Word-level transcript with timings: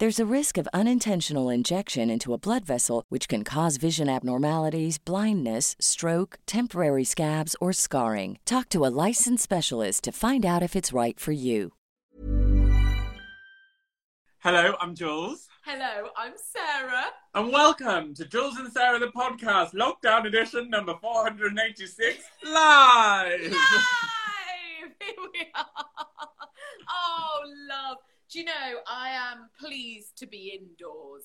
There's 0.00 0.18
a 0.18 0.34
risk 0.34 0.56
of 0.56 0.66
unintentional 0.72 1.50
injection 1.50 2.08
into 2.08 2.32
a 2.32 2.38
blood 2.38 2.64
vessel, 2.64 3.04
which 3.10 3.28
can 3.28 3.44
cause 3.44 3.76
vision 3.76 4.08
abnormalities, 4.08 4.96
blindness, 4.96 5.76
stroke, 5.78 6.38
temporary 6.46 7.04
scabs, 7.04 7.54
or 7.60 7.74
scarring. 7.74 8.38
Talk 8.46 8.70
to 8.70 8.86
a 8.86 8.94
licensed 9.06 9.42
specialist 9.42 10.04
to 10.04 10.12
find 10.12 10.46
out 10.46 10.62
if 10.62 10.74
it's 10.74 10.94
right 10.94 11.20
for 11.20 11.32
you. 11.32 11.72
Hello, 14.38 14.74
I'm 14.80 14.94
Jules. 14.94 15.48
Hello, 15.66 16.08
I'm 16.16 16.32
Sarah. 16.34 17.12
And 17.34 17.52
welcome 17.52 18.14
to 18.14 18.24
Jules 18.24 18.56
and 18.56 18.72
Sarah 18.72 18.98
the 19.00 19.08
podcast, 19.08 19.74
lockdown 19.74 20.24
edition 20.26 20.70
number 20.70 20.94
486, 20.98 22.24
live! 22.46 22.52
Live! 22.52 23.52
Here 24.98 25.14
we 25.18 25.40
are. 25.54 25.66
Oh, 26.88 27.42
love. 27.68 27.98
Do 28.30 28.38
you 28.38 28.44
know, 28.44 28.78
I 28.86 29.10
am 29.10 29.48
pleased 29.58 30.16
to 30.18 30.26
be 30.26 30.58
indoors. 30.60 31.24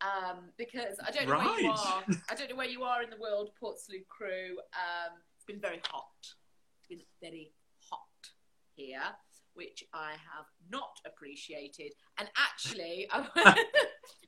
Um, 0.00 0.50
because 0.56 0.96
I 1.04 1.10
don't 1.10 1.28
know 1.28 1.38
where 1.38 1.60
you 1.60 1.70
are. 1.72 2.04
I 2.30 2.34
don't 2.36 2.48
know 2.48 2.54
where 2.54 2.68
you 2.68 2.84
are 2.84 3.02
in 3.02 3.10
the 3.10 3.16
world, 3.16 3.50
Port 3.58 3.80
Salut 3.80 4.06
crew. 4.08 4.56
Um, 4.72 5.12
it's 5.34 5.44
been 5.44 5.60
very 5.60 5.80
hot. 5.90 6.04
It's 6.78 6.88
been 6.88 7.00
very 7.20 7.50
hot 7.90 7.98
here, 8.76 9.02
which 9.54 9.82
I 9.92 10.10
have 10.12 10.46
not 10.70 11.00
appreciated. 11.04 11.94
And 12.16 12.28
actually, 12.38 13.08
I, 13.12 13.26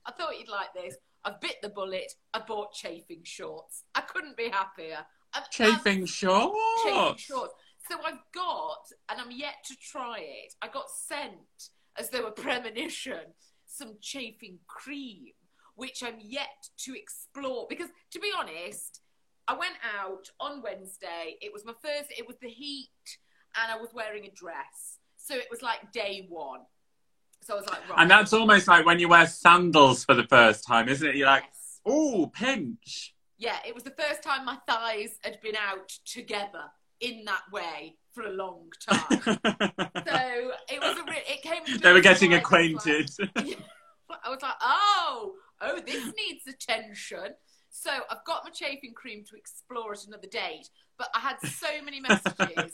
I 0.07 0.11
thought 0.11 0.37
you'd 0.41 0.49
like 0.49 0.75
this. 0.75 0.97
I've 1.25 1.41
bit 1.41 1.57
the 1.63 1.69
bullet. 1.69 2.13
I 2.35 2.41
bought 2.41 2.73
chafing 2.73 3.21
shorts. 3.23 3.85
I 3.95 4.01
couldn't 4.01 4.37
be 4.37 4.49
happier. 4.49 5.07
I'm 5.35 5.45
Chafing 5.53 6.05
shorts. 6.07 6.59
chafing 6.85 7.17
shorts. 7.17 7.55
So 7.89 7.97
I've 8.05 8.19
got, 8.35 8.87
and 9.09 9.21
I'm 9.21 9.31
yet 9.31 9.55
to 9.67 9.77
try 9.77 10.19
it. 10.19 10.55
I 10.63 10.67
got 10.67 10.87
sent 10.91 11.71
as 12.01 12.09
though 12.09 12.27
a 12.27 12.33
premonition 12.33 13.21
some 13.67 13.97
chafing 14.01 14.59
cream, 14.67 15.27
which 15.77 16.03
I'm 16.03 16.19
yet 16.19 16.69
to 16.85 16.95
explore. 16.97 17.67
Because 17.69 17.89
to 18.13 18.19
be 18.19 18.33
honest, 18.37 19.01
I 19.47 19.53
went 19.55 19.75
out 19.99 20.29
on 20.41 20.63
Wednesday. 20.63 21.37
It 21.41 21.53
was 21.53 21.65
my 21.65 21.75
first. 21.83 22.11
It 22.17 22.27
was 22.27 22.37
the 22.43 22.49
heat, 22.49 22.89
and 23.57 23.71
I 23.71 23.81
was 23.81 23.91
wearing 23.95 24.25
a 24.27 24.31
dress, 24.31 24.99
so 25.17 25.35
it 25.35 25.47
was 25.51 25.63
like 25.63 25.93
day 25.93 26.27
one. 26.29 26.61
So 27.43 27.55
I 27.55 27.57
was 27.57 27.67
like, 27.69 27.89
right. 27.89 27.99
And 28.01 28.11
that's 28.11 28.33
almost 28.33 28.69
like 28.69 28.85
when 28.85 28.99
you 28.99 29.09
wear 29.09 29.27
sandals 29.27 30.05
for 30.05 30.15
the 30.15 30.25
first 30.25 30.67
time, 30.67 30.89
isn't 30.89 31.09
it? 31.09 31.17
You're 31.17 31.27
like, 31.27 31.45
yes. 31.45 31.81
ooh, 31.91 32.27
pinch. 32.27 33.15
Yeah, 33.39 33.57
it 33.67 33.75
was 33.75 33.85
the 33.85 33.95
first 33.99 34.23
time 34.23 34.45
my 34.45 34.59
thighs 34.69 35.17
had 35.23 35.41
been 35.41 35.57
out 35.57 35.89
together 36.05 36.65
in 37.01 37.25
that 37.25 37.43
way 37.51 37.97
for 38.13 38.23
a 38.25 38.31
long 38.33 38.69
time. 38.89 39.21
so 39.23 40.53
it 40.69 40.81
was 40.81 40.99
a 40.99 41.05
re- 41.05 41.25
it 41.29 41.43
came. 41.43 41.63
they 41.67 41.73
were 41.73 41.79
bit 41.79 41.85
of 41.93 41.97
a 41.97 42.01
getting 42.03 42.31
surprise. 42.33 42.87
I 42.87 42.97
was 42.99 43.19
acquainted. 43.19 43.37
like- 43.37 43.59
I 44.25 44.29
was 44.31 44.43
like, 44.43 44.55
oh, 44.61 45.33
oh, 45.61 45.81
this 45.87 46.05
needs 46.17 46.47
attention. 46.49 47.35
So 47.71 47.91
I've 48.11 48.25
got 48.27 48.43
my 48.45 48.51
chafing 48.51 48.93
cream 48.95 49.25
to 49.31 49.37
explore 49.37 49.93
at 49.93 50.05
another 50.05 50.27
date. 50.27 50.69
But 50.99 51.09
I 51.15 51.21
had 51.21 51.37
so 51.43 51.69
many 51.85 52.01
messages 52.01 52.73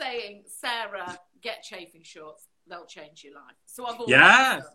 saying, 0.00 0.44
Sarah, 0.46 1.18
get 1.42 1.64
chafing 1.64 2.02
shorts. 2.04 2.46
They'll 2.68 2.86
change 2.86 3.24
your 3.24 3.34
life. 3.34 3.56
So 3.66 3.84
I've 3.86 3.98
ordered 3.98 4.12
Yes. 4.12 4.62
some. 4.62 4.72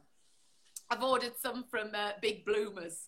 I've 0.92 1.04
ordered 1.04 1.32
some 1.42 1.64
from 1.64 1.92
uh, 1.96 2.12
Big 2.22 2.46
Bloomers. 2.46 3.08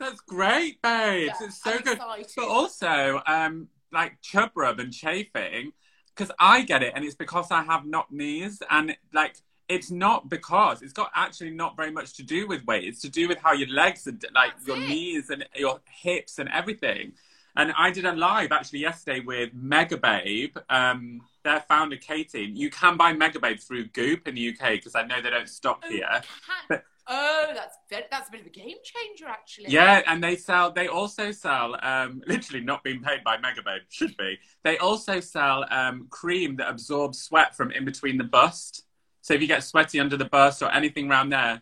That's 0.00 0.20
great, 0.22 0.82
babes. 0.82 1.32
Yeah, 1.40 1.46
it's 1.46 1.62
so 1.62 1.70
I'm 1.70 1.78
good. 1.82 1.92
excited. 1.94 2.32
But 2.36 2.48
also, 2.48 3.22
um, 3.26 3.68
like 3.92 4.20
chub 4.22 4.50
rub 4.54 4.78
and 4.80 4.92
chafing, 4.92 5.72
because 6.14 6.30
I 6.38 6.62
get 6.62 6.82
it, 6.82 6.92
and 6.94 7.04
it's 7.04 7.14
because 7.14 7.50
I 7.50 7.62
have 7.62 7.84
knock 7.86 8.10
knees, 8.10 8.62
and 8.70 8.96
like 9.12 9.36
it's 9.68 9.90
not 9.90 10.28
because 10.28 10.80
it's 10.82 10.92
got 10.92 11.10
actually 11.14 11.50
not 11.50 11.76
very 11.76 11.90
much 11.90 12.14
to 12.14 12.22
do 12.22 12.46
with 12.46 12.64
weight. 12.66 12.84
It's 12.84 13.00
to 13.02 13.08
do 13.08 13.26
with 13.28 13.38
how 13.38 13.52
your 13.52 13.68
legs 13.68 14.06
and 14.06 14.24
like 14.34 14.52
That's 14.54 14.66
your 14.68 14.76
it. 14.76 14.88
knees 14.88 15.30
and 15.30 15.44
your 15.56 15.80
hips 15.90 16.38
and 16.38 16.48
everything. 16.50 17.12
And 17.56 17.72
I 17.76 17.90
did 17.90 18.04
a 18.04 18.12
live 18.12 18.52
actually 18.52 18.80
yesterday 18.80 19.20
with 19.20 19.50
Megababe, 19.56 20.56
um, 20.68 21.22
their 21.42 21.60
founder 21.60 21.96
Katie. 21.96 22.50
You 22.54 22.68
can 22.70 22.96
buy 22.96 23.14
Megababe 23.14 23.60
through 23.66 23.86
Goop 23.86 24.28
in 24.28 24.34
the 24.34 24.50
UK 24.50 24.72
because 24.72 24.94
I 24.94 25.02
know 25.06 25.20
they 25.22 25.30
don't 25.30 25.48
stock 25.48 25.82
Oh, 25.84 25.90
here. 25.90 26.20
But- 26.68 26.84
oh, 27.08 27.52
that's 27.54 27.76
that's 28.10 28.28
a 28.28 28.32
bit 28.32 28.40
of 28.42 28.46
a 28.46 28.50
game 28.50 28.76
changer, 28.84 29.26
actually. 29.28 29.66
Yeah, 29.68 30.02
and 30.06 30.22
they 30.22 30.36
sell. 30.36 30.72
They 30.72 30.88
also 30.88 31.30
sell. 31.32 31.76
Um, 31.82 32.22
literally 32.26 32.64
not 32.64 32.82
being 32.84 33.00
paid 33.02 33.22
by 33.24 33.36
Megababe 33.36 33.80
should 33.88 34.16
be. 34.16 34.38
They 34.64 34.78
also 34.78 35.20
sell 35.20 35.64
um, 35.70 36.06
cream 36.10 36.56
that 36.56 36.68
absorbs 36.68 37.20
sweat 37.20 37.56
from 37.56 37.70
in 37.72 37.84
between 37.84 38.18
the 38.18 38.24
bust. 38.24 38.84
So 39.22 39.34
if 39.34 39.40
you 39.40 39.46
get 39.48 39.64
sweaty 39.64 39.98
under 40.00 40.16
the 40.16 40.26
bust 40.26 40.62
or 40.62 40.70
anything 40.72 41.10
around 41.10 41.30
there, 41.30 41.60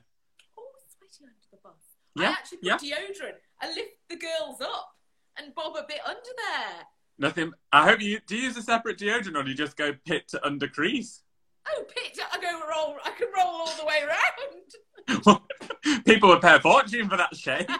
Oh, 0.58 0.62
sweaty 0.98 1.24
under 1.24 1.48
the 1.50 1.56
bus. 1.62 1.72
I 2.18 2.22
Yeah, 2.22 2.30
actually 2.30 2.58
put 2.58 2.82
yeah. 2.82 2.96
deodorant. 2.98 3.34
I 3.62 3.68
lift 3.68 3.90
the 4.10 4.16
girls 4.16 4.60
up 4.60 4.90
and 5.38 5.54
bob 5.54 5.74
a 5.76 5.84
bit 5.88 6.00
under 6.06 6.20
there. 6.20 6.86
nothing. 7.18 7.52
I 7.72 7.88
hope 7.88 8.00
you 8.02 8.20
do 8.26 8.36
you 8.36 8.42
use 8.44 8.56
a 8.56 8.62
separate 8.62 8.98
deodorant 8.98 9.36
or 9.36 9.42
do 9.44 9.50
you 9.50 9.56
just 9.56 9.76
go 9.76 9.92
pit 10.04 10.28
to 10.28 10.44
under 10.46 10.68
crease. 10.68 11.22
Oh, 11.66 11.84
pit! 11.88 12.18
I 12.30 12.38
go 12.38 12.60
roll. 12.68 12.96
I 13.06 13.10
can 13.12 13.28
roll 13.34 13.46
all 13.46 13.74
the 13.78 13.86
way 13.86 14.00
around. 14.02 14.18
People 16.04 16.28
would 16.30 16.40
pay 16.42 16.54
a 16.56 16.60
fortune 16.60 17.08
for 17.08 17.16
that 17.16 17.34
shade. 17.36 17.66
I 17.68 17.78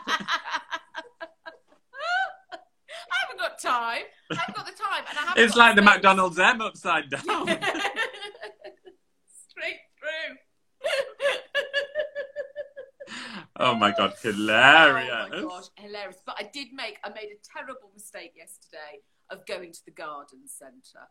haven't 3.23 3.39
got 3.39 3.59
time. 3.61 4.03
I 4.31 4.35
haven't 4.35 4.57
got 4.57 4.67
the 4.67 4.73
time, 4.73 5.05
and 5.09 5.19
I 5.19 5.23
haven't. 5.23 5.43
It's 5.45 5.57
like 5.57 5.77
the 5.77 5.83
space. 5.83 5.95
McDonald's 5.95 6.39
M 6.39 6.61
upside 6.61 7.11
down. 7.11 7.23
Straight 9.49 9.81
through. 9.99 10.37
oh 13.61 13.75
my 13.75 13.91
god, 13.97 14.13
Oh 14.25 14.31
hilarious! 14.31 15.31
my 15.31 15.41
gosh, 15.43 15.65
hilarious! 15.77 16.17
But 16.27 16.37
I 16.39 16.51
did 16.53 16.69
make. 16.73 16.99
I 17.05 17.09
made 17.11 17.29
a 17.33 17.39
terrible 17.57 17.91
mistake 17.95 18.33
yesterday 18.37 19.01
of 19.31 19.47
going 19.47 19.73
to 19.73 19.81
the 19.87 19.93
garden 19.93 20.41
centre, 20.47 21.07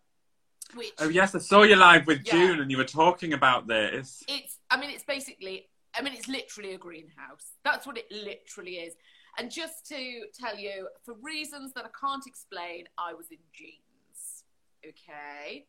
which 0.75 0.91
Oh 0.99 1.09
yes, 1.09 1.33
I 1.35 1.39
saw 1.39 1.63
you 1.63 1.75
live 1.75 2.05
with 2.07 2.21
Yeah. 2.25 2.33
June, 2.33 2.59
and 2.61 2.69
you 2.71 2.77
were 2.77 2.83
talking 2.83 3.33
about 3.33 3.67
this. 3.67 4.23
it's 4.27 4.59
i 4.69 4.77
mean 4.79 4.89
it's 4.91 5.03
basically 5.03 5.67
i 5.95 6.01
mean 6.01 6.13
it's 6.13 6.27
literally 6.27 6.73
a 6.73 6.77
greenhouse 6.77 7.53
that's 7.63 7.85
what 7.87 7.97
it 7.97 8.05
literally 8.11 8.75
is 8.75 8.93
and 9.37 9.49
just 9.51 9.85
to 9.87 10.21
tell 10.39 10.57
you 10.57 10.87
for 11.03 11.15
reasons 11.21 11.73
that 11.73 11.85
i 11.85 11.89
can't 11.99 12.25
explain 12.27 12.85
i 12.97 13.13
was 13.13 13.27
in 13.31 13.37
jeans 13.53 14.43
okay 14.87 15.65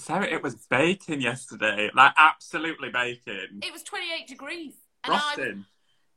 Sarah, 0.00 0.26
it 0.28 0.44
was 0.44 0.54
baking 0.70 1.20
yesterday, 1.20 1.90
like 1.92 2.12
absolutely 2.16 2.88
baking. 2.88 3.58
it 3.62 3.72
was 3.72 3.82
28 3.82 4.28
degrees 4.28 4.74
and 5.02 5.12
I 5.12 5.18
Frosting. 5.18 5.64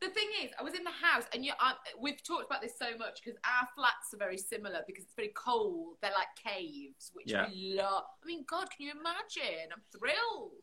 the 0.01 0.09
thing 0.09 0.27
is, 0.43 0.51
I 0.59 0.61
was 0.61 0.75
in 0.75 0.83
the 0.83 0.91
house, 0.91 1.23
and 1.33 1.43
you, 1.43 1.53
I, 1.59 1.73
we've 1.99 2.21
talked 2.21 2.45
about 2.45 2.61
this 2.61 2.73
so 2.77 2.95
much 2.99 3.21
because 3.23 3.39
our 3.43 3.67
flats 3.75 4.13
are 4.13 4.17
very 4.17 4.37
similar 4.37 4.81
because 4.85 5.05
it's 5.05 5.15
very 5.15 5.31
cold. 5.35 5.95
They're 6.03 6.11
like 6.11 6.27
caves, 6.37 7.09
which 7.15 7.31
Yeah. 7.31 7.47
we 7.49 7.73
love. 7.75 8.03
I 8.23 8.27
mean, 8.27 8.45
God, 8.47 8.69
can 8.69 8.85
you 8.85 8.91
imagine? 8.91 9.69
I'm 9.73 9.81
thrilled. 9.97 10.61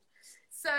So 0.50 0.70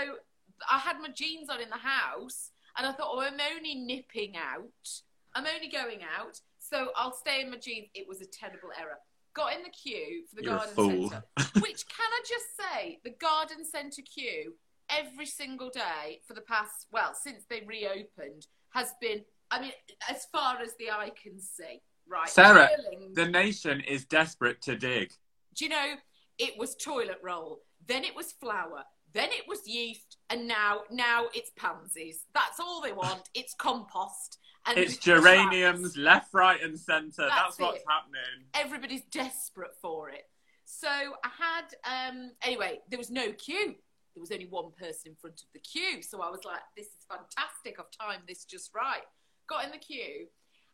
I 0.69 0.79
had 0.79 1.00
my 1.00 1.09
jeans 1.09 1.50
on 1.50 1.61
in 1.61 1.69
the 1.69 1.75
house, 1.75 2.51
and 2.77 2.88
I 2.88 2.91
thought, 2.91 3.09
oh, 3.11 3.21
I'm 3.21 3.39
only 3.56 3.75
nipping 3.75 4.35
out. 4.35 4.89
I'm 5.35 5.45
only 5.45 5.69
going 5.69 6.00
out, 6.17 6.39
so 6.59 6.89
I'll 6.95 7.13
stay 7.13 7.41
in 7.41 7.51
my 7.51 7.57
jeans. 7.57 7.88
It 7.94 8.07
was 8.07 8.21
a 8.21 8.25
terrible 8.25 8.69
error. 8.79 8.97
Got 9.33 9.53
in 9.53 9.63
the 9.63 9.69
queue 9.69 10.23
for 10.27 10.35
the 10.38 10.44
You're 10.44 10.57
garden 10.57 10.75
centre, 10.75 11.23
which 11.61 11.85
can 11.88 12.09
I 12.11 12.21
just 12.27 12.45
say, 12.57 13.00
the 13.03 13.11
garden 13.11 13.63
centre 13.63 14.01
queue 14.01 14.53
every 14.89 15.25
single 15.25 15.69
day 15.69 16.21
for 16.27 16.33
the 16.33 16.41
past, 16.41 16.88
well, 16.91 17.13
since 17.13 17.45
they 17.50 17.61
reopened, 17.65 18.47
has 18.71 18.94
been, 19.00 19.23
I 19.51 19.61
mean, 19.61 19.71
as 20.09 20.25
far 20.31 20.59
as 20.59 20.75
the 20.77 20.91
eye 20.91 21.11
can 21.21 21.39
see, 21.39 21.81
right? 22.07 22.27
Sarah. 22.27 22.69
The 23.13 23.27
nation 23.27 23.81
is 23.81 24.06
desperate 24.06 24.61
to 24.63 24.75
dig. 24.75 25.13
Do 25.56 25.65
you 25.65 25.69
know, 25.69 25.95
it 26.38 26.57
was 26.57 26.75
toilet 26.75 27.19
roll, 27.21 27.59
then 27.88 28.03
it 28.03 28.15
was 28.15 28.31
flour, 28.31 28.83
then 29.13 29.29
it 29.31 29.47
was 29.47 29.67
yeast, 29.67 30.17
and 30.29 30.47
now, 30.47 30.81
now 30.91 31.25
it's 31.33 31.51
pansies. 31.57 32.25
That's 32.33 32.59
all 32.59 32.81
they 32.81 32.91
want. 32.94 33.29
It's 33.33 33.53
compost. 33.53 34.38
And 34.65 34.77
It's 34.77 34.97
geraniums 34.97 35.97
left, 35.97 36.33
right, 36.33 36.61
and 36.61 36.77
centre. 36.77 37.27
That's 37.27 37.57
That's, 37.57 37.59
what's 37.59 37.83
happening. 37.88 38.45
everybody's 38.53 39.03
desperate 39.11 39.71
for 39.81 40.09
it. 40.09 40.23
So 40.65 40.88
I 40.88 41.29
had, 41.38 42.09
um, 42.09 42.31
anyway, 42.44 42.79
there 42.89 43.00
was 43.00 43.09
no 43.09 43.31
queue. 43.31 43.75
There 44.13 44.21
was 44.21 44.31
only 44.31 44.45
one 44.47 44.71
person 44.77 45.11
in 45.11 45.15
front 45.15 45.41
of 45.41 45.47
the 45.53 45.59
queue. 45.59 46.03
So 46.03 46.21
I 46.21 46.29
was 46.29 46.44
like, 46.45 46.59
this 46.77 46.88
is 46.88 47.06
fantastic. 47.09 47.79
I've 47.79 47.89
timed 48.00 48.23
this 48.27 48.45
just 48.45 48.69
right. 48.75 49.01
Got 49.47 49.65
in 49.65 49.71
the 49.71 49.77
queue. 49.77 50.27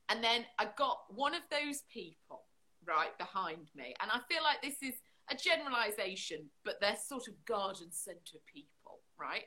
And 0.10 0.24
then 0.24 0.46
I 0.60 0.68
got 0.78 0.98
one 1.10 1.34
of 1.34 1.44
those 1.50 1.84
people 1.94 2.42
right 2.86 3.18
behind 3.18 3.70
me. 3.76 3.94
And 4.02 4.12
I 4.12 4.20
feel 4.28 4.44
like 4.44 4.62
this 4.62 4.82
is 4.82 4.96
a 5.32 5.36
generalization, 5.36 6.50
but 6.64 6.76
they're 6.82 6.98
sort 7.08 7.28
of 7.28 7.34
garden 7.46 7.92
centre 7.92 8.40
people, 8.52 9.00
right? 9.20 9.44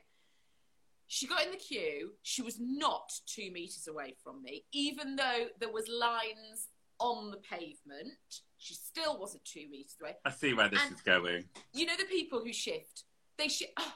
She 1.07 1.25
got 1.27 1.43
in 1.45 1.51
the 1.51 1.57
queue. 1.57 2.11
She 2.21 2.41
was 2.41 2.57
not 2.59 3.11
two 3.25 3.49
meters 3.51 3.87
away 3.89 4.15
from 4.23 4.43
me, 4.43 4.65
even 4.73 5.15
though 5.15 5.47
there 5.59 5.71
was 5.71 5.87
lines 5.87 6.67
on 6.99 7.31
the 7.31 7.37
pavement. 7.37 8.13
She 8.57 8.73
still 8.75 9.17
wasn't 9.19 9.43
two 9.45 9.67
meters 9.71 9.95
away. 10.01 10.17
I 10.25 10.31
see 10.31 10.53
where 10.53 10.69
this 10.69 10.81
And- 10.83 10.93
is 10.95 11.01
going. 11.01 11.49
You 11.73 11.85
know 11.85 11.95
the 11.97 12.05
people 12.05 12.43
who 12.43 12.53
shift. 12.53 13.05
They 13.37 13.47
shift. 13.47 13.71
Oh, 13.77 13.93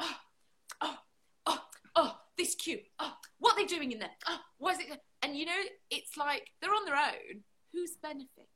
ah, 0.00 0.20
oh, 0.80 0.86
ah, 0.90 1.02
oh, 1.46 1.52
ah, 1.52 1.68
oh, 1.96 2.02
oh, 2.02 2.20
this 2.36 2.54
queue. 2.54 2.80
Oh, 2.98 3.14
what 3.38 3.52
are 3.52 3.56
they 3.60 3.66
doing 3.66 3.92
in 3.92 3.98
there? 3.98 4.16
Oh, 4.26 4.40
why 4.56 4.72
is 4.72 4.80
it? 4.80 5.00
And 5.22 5.36
you 5.36 5.44
know, 5.46 5.60
it's 5.90 6.16
like 6.16 6.50
they're 6.60 6.74
on 6.74 6.84
their 6.86 6.96
own. 6.96 7.42
Whose 7.72 7.96
benefit 8.02 8.48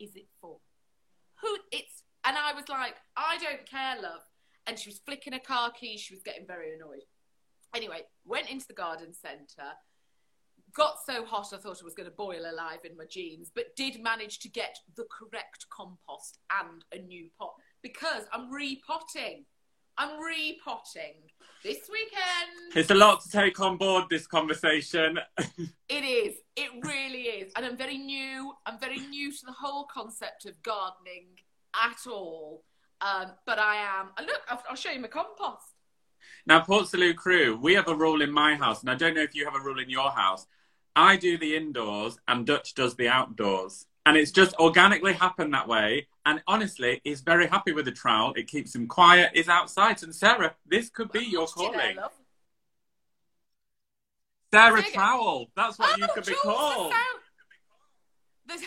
is 0.00 0.16
it 0.16 0.26
for? 0.40 0.58
Who? 1.42 1.56
It's. 1.70 2.02
And 2.24 2.36
I 2.38 2.52
was 2.52 2.68
like, 2.68 2.94
I 3.16 3.36
don't 3.38 3.68
care, 3.68 4.00
love. 4.00 4.22
And 4.66 4.78
she 4.78 4.88
was 4.88 5.00
flicking 5.04 5.32
her 5.32 5.40
car 5.40 5.72
keys. 5.72 6.00
She 6.00 6.14
was 6.14 6.22
getting 6.22 6.46
very 6.46 6.74
annoyed. 6.74 7.02
Anyway, 7.74 8.02
went 8.24 8.48
into 8.48 8.66
the 8.66 8.74
garden 8.74 9.12
centre. 9.12 9.72
Got 10.74 10.96
so 11.04 11.24
hot 11.24 11.48
I 11.52 11.56
thought 11.56 11.80
I 11.82 11.84
was 11.84 11.94
going 11.94 12.08
to 12.08 12.16
boil 12.16 12.50
alive 12.50 12.80
in 12.88 12.96
my 12.96 13.04
jeans, 13.10 13.50
but 13.54 13.76
did 13.76 14.02
manage 14.02 14.38
to 14.40 14.48
get 14.48 14.78
the 14.96 15.04
correct 15.10 15.66
compost 15.70 16.38
and 16.62 16.84
a 16.92 16.98
new 17.04 17.28
pot 17.38 17.52
because 17.82 18.24
I'm 18.32 18.50
repotting. 18.50 19.44
I'm 19.98 20.20
repotting 20.20 21.14
this 21.62 21.88
weekend. 21.90 22.74
It's 22.74 22.90
a 22.90 22.94
lot 22.94 23.20
to 23.22 23.30
take 23.30 23.60
on 23.60 23.76
board 23.76 24.04
this 24.10 24.26
conversation. 24.26 25.18
It 25.88 26.04
is. 26.04 26.36
It 26.56 26.70
really 26.86 27.24
is. 27.24 27.52
And 27.54 27.66
I'm 27.66 27.76
very 27.76 27.98
new. 27.98 28.54
I'm 28.64 28.78
very 28.80 28.98
new 28.98 29.30
to 29.30 29.44
the 29.44 29.52
whole 29.52 29.84
concept 29.84 30.46
of 30.46 30.54
gardening 30.62 31.26
at 31.74 32.10
all. 32.10 32.64
Um, 33.02 33.32
but 33.44 33.58
I 33.58 33.76
am. 33.76 34.08
and 34.16 34.26
Look, 34.26 34.40
I'll, 34.48 34.62
I'll 34.70 34.76
show 34.76 34.90
you 34.90 35.00
my 35.00 35.08
compost. 35.08 35.74
Now, 36.46 36.60
Port 36.60 36.88
Salut 36.88 37.16
crew, 37.16 37.58
we 37.60 37.74
have 37.74 37.88
a 37.88 37.94
rule 37.94 38.22
in 38.22 38.32
my 38.32 38.54
house, 38.54 38.80
and 38.80 38.90
I 38.90 38.94
don't 38.94 39.14
know 39.14 39.20
if 39.22 39.34
you 39.34 39.44
have 39.44 39.54
a 39.54 39.60
rule 39.60 39.78
in 39.78 39.90
your 39.90 40.10
house. 40.10 40.46
I 40.96 41.16
do 41.16 41.36
the 41.36 41.56
indoors, 41.56 42.18
and 42.26 42.46
Dutch 42.46 42.74
does 42.74 42.96
the 42.96 43.08
outdoors. 43.08 43.86
And 44.06 44.16
it's 44.16 44.30
just 44.32 44.54
organically 44.56 45.12
happened 45.12 45.52
that 45.52 45.68
way. 45.68 46.08
And 46.24 46.42
honestly, 46.46 47.00
he's 47.04 47.20
very 47.20 47.46
happy 47.46 47.72
with 47.72 47.84
the 47.84 47.92
trowel. 47.92 48.32
It 48.34 48.46
keeps 48.46 48.74
him 48.74 48.86
quiet. 48.86 49.30
He's 49.34 49.48
outside. 49.48 50.02
And 50.02 50.14
Sarah, 50.14 50.54
this 50.66 50.88
could 50.88 51.10
be 51.10 51.20
your 51.20 51.42
you 51.42 51.46
calling. 51.48 51.96
Sarah. 54.52 54.82
Trowel. 54.92 55.50
That's 55.56 55.78
what 55.78 55.98
you 55.98 56.06
Oh, 56.08 56.14
could 56.14 56.26
be 56.26 56.34
called. 56.34 56.92
The 56.92 56.94
sound, 56.94 58.60
the, 58.60 58.66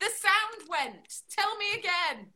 the 0.00 0.10
sound 0.14 0.68
went. 0.68 1.08
Tell 1.30 1.56
me 1.56 1.66
again. 1.78 2.26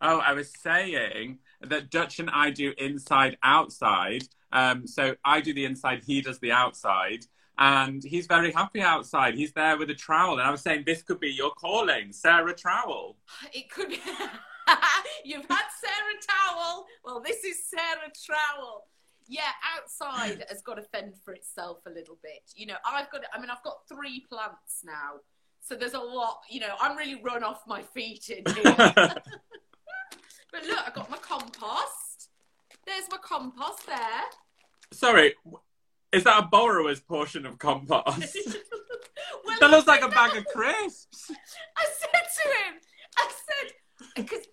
Oh, 0.00 0.18
I 0.18 0.34
was 0.34 0.52
saying 0.60 1.38
that 1.62 1.90
Dutch 1.90 2.18
and 2.18 2.30
I 2.30 2.50
do 2.50 2.72
inside 2.78 3.38
outside. 3.42 4.24
Um, 4.52 4.86
so 4.86 5.16
I 5.24 5.40
do 5.40 5.54
the 5.54 5.64
inside, 5.64 6.02
he 6.06 6.20
does 6.20 6.38
the 6.38 6.52
outside. 6.52 7.24
And 7.58 8.04
he's 8.04 8.26
very 8.26 8.52
happy 8.52 8.82
outside. 8.82 9.34
He's 9.34 9.52
there 9.52 9.78
with 9.78 9.88
a 9.90 9.94
trowel. 9.94 10.34
And 10.34 10.42
I 10.42 10.50
was 10.50 10.60
saying 10.60 10.82
this 10.84 11.02
could 11.02 11.20
be 11.20 11.30
your 11.30 11.50
calling, 11.52 12.12
Sarah 12.12 12.54
Trowel. 12.54 13.16
It 13.52 13.70
could 13.70 13.88
be. 13.88 14.00
You've 15.24 15.46
had 15.48 15.64
Sarah 15.80 16.20
Towel. 16.28 16.86
Well, 17.04 17.20
this 17.20 17.44
is 17.44 17.64
Sarah 17.66 18.12
Trowel. 18.24 18.84
Yeah, 19.28 19.50
outside 19.76 20.44
has 20.48 20.62
got 20.62 20.74
to 20.74 20.82
fend 20.82 21.14
for 21.24 21.32
itself 21.32 21.78
a 21.86 21.90
little 21.90 22.18
bit. 22.22 22.42
You 22.54 22.66
know, 22.66 22.76
I've 22.86 23.10
got. 23.10 23.22
I 23.32 23.40
mean, 23.40 23.50
I've 23.50 23.62
got 23.64 23.78
three 23.88 24.24
plants 24.28 24.82
now, 24.84 25.20
so 25.60 25.74
there's 25.74 25.94
a 25.94 25.98
lot. 25.98 26.40
You 26.48 26.60
know, 26.60 26.74
I'm 26.80 26.96
really 26.96 27.20
run 27.22 27.42
off 27.42 27.62
my 27.66 27.82
feet 27.82 28.30
in 28.30 28.44
here. 28.54 28.62
but 28.76 29.22
look, 30.64 30.86
I've 30.86 30.94
got 30.94 31.10
my 31.10 31.18
compost. 31.18 32.28
There's 32.86 33.10
my 33.10 33.18
compost 33.18 33.86
there. 33.86 34.22
Sorry, 34.92 35.34
is 36.12 36.24
that 36.24 36.44
a 36.44 36.46
borrower's 36.46 37.00
portion 37.00 37.46
of 37.46 37.58
compost? 37.58 38.38
well, 39.44 39.56
that 39.60 39.70
looks 39.70 39.86
like 39.86 40.02
a 40.02 40.08
bag 40.08 40.36
of 40.36 40.44
crisps. 40.46 41.30
I 41.76 41.84
said 41.84 42.10
to 42.12 42.48
him, 42.48 42.80
I 43.18 43.30
said, 43.46 43.72
because 44.14 44.46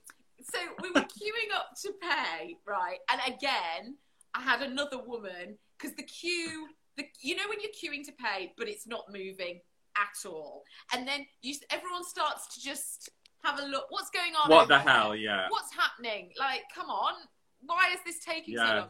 so 0.53 0.59
we 0.81 0.89
were 0.89 1.01
queuing 1.01 1.55
up 1.55 1.69
to 1.81 1.94
pay, 2.01 2.57
right? 2.67 3.00
And 3.11 3.21
again, 3.25 3.95
I 4.33 4.41
had 4.41 4.61
another 4.61 4.97
woman 5.03 5.57
because 5.77 5.95
the 5.95 6.03
queue, 6.03 6.67
the 6.97 7.05
you 7.21 7.35
know 7.35 7.44
when 7.50 7.59
you're 7.61 7.71
queuing 7.71 8.05
to 8.05 8.11
pay, 8.13 8.53
but 8.57 8.67
it's 8.67 8.88
not 8.88 9.05
moving 9.11 9.59
at 9.97 10.27
all, 10.27 10.63
and 10.94 11.07
then 11.07 11.25
you 11.41 11.55
everyone 11.69 12.03
starts 12.03 12.53
to 12.55 12.61
just 12.61 13.09
have 13.44 13.59
a 13.59 13.65
look. 13.65 13.85
What's 13.89 14.09
going 14.09 14.33
on? 14.35 14.50
What 14.50 14.67
the 14.67 14.75
there? 14.75 14.79
hell, 14.79 15.15
yeah. 15.15 15.47
What's 15.50 15.73
happening? 15.73 16.31
Like, 16.39 16.61
come 16.73 16.88
on, 16.88 17.13
why 17.61 17.89
is 17.94 18.00
this 18.05 18.23
taking 18.23 18.57
so 18.57 18.63
long? 18.63 18.89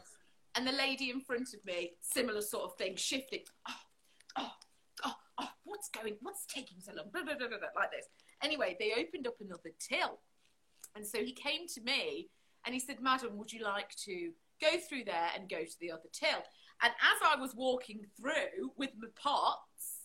And 0.55 0.67
the 0.67 0.71
lady 0.71 1.09
in 1.09 1.19
front 1.19 1.53
of 1.53 1.65
me, 1.65 1.93
similar 2.01 2.41
sort 2.41 2.65
of 2.65 2.77
thing, 2.77 2.95
shifting. 2.95 3.39
Oh, 3.67 3.73
oh, 4.37 4.51
oh, 5.03 5.15
oh, 5.39 5.49
what's 5.63 5.89
going? 5.89 6.15
What's 6.21 6.45
taking 6.45 6.79
so 6.79 6.93
long? 6.93 7.07
Blah, 7.11 7.23
blah, 7.23 7.35
blah, 7.35 7.47
like 7.75 7.91
this. 7.91 8.05
Anyway, 8.43 8.75
they 8.79 8.93
opened 8.97 9.25
up 9.25 9.35
another 9.41 9.71
till, 9.79 10.19
and 10.95 11.05
so 11.05 11.19
he 11.19 11.31
came 11.31 11.67
to 11.69 11.81
me 11.81 12.29
and 12.65 12.73
he 12.73 12.79
said, 12.79 13.01
"Madam, 13.01 13.37
would 13.37 13.51
you 13.51 13.63
like 13.63 13.95
to 14.05 14.31
go 14.61 14.77
through 14.77 15.05
there 15.05 15.31
and 15.35 15.49
go 15.49 15.63
to 15.63 15.79
the 15.79 15.91
other 15.91 16.09
till?" 16.11 16.43
And 16.81 16.91
as 16.91 17.21
I 17.25 17.39
was 17.39 17.55
walking 17.55 18.05
through 18.19 18.73
with 18.77 18.91
my 18.99 19.07
pots, 19.15 20.01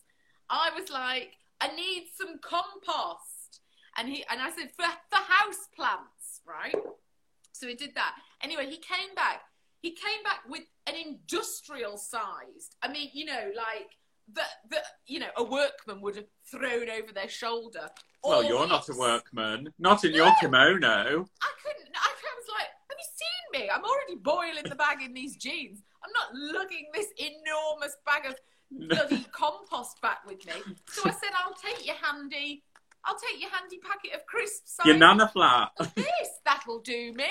I 0.49 0.71
was 0.78 0.88
like, 0.88 1.37
"I 1.61 1.69
need 1.75 2.09
some 2.17 2.38
compost," 2.38 3.61
and 3.97 4.09
he 4.09 4.25
and 4.31 4.40
I 4.40 4.50
said, 4.50 4.71
"For 4.73 4.87
for 5.11 5.23
house 5.23 5.67
plants, 5.76 6.40
right?" 6.47 6.75
So 7.52 7.67
he 7.67 7.75
did 7.75 7.95
that. 7.97 8.14
Anyway, 8.40 8.71
he 8.71 8.78
came 8.78 9.14
back. 9.14 9.43
He 9.83 9.91
came 9.91 10.23
back 10.25 10.41
with 10.49 10.65
an 10.87 10.95
industrial 10.97 11.97
sized. 11.97 12.77
I 12.83 12.89
mean, 12.89 13.11
you 13.13 13.25
know, 13.25 13.51
like 13.57 13.91
that. 14.35 14.49
That 14.71 14.85
you 15.07 15.21
know, 15.21 15.31
a 15.37 15.45
workman 15.45 16.01
would 16.01 16.17
have 16.17 16.27
thrown 16.51 16.91
over 16.91 17.13
their 17.13 17.29
shoulder. 17.29 17.89
Well, 18.25 18.43
you're 18.43 18.67
not 18.67 18.89
a 18.89 18.95
workman. 18.95 19.73
Not 19.79 20.05
in 20.05 20.13
your 20.13 20.33
kimono. 20.41 20.89
I 20.91 21.51
couldn't. 21.63 21.95
I 21.95 22.11
was 22.37 22.49
like, 22.51 22.69
"Have 22.89 22.99
you 22.99 23.09
seen 23.15 23.61
me? 23.61 23.71
I'm 23.71 23.85
already 23.85 24.17
boiling 24.17 24.69
the 24.69 24.75
bag 24.75 25.03
in 25.03 25.15
these 25.15 25.37
jeans. 25.37 25.83
I'm 26.05 26.13
not 26.13 26.59
lugging 26.59 26.87
this 26.93 27.09
enormous 27.19 27.97
bag 28.05 28.27
of 28.27 28.37
bloody 28.89 29.25
compost 29.33 30.01
back 30.03 30.27
with 30.27 30.45
me." 30.47 30.55
So 30.89 31.03
I 31.05 31.13
said, 31.13 31.31
"I'll 31.37 31.55
take 31.55 31.87
your 31.87 31.97
handy. 32.03 32.65
I'll 33.09 33.19
take 33.19 33.41
your 33.41 33.50
handy 33.50 33.79
packet 33.79 34.12
of 34.15 34.27
crisps. 34.27 34.77
Your 34.85 34.97
nana 34.99 35.27
flat. 35.29 35.71
This 35.95 36.29
that'll 36.45 36.81
do 36.81 37.12
me." 37.15 37.25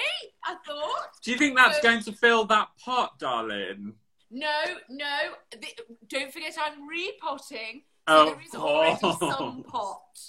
I 0.43 0.55
thought. 0.65 1.09
Do 1.23 1.31
you 1.31 1.37
think 1.37 1.55
that's 1.55 1.77
So- 1.77 1.83
going 1.83 2.01
to 2.03 2.11
fill 2.11 2.45
that 2.45 2.69
pot, 2.83 3.19
darling? 3.19 3.93
No, 4.31 4.61
no. 4.89 5.35
The, 5.51 5.67
don't 6.07 6.33
forget, 6.33 6.57
I'm 6.61 6.87
repotting. 6.87 7.83
So 8.09 8.15
Oh, 8.15 8.25
there 8.25 8.41
is 8.41 8.55
already 8.55 8.99
some 9.19 9.63
pot. 9.63 10.19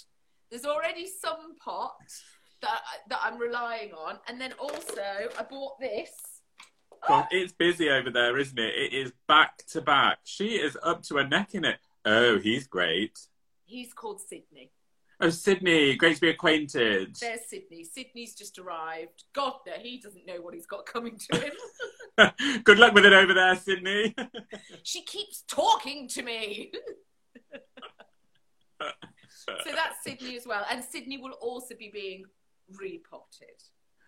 There's 0.51 0.65
already 0.65 1.07
some 1.07 1.57
pot 1.57 1.95
that 2.61 2.81
that 3.09 3.19
I'm 3.23 3.37
relying 3.39 3.93
on, 3.93 4.19
and 4.27 4.39
then 4.39 4.53
also 4.53 5.01
I 5.37 5.43
bought 5.49 5.79
this. 5.79 6.11
God, 7.07 7.27
it's 7.31 7.53
busy 7.53 7.89
over 7.89 8.09
there, 8.09 8.37
isn't 8.37 8.59
it? 8.59 8.75
It 8.75 8.93
is 8.93 9.13
back 9.27 9.65
to 9.71 9.81
back. 9.81 10.19
She 10.25 10.55
is 10.59 10.77
up 10.83 11.01
to 11.03 11.15
her 11.17 11.27
neck 11.27 11.55
in 11.55 11.63
it. 11.65 11.79
Oh, 12.05 12.37
he's 12.39 12.67
great. 12.67 13.17
He's 13.65 13.93
called 13.93 14.19
Sydney. 14.21 14.71
Oh, 15.21 15.29
Sydney, 15.29 15.97
great 15.97 16.15
to 16.15 16.21
be 16.21 16.29
acquainted. 16.29 17.17
There's 17.19 17.49
Sydney. 17.49 17.83
Sydney's 17.83 18.33
just 18.35 18.57
arrived. 18.57 19.25
God, 19.33 19.55
no, 19.67 19.73
he 19.73 19.99
doesn't 19.99 20.25
know 20.25 20.39
what 20.39 20.53
he's 20.53 20.65
got 20.65 20.85
coming 20.85 21.19
to 21.31 21.41
him. 21.41 22.31
Good 22.63 22.79
luck 22.79 22.93
with 22.93 23.05
it 23.05 23.11
over 23.11 23.33
there, 23.33 23.55
Sydney. 23.57 24.15
she 24.83 25.03
keeps 25.03 25.43
talking 25.45 26.07
to 26.09 26.21
me. 26.21 26.71
so 28.79 29.71
that's 29.75 30.01
Sydney 30.05 30.37
as 30.37 30.47
well. 30.47 30.65
And 30.71 30.81
Sydney 30.85 31.17
will 31.17 31.33
also 31.41 31.75
be 31.77 31.89
being 31.91 32.23
repotted. 32.79 33.61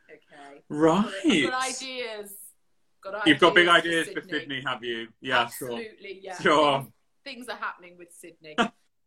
Okay. 0.09 0.61
Right. 0.69 1.11
I've 1.25 1.51
got 1.51 1.67
ideas. 1.67 2.31
You've 3.25 3.39
got 3.39 3.55
big 3.55 3.65
for 3.65 3.71
ideas 3.71 4.07
for 4.09 4.21
Sydney, 4.21 4.61
have 4.65 4.81
you? 4.81 5.09
Yeah, 5.19 5.41
Absolutely, 5.41 5.89
sure. 5.99 6.21
yeah. 6.21 6.39
Sure. 6.39 6.79
Things, 6.79 6.93
things 7.25 7.49
are 7.49 7.57
happening 7.57 7.97
with 7.97 8.13
Sydney. 8.13 8.55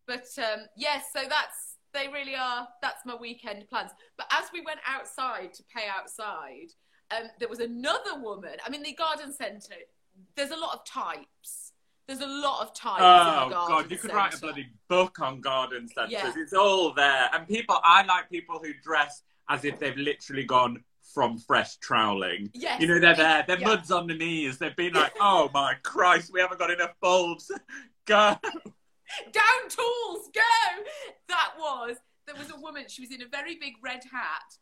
but 0.06 0.26
um, 0.38 0.66
yes, 0.76 1.04
so 1.10 1.20
that's 1.28 1.73
they 1.94 2.08
really 2.08 2.34
are. 2.34 2.68
That's 2.82 3.06
my 3.06 3.14
weekend 3.14 3.68
plans. 3.68 3.92
But 4.18 4.26
as 4.32 4.46
we 4.52 4.60
went 4.60 4.80
outside 4.86 5.54
to 5.54 5.62
pay 5.74 5.84
outside, 5.88 6.68
um, 7.10 7.28
there 7.38 7.48
was 7.48 7.60
another 7.60 8.20
woman. 8.20 8.52
I 8.66 8.70
mean, 8.70 8.82
the 8.82 8.92
garden 8.92 9.32
centre. 9.32 9.74
There's 10.36 10.50
a 10.50 10.56
lot 10.56 10.74
of 10.74 10.84
types. 10.84 11.72
There's 12.06 12.20
a 12.20 12.26
lot 12.26 12.60
of 12.62 12.74
types. 12.74 13.00
Oh 13.02 13.44
in 13.44 13.48
the 13.48 13.54
garden 13.54 13.76
god, 13.82 13.90
you 13.90 13.96
could 13.96 14.12
write 14.12 14.34
a 14.34 14.38
bloody 14.38 14.66
book 14.88 15.20
on 15.20 15.40
garden 15.40 15.88
centres. 15.88 16.12
Yeah. 16.12 16.32
It's 16.36 16.52
all 16.52 16.92
there, 16.92 17.30
and 17.32 17.48
people. 17.48 17.78
I 17.82 18.04
like 18.04 18.28
people 18.30 18.60
who 18.62 18.72
dress 18.82 19.22
as 19.48 19.64
if 19.64 19.78
they've 19.78 19.96
literally 19.96 20.44
gone 20.44 20.84
from 21.14 21.38
fresh 21.38 21.76
troweling. 21.76 22.50
Yes. 22.54 22.80
You 22.80 22.88
know, 22.88 22.98
they're 22.98 23.14
there. 23.14 23.44
Their 23.46 23.58
Yeah. 23.58 23.68
mud's 23.68 23.90
on 23.90 24.06
the 24.06 24.14
knees. 24.14 24.58
They've 24.58 24.74
been 24.74 24.94
like, 24.94 25.12
oh 25.20 25.50
my 25.54 25.74
Christ, 25.82 26.32
we 26.32 26.40
haven't 26.40 26.58
got 26.58 26.70
enough 26.70 26.94
bulbs. 27.00 27.50
Go. 28.06 28.36
Down 29.32 29.68
tools, 29.68 30.28
go! 30.34 30.84
That 31.28 31.52
was, 31.58 31.96
there 32.26 32.36
was 32.36 32.50
a 32.50 32.60
woman, 32.60 32.84
she 32.88 33.02
was 33.02 33.10
in 33.10 33.22
a 33.22 33.28
very 33.28 33.56
big 33.56 33.74
red 33.82 34.02
hat. 34.10 34.58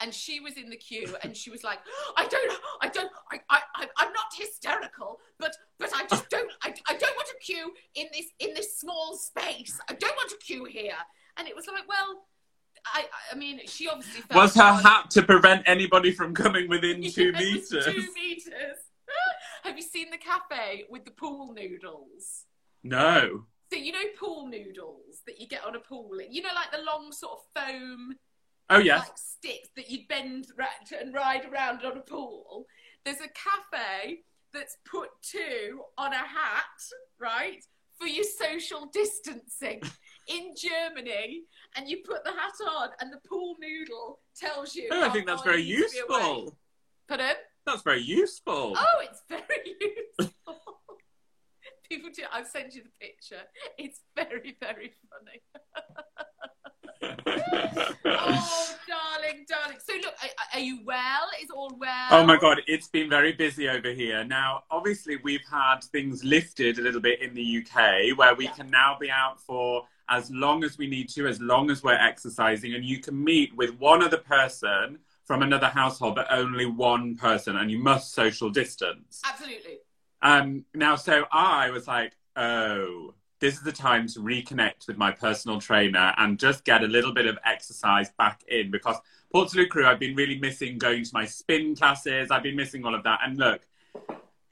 And 0.00 0.12
she 0.12 0.40
was 0.40 0.54
in 0.56 0.68
the 0.68 0.76
queue, 0.76 1.14
and 1.22 1.36
she 1.36 1.48
was 1.48 1.62
like, 1.62 1.78
"I 2.16 2.26
don't, 2.26 2.58
I 2.80 2.88
don't, 2.88 3.08
I, 3.30 3.38
I, 3.76 3.86
I'm 3.98 4.12
not 4.12 4.24
hysterical, 4.36 5.20
but, 5.38 5.54
but 5.78 5.90
I 5.94 6.04
just 6.06 6.28
don't, 6.28 6.50
I, 6.64 6.74
I 6.88 6.94
don't 6.94 7.14
want 7.16 7.28
to 7.28 7.34
queue 7.40 7.72
in 7.94 8.06
this, 8.12 8.26
in 8.40 8.52
this 8.52 8.80
small 8.80 9.16
space. 9.16 9.78
I 9.88 9.92
don't 9.92 10.16
want 10.16 10.30
to 10.30 10.36
queue 10.44 10.64
here." 10.64 10.96
And 11.36 11.46
it 11.46 11.54
was 11.54 11.68
like, 11.68 11.86
well, 11.88 12.24
I, 12.84 13.04
I 13.30 13.36
mean, 13.36 13.60
she 13.66 13.88
obviously 13.88 14.22
felt 14.22 14.42
Was 14.42 14.54
her 14.56 14.62
hard- 14.62 14.82
hat 14.84 15.10
to 15.12 15.22
prevent 15.22 15.62
anybody 15.66 16.10
from 16.10 16.34
coming 16.34 16.68
within 16.68 17.00
two 17.12 17.26
Yeah, 17.26 17.28
it 17.28 17.34
was 17.60 17.70
meters? 17.72 17.84
Two 17.84 18.08
meters. 18.20 18.78
Have 19.62 19.76
you 19.76 19.82
seen 19.84 20.10
the 20.10 20.18
cafe 20.18 20.84
with 20.90 21.04
the 21.04 21.12
pool 21.12 21.52
noodles? 21.54 22.46
No. 22.82 23.44
So 23.72 23.78
you 23.78 23.90
know 23.92 24.04
pool 24.20 24.48
noodles 24.48 25.22
that 25.26 25.40
you 25.40 25.48
get 25.48 25.64
on 25.64 25.74
a 25.74 25.80
pool, 25.80 26.10
you 26.28 26.42
know, 26.42 26.50
like 26.54 26.70
the 26.72 26.84
long 26.84 27.10
sort 27.10 27.38
of 27.38 27.62
foam 27.62 28.16
Oh 28.68 28.76
yes. 28.78 28.98
like 28.98 29.16
sticks 29.16 29.70
that 29.76 29.90
you'd 29.90 30.06
bend 30.08 30.48
and 31.00 31.14
ride 31.14 31.46
around 31.50 31.82
on 31.82 31.96
a 31.96 32.02
pool. 32.02 32.66
There's 33.06 33.20
a 33.22 33.28
cafe 33.28 34.18
that's 34.52 34.76
put 34.84 35.08
two 35.22 35.80
on 35.96 36.12
a 36.12 36.16
hat, 36.16 36.82
right, 37.18 37.64
for 37.98 38.06
your 38.06 38.24
social 38.24 38.90
distancing 38.92 39.80
in 40.28 40.52
Germany, 40.54 41.44
and 41.74 41.88
you 41.88 42.02
put 42.04 42.24
the 42.24 42.32
hat 42.32 42.52
on, 42.76 42.90
and 43.00 43.10
the 43.10 43.26
pool 43.26 43.56
noodle 43.58 44.18
tells 44.36 44.74
you. 44.74 44.88
Oh, 44.92 45.02
I 45.02 45.08
think 45.08 45.26
that's 45.26 45.42
very 45.44 45.62
you 45.62 45.78
need 45.80 45.86
to 45.86 45.92
be 45.92 46.14
away. 46.14 46.26
useful. 46.26 46.58
Pardon? 47.08 47.36
That's 47.64 47.82
very 47.82 48.02
useful. 48.02 48.74
Oh, 48.76 49.00
it's 49.02 49.22
very 49.30 49.76
useful. 50.18 50.34
People 51.92 52.08
do. 52.08 52.22
I've 52.32 52.46
sent 52.46 52.74
you 52.74 52.82
the 52.82 52.88
picture. 53.06 53.42
It's 53.76 54.00
very, 54.16 54.56
very 54.62 54.94
funny. 55.10 55.42
oh, 58.06 58.74
darling, 58.88 59.44
darling. 59.46 59.76
So, 59.84 59.92
look, 59.96 60.14
are, 60.22 60.28
are 60.54 60.60
you 60.60 60.78
well? 60.86 61.24
Is 61.42 61.50
all 61.54 61.76
well? 61.78 62.08
Oh 62.10 62.24
my 62.24 62.38
god, 62.38 62.62
it's 62.66 62.88
been 62.88 63.10
very 63.10 63.32
busy 63.32 63.68
over 63.68 63.90
here. 63.90 64.24
Now, 64.24 64.62
obviously, 64.70 65.18
we've 65.22 65.44
had 65.50 65.84
things 65.92 66.24
lifted 66.24 66.78
a 66.78 66.80
little 66.80 67.02
bit 67.02 67.20
in 67.20 67.34
the 67.34 67.58
UK 67.62 68.16
where 68.16 68.34
we 68.34 68.44
Yeah. 68.46 68.52
can 68.52 68.70
now 68.70 68.96
be 68.98 69.10
out 69.10 69.38
for 69.38 69.82
as 70.08 70.30
long 70.30 70.64
as 70.64 70.78
we 70.78 70.86
need 70.86 71.10
to, 71.10 71.26
as 71.26 71.42
long 71.42 71.70
as 71.70 71.82
we're 71.82 71.92
exercising, 71.92 72.72
and 72.72 72.86
you 72.86 73.00
can 73.00 73.22
meet 73.22 73.54
with 73.54 73.78
one 73.78 74.02
other 74.02 74.16
person 74.16 74.98
from 75.26 75.42
another 75.42 75.68
household, 75.68 76.14
but 76.14 76.26
only 76.30 76.64
one 76.64 77.16
person, 77.16 77.56
and 77.58 77.70
you 77.70 77.78
must 77.78 78.14
social 78.14 78.48
distance. 78.48 79.20
Absolutely. 79.26 79.80
Um, 80.22 80.64
now, 80.74 80.96
so 80.96 81.24
I 81.32 81.70
was 81.70 81.86
like, 81.88 82.16
oh, 82.36 83.14
this 83.40 83.54
is 83.54 83.62
the 83.62 83.72
time 83.72 84.06
to 84.06 84.20
reconnect 84.20 84.86
with 84.86 84.96
my 84.96 85.10
personal 85.10 85.60
trainer 85.60 86.14
and 86.16 86.38
just 86.38 86.64
get 86.64 86.84
a 86.84 86.86
little 86.86 87.12
bit 87.12 87.26
of 87.26 87.36
exercise 87.44 88.10
back 88.16 88.42
in 88.46 88.70
because 88.70 88.96
Portaloo 89.34 89.68
Crew, 89.68 89.84
I've 89.84 89.98
been 89.98 90.14
really 90.14 90.38
missing 90.38 90.78
going 90.78 91.02
to 91.02 91.10
my 91.12 91.26
spin 91.26 91.74
classes. 91.74 92.30
I've 92.30 92.44
been 92.44 92.54
missing 92.54 92.84
all 92.84 92.94
of 92.94 93.02
that. 93.02 93.18
And 93.24 93.36
look, 93.38 93.66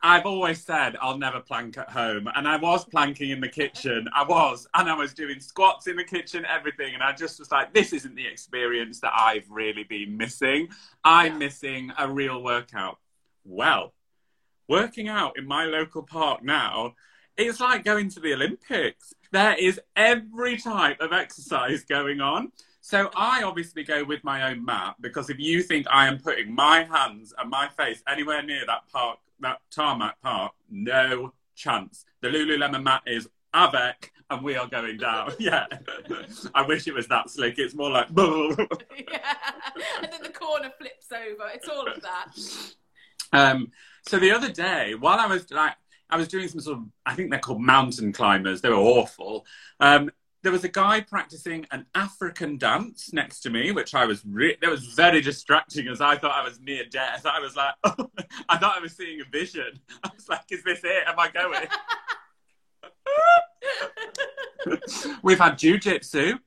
I've 0.03 0.27
always 0.27 0.65
said 0.65 0.97
I'll 1.01 1.19
never 1.19 1.39
plank 1.39 1.79
at 1.79 1.91
home. 1.91 2.27
And 2.35 2.49
I 2.49 2.57
was 2.57 2.85
planking 2.85 3.31
in 3.31 3.41
the 3.41 3.49
kitchen. 3.49 4.09
I 4.13 4.25
was. 4.25 4.67
And 4.75 4.89
I 4.89 4.95
was 4.95 5.15
doing 5.15 5.39
squats 5.39 5.87
in 5.87 5.95
the 5.95 6.05
kitchen, 6.05 6.45
everything. 6.47 6.95
And 6.95 7.03
I 7.03 7.13
just 7.13 7.39
was 7.39 7.53
like, 7.53 7.73
this 7.73 7.93
isn't 7.93 8.17
the 8.17 8.27
experience 8.27 8.99
that 9.01 9.13
I've 9.15 9.49
really 9.49 9.85
been 9.85 10.17
missing. 10.17 10.69
I'm 11.05 11.35
Yeah. 11.35 11.39
missing 11.39 11.93
a 11.97 12.11
real 12.11 12.43
workout. 12.43 12.99
Well, 13.45 13.93
working 14.71 15.09
out 15.09 15.37
in 15.37 15.47
my 15.47 15.65
local 15.65 16.03
park 16.03 16.45
now, 16.45 16.95
it's 17.37 17.61
like 17.61 17.85
going 17.85 18.09
to 18.09 18.21
the 18.21 18.33
Olympics. 18.33 19.13
There 19.33 19.55
is 19.55 19.81
every 19.97 20.57
type 20.59 21.01
of 21.01 21.13
exercise 21.13 21.85
going 21.85 22.21
on. 22.21 22.53
So 22.81 23.11
I 23.17 23.43
obviously 23.43 23.83
go 23.83 24.05
with 24.05 24.23
my 24.23 24.51
own 24.51 24.65
mat 24.65 24.95
because 25.01 25.29
if 25.29 25.39
you 25.39 25.63
think 25.63 25.87
I 25.91 26.07
am 26.07 26.19
putting 26.19 26.55
my 26.55 26.85
hands 26.85 27.35
and 27.37 27.51
my 27.51 27.69
face 27.69 28.03
anywhere 28.09 28.43
near 28.43 28.65
that 28.67 28.83
park, 28.91 29.19
that 29.41 29.59
tarmac 29.71 30.21
park, 30.23 30.53
no 30.71 31.33
chance. 31.57 32.05
The 32.21 32.29
Lululemon 32.29 32.85
mat 32.85 33.03
is 33.07 33.29
avec 33.53 34.13
and 34.31 34.43
we 34.43 34.55
are 34.57 34.69
going 34.69 34.99
down. 34.99 35.33
Yeah. 35.41 35.67
I 36.55 36.63
wish 36.63 36.87
it 36.87 36.95
was 36.95 37.09
that 37.09 37.29
slick. 37.29 37.59
It's 37.59 37.75
more 37.75 37.91
like 37.91 38.11
boom. 38.11 38.57
yeah. 39.13 39.35
And 40.03 40.13
then 40.13 40.23
the 40.23 40.31
corner 40.31 40.71
flips 40.79 41.11
over. 41.13 41.51
It's 41.55 41.69
all 41.69 41.89
of 41.89 42.01
that. 42.03 42.37
Um, 43.33 43.73
so 44.11 44.19
the 44.19 44.33
other 44.33 44.51
day, 44.51 44.97
while 44.97 45.21
I 45.21 45.27
was 45.27 45.49
like, 45.53 45.75
I 46.11 46.17
was 46.17 46.27
doing 46.27 46.49
some 46.49 46.61
sort 46.61 46.79
of, 46.79 46.85
I 47.07 47.15
think 47.15 47.31
they're 47.31 47.39
called 47.39 47.61
mountain 47.61 48.13
climbers. 48.13 48.61
They 48.61 48.69
were 48.69 48.75
awful. 48.75 49.47
Um, 49.79 50.11
there 50.43 50.51
was 50.51 50.65
a 50.65 50.69
guy 50.69 51.01
practicing 51.01 51.65
an 51.71 51.87
African 51.95 52.59
dance 52.59 53.13
next 53.13 53.39
to 53.43 53.51
me, 53.51 53.71
which 53.71 53.95
I 53.95 54.07
was, 54.07 54.25
re- 54.27 54.57
that 54.61 54.69
was 54.69 54.85
very 54.95 55.21
distracting 55.21 55.87
as 55.87 56.01
I 56.01 56.17
thought 56.17 56.33
I 56.33 56.43
was 56.43 56.59
near 56.59 56.87
death. 56.87 57.25
I 57.25 57.39
was 57.39 57.55
like, 57.55 57.73
oh, 57.85 58.11
I 58.49 58.59
thought 58.59 58.77
I 58.77 58.81
was 58.81 58.97
seeing 58.97 59.21
a 59.21 59.25
vision. 59.31 59.79
I 60.03 60.11
was 60.13 60.29
like, 60.29 60.43
is 60.51 60.65
this 60.65 60.81
it? 60.83 61.05
Am 61.07 61.15
I 61.17 61.31
going? 61.31 61.69
We've 65.23 65.39
had 65.39 65.57
jujitsu. 65.57 66.41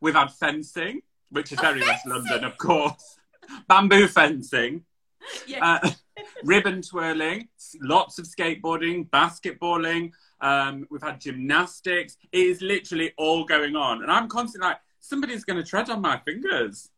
We've 0.00 0.14
had 0.14 0.32
fencing, 0.32 1.02
which 1.30 1.52
is 1.52 1.60
very 1.60 1.80
West 1.80 2.08
London, 2.08 2.42
of 2.42 2.58
course. 2.58 3.20
Bamboo 3.68 4.08
fencing 4.08 4.84
Yeah. 5.46 5.78
uh, 5.82 5.90
ribbon 6.44 6.82
twirling, 6.82 7.48
lots 7.80 8.18
of 8.18 8.26
skateboarding, 8.26 9.08
basketballing. 9.10 10.12
Um, 10.40 10.86
we've 10.90 11.02
had 11.02 11.20
gymnastics. 11.20 12.16
It 12.32 12.38
is 12.38 12.60
literally 12.62 13.12
all 13.16 13.44
going 13.44 13.76
on, 13.76 14.02
and 14.02 14.10
I'm 14.10 14.28
constantly 14.28 14.68
like, 14.68 14.78
somebody's 15.00 15.44
going 15.44 15.62
to 15.62 15.68
tread 15.68 15.90
on 15.90 16.00
my 16.00 16.18
fingers. 16.18 16.90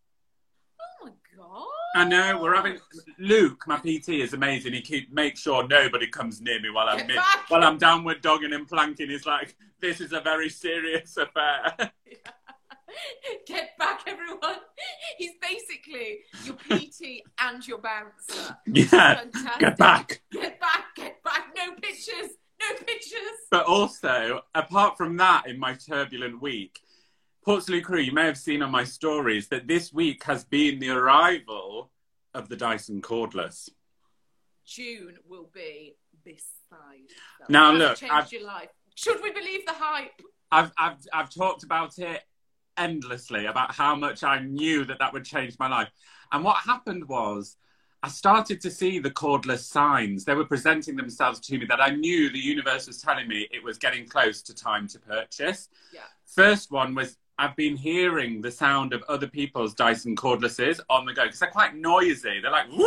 oh 0.81 1.07
my 1.07 1.13
god. 1.37 1.67
I 1.95 2.05
know 2.05 2.39
we're 2.43 2.55
having 2.55 2.79
Luke, 3.19 3.65
my 3.67 3.77
PT, 3.79 4.11
is 4.11 4.35
amazing. 4.35 4.75
He 4.75 4.83
keep 4.83 5.13
make 5.13 5.37
sure 5.39 5.67
nobody 5.67 6.07
comes 6.07 6.43
near 6.43 6.61
me 6.61 6.69
while 6.71 6.89
I'm 6.89 7.07
mid, 7.07 7.19
while 7.49 7.65
I'm 7.65 7.79
downward 7.79 8.21
dogging 8.21 8.53
and 8.53 8.69
planking. 8.69 9.09
He's 9.09 9.25
like, 9.25 9.57
this 9.81 10.01
is 10.01 10.13
a 10.13 10.21
very 10.21 10.51
serious 10.51 11.17
affair. 11.17 11.75
Get 13.47 13.77
back, 13.79 14.01
everyone. 14.07 14.57
He's 15.19 15.33
basically 15.41 16.19
your 16.45 16.55
PT 16.57 17.23
and 17.39 17.67
your 17.67 17.79
bouncer. 17.79 18.57
yeah, 18.67 18.87
Fantastic. 19.17 19.61
get 19.61 19.77
back. 19.79 20.21
Get 20.33 20.61
back, 20.61 20.85
get 20.97 21.23
back. 21.25 21.47
No 21.57 21.73
pictures. 21.75 22.31
No 22.61 22.77
pictures. 22.87 23.21
But 23.51 23.67
also, 23.67 24.41
apart 24.55 24.97
from 24.97 25.17
that, 25.19 25.47
in 25.47 25.59
my 25.59 25.75
turbulent 25.75 26.41
week, 26.41 26.81
Port 27.45 27.63
Salut 27.65 27.85
Crew, 27.85 28.01
you 28.01 28.13
may 28.13 28.25
have 28.27 28.39
seen 28.39 28.63
on 28.63 28.71
my 28.71 28.85
stories 28.85 29.49
that 29.49 29.67
this 29.69 29.93
week 29.93 30.25
has 30.25 30.45
been 30.45 30.79
the 30.79 30.91
arrival 30.91 31.91
of 32.35 32.49
the 32.49 32.57
Dyson 32.57 33.01
cordless. 33.03 33.69
June 34.67 35.17
will 35.29 35.49
be 35.55 35.97
beside. 36.25 36.41
itself. 37.05 37.49
Now, 37.51 37.73
look, 37.73 37.97
changed 37.99 38.13
I've- 38.15 38.37
your 38.37 38.47
life. 38.47 38.69
Should 38.97 39.23
we 39.23 39.31
believe 39.31 39.67
the 39.67 39.75
hype? 39.75 40.23
I've, 40.51 40.73
I've, 40.79 40.97
I've 41.13 41.29
talked 41.31 41.65
about 41.65 41.99
it 41.99 42.23
endlessly 42.79 43.47
about 43.47 43.75
how 43.75 43.95
much 43.95 44.23
I 44.25 44.41
knew 44.41 44.85
that 44.85 44.99
that 44.99 45.13
would 45.13 45.25
change 45.25 45.59
my 45.59 45.69
life. 45.69 45.89
And 46.33 46.45
what 46.45 46.57
happened 46.59 47.09
was, 47.09 47.57
I 48.03 48.09
started 48.09 48.61
to 48.61 48.71
see 48.71 48.99
the 48.99 49.11
cordless 49.11 49.61
signs. 49.65 50.25
They 50.25 50.35
were 50.35 50.45
presenting 50.45 50.97
themselves 50.97 51.41
to 51.41 51.59
me 51.59 51.67
that 51.67 51.81
I 51.81 51.91
knew 51.91 52.31
the 52.31 52.39
universe 52.39 52.87
was 52.87 53.01
telling 53.01 53.27
me 53.27 53.49
it 53.51 53.65
was 53.65 53.79
getting 53.79 54.07
close 54.07 54.43
to 54.43 54.55
time 54.55 54.87
to 54.89 54.99
purchase. 55.01 55.69
Yeah. 55.93 56.01
First 56.27 56.71
one 56.71 56.95
was 56.95 57.17
I've 57.39 57.57
been 57.57 57.77
hearing 57.77 58.41
the 58.43 58.51
sound 58.51 58.93
of 58.93 59.03
other 59.09 59.27
people's 59.27 59.75
Dyson 59.75 60.15
cordlesses 60.15 60.79
on 60.89 61.05
the 61.05 61.13
go 61.15 61.25
because 61.25 61.41
they're 61.41 61.51
quite 61.51 61.75
noisy. 61.75 62.41
They're 62.41 62.51
like, 62.51 62.71
Woo! 62.71 62.87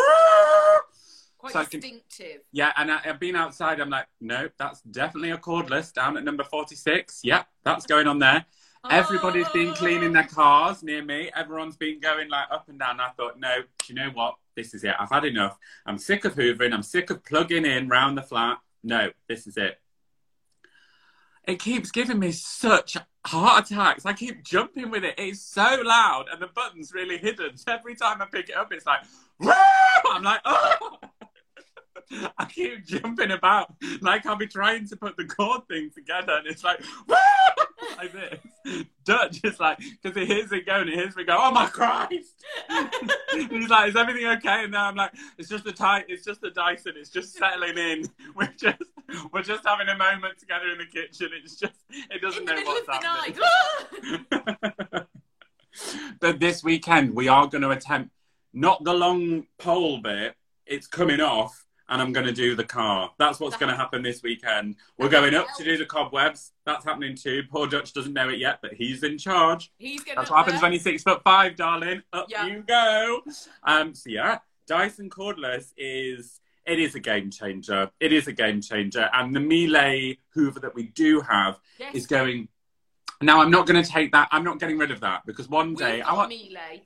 Quite 1.38 1.54
So 1.54 1.60
I 1.60 1.66
can- 1.66 1.80
distinctive. 1.80 2.42
yeah, 2.52 2.72
and 2.78 2.92
I, 2.92 3.00
I've 3.06 3.20
been 3.20 3.36
outside. 3.36 3.80
I'm 3.80 3.90
like, 3.90 4.08
nope, 4.20 4.52
that's 4.58 4.82
definitely 4.82 5.32
a 5.32 5.38
cordless 5.38 5.94
down 5.94 6.18
at 6.18 6.24
number 6.24 6.44
46. 6.44 7.22
Yep, 7.24 7.48
that's 7.64 7.86
going 7.86 8.08
on 8.08 8.20
there. 8.20 8.46
Everybody's 8.90 9.50
been 9.50 9.70
oh. 9.70 9.74
cleaning 9.74 10.14
their 10.14 10.28
cars 10.28 10.84
near 10.84 11.04
me. 11.04 11.30
Everyone's 11.36 11.76
been 11.76 12.00
going 12.00 12.30
like 12.30 12.48
up 12.52 12.70
and 12.70 12.80
down. 12.80 13.00
I 13.00 13.10
thought, 13.10 13.40
no, 13.40 13.58
do 13.62 13.94
you 13.94 13.96
know 13.96 14.10
what? 14.14 14.36
This 14.56 14.74
is 14.74 14.84
it. 14.84 14.96
I've 14.98 15.10
had 15.10 15.26
enough. 15.26 15.58
I'm 15.86 15.98
sick 15.98 16.26
of 16.26 16.36
hoovering. 16.36 16.74
I'm 16.74 16.84
sick 16.84 17.10
of 17.10 17.24
plugging 17.24 17.66
in 17.66 17.90
round 17.90 18.18
the 18.18 18.22
flat. 18.22 18.60
No, 18.84 19.12
this 19.28 19.48
is 19.48 19.58
it. 19.58 19.80
It 21.46 21.60
keeps 21.60 21.92
giving 21.92 22.20
me 22.20 22.32
such 22.32 22.98
heart 23.26 23.72
attacks. 23.72 24.06
I 24.06 24.14
keep 24.14 24.44
jumping 24.44 24.92
with 24.92 25.04
it. 25.04 25.16
It's 25.18 25.42
so 25.42 25.82
loud, 25.84 26.26
and 26.32 26.42
the 26.42 26.48
button's 26.48 26.94
really 26.94 27.18
hidden. 27.18 27.58
So 27.58 27.74
every 27.74 27.96
time 27.96 28.22
I 28.22 28.26
pick 28.26 28.50
it 28.50 28.56
up, 28.56 28.72
it's 28.72 28.86
like, 28.86 29.02
"Woo!" 29.40 29.52
I'm 30.12 30.24
like, 30.24 30.42
oh. 30.46 31.00
I 32.38 32.46
keep 32.46 32.86
jumping 32.86 33.32
about 33.32 33.74
like 34.02 34.26
I'll 34.26 34.36
be 34.36 34.48
trying 34.48 34.88
to 34.88 34.96
put 34.96 35.18
the 35.18 35.26
chord 35.26 35.68
thing 35.68 35.92
together, 35.94 36.34
and 36.34 36.48
it's 36.48 36.64
like, 36.64 36.82
"Woo!" 37.08 37.16
like 37.98 38.12
this. 38.14 38.40
Dutch 39.04 39.40
is 39.44 39.60
like, 39.60 39.80
because 39.80 40.18
he 40.18 40.26
hears 40.26 40.52
it 40.52 40.66
go 40.66 40.76
and 40.82 40.90
he 40.90 40.96
hears 40.96 41.16
me 41.16 41.24
go, 41.24 41.38
oh 41.40 41.52
my 41.52 41.68
Christ! 41.68 42.44
He's 43.32 43.70
like, 43.70 43.90
is 43.90 43.96
everything 43.96 44.26
okay? 44.26 44.64
And 44.64 44.74
then 44.74 44.82
I'm 44.82 44.96
like, 44.96 45.12
it's 45.38 45.50
just 45.50 45.64
the 45.64 45.72
tight, 45.72 46.06
it's 46.08 46.24
just 46.24 46.42
the 46.42 46.52
Dyson, 46.52 46.94
it's 46.96 47.10
just 47.10 47.34
settling 47.36 47.78
in. 47.78 48.06
We're 48.36 48.54
just, 48.58 48.84
we're 49.34 49.42
just 49.42 49.66
having 49.66 49.88
a 49.88 49.98
moment 49.98 50.38
together 50.38 50.70
in 50.72 50.78
the 50.78 50.86
kitchen. 50.86 51.30
It's 51.34 51.56
just, 51.56 51.74
it 51.90 52.22
doesn't 52.22 52.48
in 52.48 52.56
know 52.56 52.62
what's 52.64 52.88
happening. 52.88 53.40
but 56.20 56.40
this 56.40 56.64
weekend 56.64 57.16
we 57.16 57.28
are 57.28 57.48
going 57.48 57.64
to 57.64 57.72
attempt 57.72 58.12
not 58.54 58.84
the 58.84 58.94
long 58.94 59.48
pole 59.58 60.00
bit. 60.00 60.36
It's 60.66 60.88
coming 60.88 61.20
off, 61.20 61.66
and 61.90 62.02
I'm 62.02 62.14
going 62.14 62.26
to 62.26 62.32
do 62.32 62.56
the 62.56 62.64
car. 62.64 63.12
That's 63.18 63.40
what's 63.40 63.58
going 63.58 63.70
to 63.72 63.78
happen 63.78 64.02
this 64.02 64.24
weekend. 64.24 64.76
We're 64.98 65.10
going 65.10 65.36
up 65.36 65.48
to 65.58 65.64
do 65.64 65.78
the 65.78 65.86
cobwebs. 65.86 66.52
That's 66.66 66.86
happening 66.86 67.16
too. 67.16 67.44
Poor 67.50 67.68
Dutch 67.68 67.94
doesn't 67.94 68.14
know 68.14 68.30
it 68.30 68.40
yet, 68.40 68.60
but 68.62 68.74
he's 68.74 69.04
in 69.04 69.18
charge. 69.18 69.72
He's 69.78 70.04
going 70.04 70.16
That's 70.16 70.30
what 70.30 70.46
happens 70.46 70.62
when 70.62 70.72
you're 70.72 70.82
six 70.82 71.04
foot 71.04 71.24
five, 71.24 71.56
darling. 71.56 72.04
Up 72.14 72.28
Yeah. 72.30 72.46
you 72.46 72.64
go. 72.66 73.22
Um, 73.64 73.94
so 73.94 74.10
yeah, 74.10 74.40
Dyson 74.68 75.10
cordless 75.10 75.74
is 75.78 76.40
it 76.66 76.80
is 76.80 76.96
a 76.96 77.00
game 77.00 77.32
changer. 77.32 77.90
It 78.00 78.14
is 78.14 78.28
a 78.28 78.32
game 78.32 78.62
changer, 78.62 79.10
and 79.14 79.36
the 79.36 79.40
Miele 79.40 80.16
Hoover 80.34 80.60
that 80.60 80.76
we 80.76 80.84
do 80.84 81.22
have 81.22 81.60
yes. 81.80 81.96
is 81.96 82.08
going. 82.08 82.48
Now 83.22 83.42
I'm 83.42 83.52
not 83.52 83.68
going 83.68 83.84
to 83.84 83.90
take 83.90 84.14
that. 84.14 84.30
I'm 84.32 84.44
not 84.46 84.60
getting 84.60 84.78
rid 84.78 84.92
of 84.92 85.02
that 85.02 85.26
because 85.26 85.50
one 85.50 85.70
We've 85.70 85.80
day 85.80 86.02
I 86.02 86.14
want. 86.14 86.30
Miele. 86.30 86.82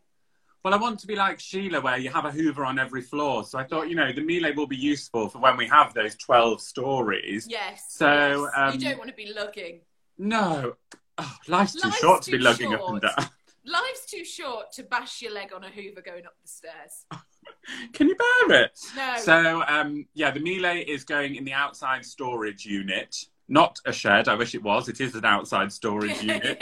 Well, 0.63 0.73
I 0.73 0.77
want 0.77 0.99
to 0.99 1.07
be 1.07 1.15
like 1.17 1.41
Sheila, 1.41 1.81
where 1.81 1.97
you 1.97 2.09
have 2.09 2.23
a 2.23 2.31
Hoover 2.31 2.63
on 2.63 2.79
every 2.79 3.01
floor. 3.01 3.43
So 3.43 3.59
I 3.59 3.65
thought, 3.65 3.89
you 3.89 3.95
know, 3.95 4.13
the 4.13 4.21
Miele 4.21 4.53
will 4.55 4.67
be 4.67 4.77
useful 4.77 5.27
for 5.27 5.39
when 5.39 5.57
we 5.57 5.67
have 5.67 5.93
those 5.93 6.15
twelve 6.15 6.61
stories. 6.61 7.47
Yes. 7.49 7.83
So, 7.89 8.43
yes. 8.45 8.51
um, 8.55 8.73
you 8.73 8.79
don't 8.79 8.97
want 8.97 9.09
to 9.09 9.15
be 9.15 9.33
lugging. 9.33 9.81
No, 10.17 10.75
oh, 11.17 11.35
life's 11.49 11.73
too 11.73 11.87
Life's 11.87 11.99
short 11.99 12.21
to 12.23 12.31
too 12.31 12.37
be 12.37 12.43
lugging 12.43 12.73
up 12.73 12.87
and 12.87 13.01
down. 13.01 13.13
Life's 13.65 14.05
too 14.05 14.23
short 14.23 14.71
to 14.73 14.83
bash 14.83 15.21
your 15.21 15.33
leg 15.33 15.53
on 15.53 15.63
a 15.63 15.69
Hoover 15.69 16.01
going 16.01 16.25
up 16.25 16.35
the 16.41 16.47
stairs. 16.47 17.05
Can 17.93 18.07
you 18.09 18.15
bear 18.15 18.63
it? 18.63 18.79
No. 18.95 19.15
So, 19.17 19.63
um, 19.67 20.05
yeah, 20.13 20.31
the 20.31 20.39
Miele 20.39 20.83
is 20.85 21.03
going 21.03 21.35
in 21.35 21.45
the 21.45 21.53
outside 21.53 22.05
storage 22.05 22.65
unit. 22.65 23.15
Not 23.47 23.79
a 23.85 23.93
shed. 23.93 24.27
I 24.27 24.35
wish 24.35 24.55
it 24.55 24.63
was. 24.63 24.89
It 24.89 24.99
is 24.99 25.15
an 25.15 25.25
outside 25.25 25.71
storage 25.71 26.21
unit. 26.21 26.57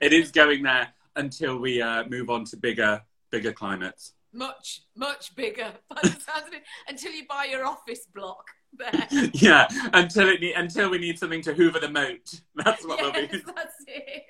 it 0.00 0.12
is 0.12 0.30
going 0.30 0.62
there 0.62 0.88
until 1.16 1.58
we 1.58 1.80
uh, 1.80 2.04
move 2.08 2.30
on 2.30 2.44
to 2.46 2.56
bigger, 2.56 3.02
bigger 3.34 3.52
climates. 3.52 4.12
much, 4.32 4.82
much 4.96 5.34
bigger. 5.34 5.72
By 5.90 6.00
the 6.02 6.08
sounds 6.08 6.46
of 6.48 6.54
it, 6.54 6.62
until 6.88 7.12
you 7.12 7.24
buy 7.28 7.46
your 7.50 7.66
office 7.66 8.06
block 8.14 8.44
there. 8.78 9.08
yeah, 9.34 9.66
until 9.92 10.28
it 10.28 10.40
ne- 10.40 10.52
until 10.52 10.88
we 10.90 10.98
need 10.98 11.18
something 11.18 11.42
to 11.42 11.52
hoover 11.54 11.80
the 11.80 11.88
moat. 11.88 12.40
That's 12.64 12.86
what 12.86 13.00
we'll 13.00 13.12
yes, 13.12 13.30
be. 13.30 13.38
that's 13.38 13.74
it. 13.86 14.22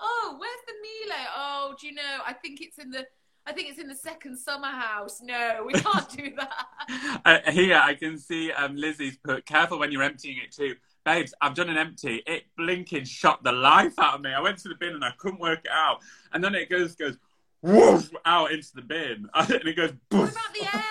oh, 0.00 0.36
where's 0.38 0.64
the 0.66 0.74
Miele? 0.82 1.26
Oh, 1.36 1.74
do 1.80 1.86
you 1.88 1.94
know? 1.94 2.18
I 2.26 2.32
think 2.32 2.60
it's 2.60 2.78
in 2.78 2.90
the. 2.90 3.06
I 3.44 3.52
think 3.52 3.70
it's 3.70 3.80
in 3.80 3.88
the 3.88 3.96
second 3.96 4.36
summer 4.36 4.70
house. 4.70 5.20
No, 5.20 5.64
we 5.66 5.72
can't 5.72 6.08
do 6.10 6.32
that. 6.36 7.22
Uh, 7.24 7.50
here, 7.50 7.80
I 7.82 7.94
can 7.94 8.16
see 8.16 8.52
um, 8.52 8.76
Lizzie's 8.76 9.16
put. 9.16 9.46
Careful 9.46 9.80
when 9.80 9.90
you're 9.90 10.04
emptying 10.04 10.36
it 10.44 10.52
too. 10.52 10.76
Babes, 11.04 11.34
I've 11.40 11.54
done 11.54 11.68
an 11.68 11.76
empty. 11.76 12.22
It 12.26 12.44
blinking 12.56 13.04
shot 13.04 13.42
the 13.42 13.50
life 13.50 13.98
out 13.98 14.14
of 14.14 14.20
me. 14.20 14.32
I 14.32 14.40
went 14.40 14.58
to 14.58 14.68
the 14.68 14.76
bin 14.76 14.94
and 14.94 15.04
I 15.04 15.10
couldn't 15.18 15.40
work 15.40 15.60
it 15.64 15.72
out. 15.72 15.98
And 16.32 16.44
then 16.44 16.54
it 16.54 16.70
goes 16.70 16.94
goes 16.94 17.16
woof 17.62 18.10
out 18.24 18.52
into 18.52 18.74
the 18.74 18.82
bin. 18.82 19.28
And 19.34 19.50
it 19.50 19.76
goes 19.76 19.90
what 19.90 20.08
boof. 20.10 20.32
about 20.32 20.52
the 20.54 20.76
air? 20.76 20.84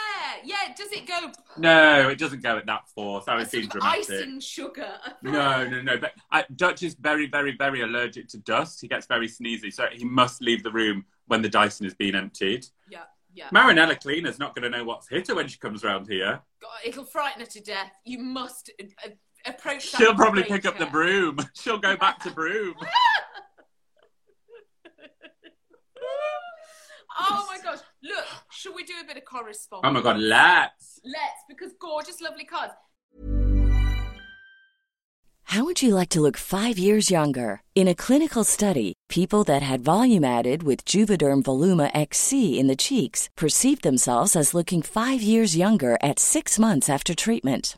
Yeah, 0.44 0.74
does 0.76 0.92
it 0.92 1.06
go? 1.08 1.32
No, 1.58 2.10
it 2.10 2.18
doesn't 2.18 2.42
go 2.42 2.58
at 2.58 2.66
that 2.66 2.88
force. 2.90 3.26
That 3.26 3.38
would 3.38 3.50
seem 3.50 3.68
dramatic. 3.68 4.10
icing 4.10 4.40
sugar. 4.40 4.94
No, 5.22 5.68
no, 5.68 5.82
no. 5.82 5.98
But 5.98 6.14
uh, 6.32 6.44
Dutch 6.56 6.82
is 6.82 6.96
very, 6.96 7.28
very, 7.28 7.56
very 7.56 7.82
allergic 7.82 8.28
to 8.30 8.38
dust. 8.40 8.82
He 8.82 8.88
gets 8.88 9.06
very 9.06 9.28
sneezy, 9.28 9.72
so 9.72 9.86
he 9.92 10.04
must 10.04 10.42
leave 10.42 10.64
the 10.64 10.72
room 10.72 11.06
when 11.28 11.42
the 11.44 11.50
Dyson 11.50 11.84
has 11.86 11.94
been 11.94 12.16
emptied. 12.16 12.66
Yeah, 12.90 13.04
yeah. 13.34 13.50
Marinella 13.50 14.00
Cleaner's 14.02 14.40
not 14.40 14.56
going 14.56 14.72
to 14.72 14.76
know 14.76 14.84
what's 14.84 15.08
hit 15.08 15.28
her 15.28 15.36
when 15.36 15.48
she 15.48 15.60
comes 15.60 15.84
round 15.84 16.08
here. 16.08 16.42
God, 16.62 16.72
it'll 16.84 17.06
frighten 17.06 17.42
her 17.42 17.48
to 17.48 17.60
death. 17.62 17.92
You 18.04 18.18
must 18.20 18.72
uh, 18.82 19.10
approach. 19.46 19.92
that 19.92 20.00
She'll 20.00 20.16
probably 20.16 20.44
pick 20.44 20.66
up 20.66 20.80
the 20.80 20.88
broom. 20.88 21.38
She'll 21.54 21.78
go 21.78 21.96
back 21.98 22.20
to 22.24 22.32
broom. 22.32 22.74
Oh 27.19 27.45
my 27.50 27.58
gosh! 27.63 27.80
Look, 28.04 28.26
shall 28.52 28.74
we 28.74 28.84
do 28.84 28.93
a 29.02 29.06
bit 29.06 29.17
of 29.17 29.26
correspondence? 29.26 29.89
Oh 29.89 29.91
my 29.91 30.02
god, 30.02 30.19
let's. 30.19 31.00
Let's, 31.04 31.43
because 31.47 31.71
gorgeous, 31.80 32.21
lovely 32.21 32.45
cards. 32.45 32.74
How 35.52 35.65
would 35.65 35.82
you 35.82 35.95
like 35.95 36.08
to 36.12 36.21
look 36.21 36.38
five 36.38 36.78
years 36.78 37.12
younger? 37.12 37.62
In 37.76 37.89
a 37.89 37.95
clinical 37.95 38.45
study, 38.45 38.93
people 39.10 39.43
that 39.43 39.62
had 39.62 39.82
volume 39.82 40.24
added 40.24 40.63
with 40.63 40.86
Juvederm 40.86 41.43
Voluma 41.43 41.91
XC 41.93 42.58
in 42.58 42.67
the 42.67 42.78
cheeks 42.78 43.28
perceived 43.36 43.84
themselves 43.84 44.38
as 44.38 44.54
looking 44.54 44.82
five 44.82 45.21
years 45.21 45.58
younger 45.58 45.97
at 46.02 46.19
six 46.19 46.58
months 46.58 46.89
after 46.89 47.13
treatment. 47.13 47.78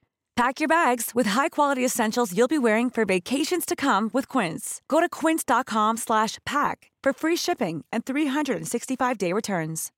Pack 0.41 0.59
your 0.59 0.67
bags 0.67 1.11
with 1.13 1.27
high-quality 1.27 1.85
essentials 1.85 2.35
you'll 2.35 2.47
be 2.47 2.57
wearing 2.57 2.89
for 2.89 3.05
vacations 3.05 3.63
to 3.63 3.75
come 3.75 4.09
with 4.11 4.27
Quince. 4.27 4.81
Go 4.87 4.99
to 4.99 5.07
quince.com 5.07 5.97
slash 5.97 6.39
pack 6.47 6.89
for 7.03 7.13
free 7.13 7.35
shipping 7.35 7.85
and 7.91 8.05
365-day 8.05 9.33
returns. 9.33 9.91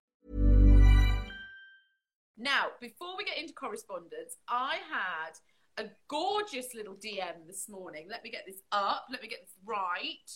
Now, 2.38 2.72
before 2.82 3.16
we 3.18 3.24
get 3.24 3.38
into 3.38 3.54
correspondence, 3.54 4.36
I 4.50 4.80
had 4.92 5.40
a 5.82 5.90
gorgeous 6.10 6.74
little 6.76 6.96
DM 6.96 7.48
this 7.48 7.70
morning. 7.70 8.08
Let 8.12 8.22
me 8.22 8.30
get 8.30 8.44
this 8.46 8.60
up. 8.74 9.06
Let 9.10 9.22
me 9.22 9.30
get 9.30 9.44
this 9.44 9.56
right. 9.66 10.30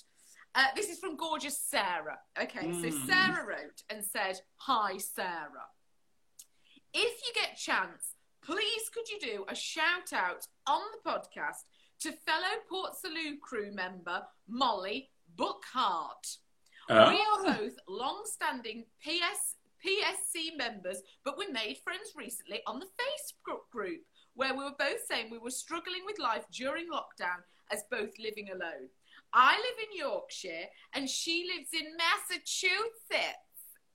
Uh, 0.56 0.67
this 0.74 0.88
is 0.88 1.00
from 1.00 1.17
gorgeous 1.17 1.58
Sarah. 1.58 2.20
Okay, 2.41 2.72
so 2.82 2.98
Sarah 3.06 3.46
wrote 3.46 3.84
and 3.89 4.06
said, 4.06 4.39
"Hi, 4.56 5.00
Sarah. 5.00 5.67
If 6.93 7.22
you 7.28 7.34
get 7.36 7.58
chance, 7.58 8.13
please 8.48 8.90
could 8.94 9.10
you 9.10 9.20
do 9.20 9.46
a 9.50 9.56
shout 9.56 10.14
out 10.14 10.48
on 10.68 10.80
the 10.94 11.10
podcast 11.10 11.66
to 12.00 12.14
fellow 12.26 12.56
Port 12.70 12.96
Salut 12.96 13.42
crew 13.42 13.74
member 13.74 14.22
Molly 14.48 15.10
Bookhart. 15.38 16.38
Uh. 16.90 17.12
We 17.12 17.20
are 17.20 17.58
both 17.58 17.74
long-standing 17.90 18.86
PS 19.04 19.56
PSC 19.86 20.58
members, 20.58 21.02
but 21.26 21.38
we 21.38 21.48
made 21.48 21.78
friends 21.84 22.14
recently 22.16 22.62
on 22.66 22.80
the 22.80 22.86
Facebook 22.86 23.70
group 23.70 24.00
where 24.36 24.54
we 24.56 24.64
were 24.64 24.80
both 24.80 25.02
saying 25.10 25.30
we 25.30 25.40
were 25.40 25.52
struggling 25.52 26.02
with 26.06 26.18
life 26.18 26.46
during 26.52 26.86
lockdown 26.86 27.44
as 27.72 27.84
both 27.92 28.12
living 28.18 28.50
alone. 28.50 28.88
I 29.34 29.58
live 29.58 29.88
in 29.92 29.98
Yorkshire 30.00 30.68
and 30.94 31.10
she 31.10 31.46
lives 31.54 31.70
in 31.74 31.98
Massachusetts 31.98 33.44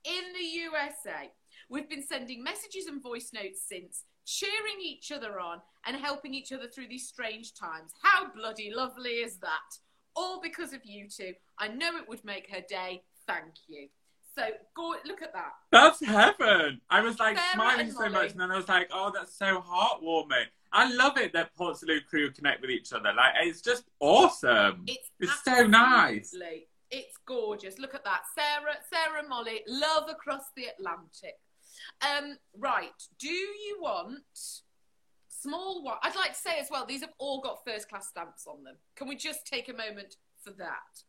in 0.05 0.33
the 0.33 0.45
USA. 0.45 1.31
We've 1.69 1.89
been 1.89 2.05
sending 2.05 2.43
messages 2.43 2.85
and 2.85 3.01
voice 3.01 3.31
notes 3.33 3.61
since, 3.67 4.03
cheering 4.25 4.81
each 4.81 5.11
other 5.11 5.39
on 5.39 5.61
and 5.85 5.97
helping 5.97 6.33
each 6.33 6.51
other 6.51 6.67
through 6.67 6.87
these 6.87 7.07
strange 7.07 7.53
times. 7.53 7.91
How 8.01 8.31
bloody 8.33 8.71
lovely 8.73 9.11
is 9.11 9.37
that? 9.37 9.77
All 10.15 10.39
because 10.41 10.73
of 10.73 10.85
you 10.85 11.07
two. 11.09 11.33
I 11.57 11.67
know 11.67 11.97
it 11.97 12.07
would 12.07 12.23
make 12.23 12.49
her 12.51 12.61
day. 12.67 13.03
Thank 13.27 13.53
you. 13.67 13.87
So 14.35 14.43
go 14.75 14.95
look 15.05 15.21
at 15.21 15.33
that. 15.33 15.53
That's 15.71 16.03
heaven. 16.03 16.81
I 16.89 17.01
was 17.01 17.19
like 17.19 17.37
Sarah 17.37 17.53
smiling 17.53 17.91
so 17.91 18.09
much, 18.09 18.31
and 18.31 18.39
then 18.39 18.51
I 18.51 18.57
was 18.57 18.67
like, 18.67 18.89
oh, 18.91 19.11
that's 19.13 19.37
so 19.37 19.61
heartwarming. 19.61 20.45
I 20.71 20.91
love 20.91 21.17
it 21.17 21.33
that 21.33 21.55
Port 21.55 21.77
Salut 21.77 22.07
crew 22.07 22.31
connect 22.31 22.61
with 22.61 22.71
each 22.71 22.93
other. 22.93 23.13
Like, 23.15 23.33
it's 23.43 23.61
just 23.61 23.83
awesome. 23.99 24.85
It's, 24.87 25.11
It's 25.19 25.43
so 25.43 25.67
nice. 25.67 26.35
It's 26.89 27.17
gorgeous. 27.27 27.77
Look 27.77 27.93
at 27.93 28.03
that. 28.05 28.21
Sarah, 28.35 28.77
Sarah 28.91 29.27
Molly, 29.27 29.61
love 29.67 30.09
across 30.09 30.45
the 30.55 30.65
Atlantic. 30.65 31.37
Um, 32.05 32.37
right. 32.57 32.89
Do 33.19 33.29
you 33.29 33.77
want 33.81 34.17
small 35.29 35.83
white? 35.83 35.97
I'd 36.03 36.15
like 36.15 36.33
to 36.33 36.39
say 36.39 36.59
as 36.59 36.67
well, 36.71 36.85
these 36.85 37.01
have 37.01 37.13
all 37.19 37.41
got 37.41 37.59
first 37.65 37.89
class 37.89 38.09
stamps 38.09 38.45
on 38.47 38.63
them. 38.63 38.75
Can 38.95 39.07
we 39.07 39.15
just 39.15 39.45
take 39.45 39.69
a 39.69 39.73
moment 39.73 40.15
for 40.43 40.51
that? 40.51 41.01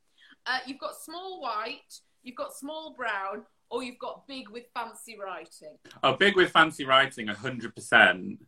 Uh, 0.46 0.58
you've 0.66 0.78
got 0.78 0.94
small 0.96 1.40
white, 1.40 2.00
you've 2.22 2.36
got 2.36 2.54
small 2.54 2.94
brown, 2.96 3.44
or 3.70 3.82
you've 3.82 3.98
got 3.98 4.26
big 4.28 4.48
with 4.50 4.64
fancy 4.74 5.16
writing. 5.18 5.76
Oh, 6.02 6.14
big 6.14 6.36
with 6.36 6.50
fancy 6.50 6.84
writing, 6.84 7.26
100%. 7.28 7.72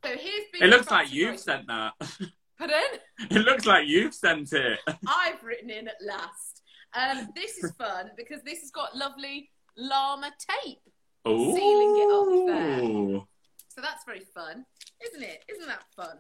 So 0.04 0.10
here's 0.10 0.44
big 0.52 0.62
It 0.62 0.68
looks 0.68 0.90
like 0.90 1.12
you've 1.12 1.30
writing. 1.30 1.38
sent 1.42 1.66
that. 1.68 1.92
Pardon? 2.58 2.82
it 3.30 3.44
looks 3.44 3.66
like 3.66 3.86
you've 3.86 4.14
sent 4.14 4.52
it. 4.52 4.78
I've 5.06 5.42
written 5.42 5.70
in 5.70 5.88
at 5.88 5.96
last. 6.06 6.62
Um, 6.94 7.28
this 7.34 7.58
is 7.58 7.72
fun 7.72 8.10
because 8.16 8.42
this 8.44 8.60
has 8.60 8.70
got 8.70 8.96
lovely 8.96 9.50
llama 9.76 10.30
tape. 10.64 10.78
Ooh. 11.26 11.54
Sealing 11.54 11.96
it 11.96 12.10
up 12.12 12.46
there. 12.46 13.20
So 13.68 13.80
that's 13.80 14.04
very 14.04 14.20
fun, 14.20 14.64
isn't 15.04 15.22
it? 15.22 15.44
Isn't 15.48 15.66
that 15.66 15.84
fun? 15.94 16.18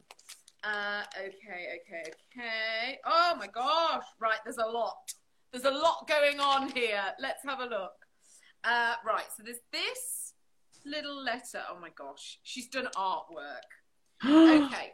Uh, 0.64 1.02
okay, 1.16 1.78
okay, 1.78 2.10
okay. 2.10 2.98
Oh 3.06 3.34
my 3.38 3.46
gosh! 3.46 4.02
Right, 4.18 4.38
there's 4.44 4.58
a 4.58 4.66
lot. 4.66 5.12
There's 5.52 5.64
a 5.64 5.70
lot 5.70 6.08
going 6.08 6.40
on 6.40 6.70
here. 6.70 7.02
Let's 7.20 7.44
have 7.44 7.60
a 7.60 7.66
look. 7.66 7.92
Uh, 8.64 8.94
right, 9.06 9.24
so 9.36 9.44
there's 9.44 9.60
this 9.70 10.32
little 10.84 11.22
letter. 11.22 11.62
Oh 11.70 11.78
my 11.80 11.90
gosh, 11.96 12.40
she's 12.42 12.68
done 12.68 12.88
artwork. 12.96 13.66
okay, 14.24 14.92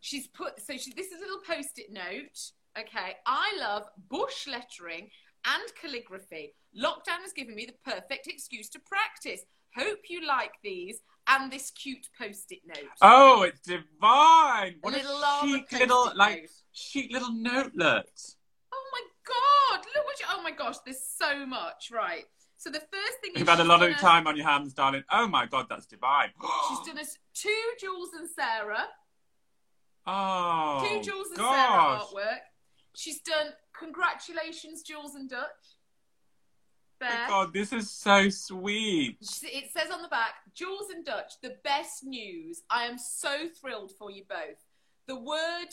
she's 0.00 0.28
put. 0.28 0.60
So 0.60 0.76
she, 0.76 0.92
this 0.92 1.08
is 1.08 1.20
a 1.20 1.24
little 1.24 1.40
post-it 1.44 1.90
note. 1.90 2.52
Okay, 2.78 3.16
I 3.26 3.56
love 3.58 3.88
bush 4.08 4.46
lettering 4.46 5.10
and 5.54 5.62
calligraphy. 5.80 6.54
Lockdown 6.76 7.22
has 7.22 7.32
given 7.32 7.54
me 7.54 7.66
the 7.66 7.90
perfect 7.90 8.26
excuse 8.26 8.68
to 8.70 8.80
practice. 8.86 9.42
Hope 9.76 9.98
you 10.08 10.26
like 10.26 10.52
these 10.62 11.00
and 11.28 11.50
this 11.52 11.70
cute 11.70 12.06
post-it 12.18 12.60
note. 12.66 12.88
Oh, 13.02 13.42
it's 13.42 13.60
divine. 13.60 14.76
What 14.80 14.94
little 14.94 15.16
a 15.22 15.40
chic 15.44 15.72
little, 15.72 16.06
note. 16.06 16.16
like, 16.16 16.48
chic 16.72 17.12
little 17.12 17.30
notelet. 17.32 18.34
Oh 18.72 18.84
my 18.92 19.02
god! 19.26 19.84
Look 19.94 20.04
what 20.04 20.20
you, 20.20 20.26
oh 20.30 20.42
my 20.42 20.50
gosh, 20.52 20.76
there's 20.84 21.02
so 21.02 21.44
much. 21.46 21.90
Right. 21.92 22.24
So 22.56 22.70
the 22.70 22.80
first 22.80 23.18
thing 23.22 23.32
You've 23.36 23.48
had 23.48 23.60
a 23.60 23.64
lot 23.64 23.82
of 23.82 23.90
a- 23.90 23.94
time 23.94 24.26
on 24.26 24.36
your 24.36 24.46
hands, 24.46 24.74
darling. 24.74 25.04
Oh 25.12 25.26
my 25.28 25.46
god, 25.46 25.66
that's 25.70 25.86
divine. 25.86 26.30
She's 26.68 26.86
done 26.86 26.98
us 26.98 27.16
two 27.34 27.62
Jules 27.80 28.10
and 28.18 28.28
Sarah, 28.28 28.86
Oh, 30.06 30.84
two 30.88 31.02
Jules 31.02 31.28
and 31.28 31.36
gosh. 31.36 31.54
Sarah 31.54 32.00
artwork. 32.24 32.38
She's 32.98 33.20
done 33.20 33.52
congratulations, 33.78 34.82
Jules 34.82 35.14
and 35.14 35.30
Dutch. 35.30 35.46
Oh 37.00 37.06
There. 37.06 37.10
my 37.10 37.28
god, 37.28 37.52
this 37.52 37.72
is 37.72 37.88
so 37.88 38.28
sweet. 38.28 39.18
It 39.44 39.70
says 39.70 39.92
on 39.92 40.02
the 40.02 40.08
back, 40.08 40.34
Jules 40.52 40.90
and 40.92 41.04
Dutch, 41.04 41.34
the 41.40 41.54
best 41.62 42.02
news. 42.02 42.62
I 42.70 42.86
am 42.86 42.98
so 42.98 43.46
thrilled 43.60 43.92
for 43.96 44.10
you 44.10 44.24
both. 44.28 44.58
The 45.06 45.14
word 45.14 45.68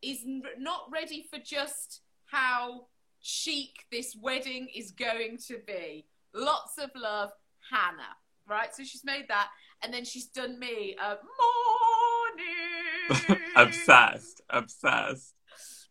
is 0.00 0.20
not 0.24 0.82
ready 0.92 1.26
for 1.28 1.40
just 1.40 2.02
how 2.26 2.86
chic 3.20 3.86
this 3.90 4.16
wedding 4.22 4.68
is 4.72 4.92
going 4.92 5.38
to 5.48 5.58
be. 5.66 6.06
Lots 6.32 6.78
of 6.78 6.90
love, 6.94 7.30
Hannah. 7.68 8.14
Right? 8.48 8.72
So 8.72 8.84
she's 8.84 9.04
made 9.04 9.24
that. 9.28 9.48
And 9.82 9.92
then 9.92 10.04
she's 10.04 10.26
done 10.26 10.56
me 10.60 10.94
a 11.02 11.16
morning. 13.28 13.42
obsessed, 13.56 14.40
obsessed. 14.50 15.34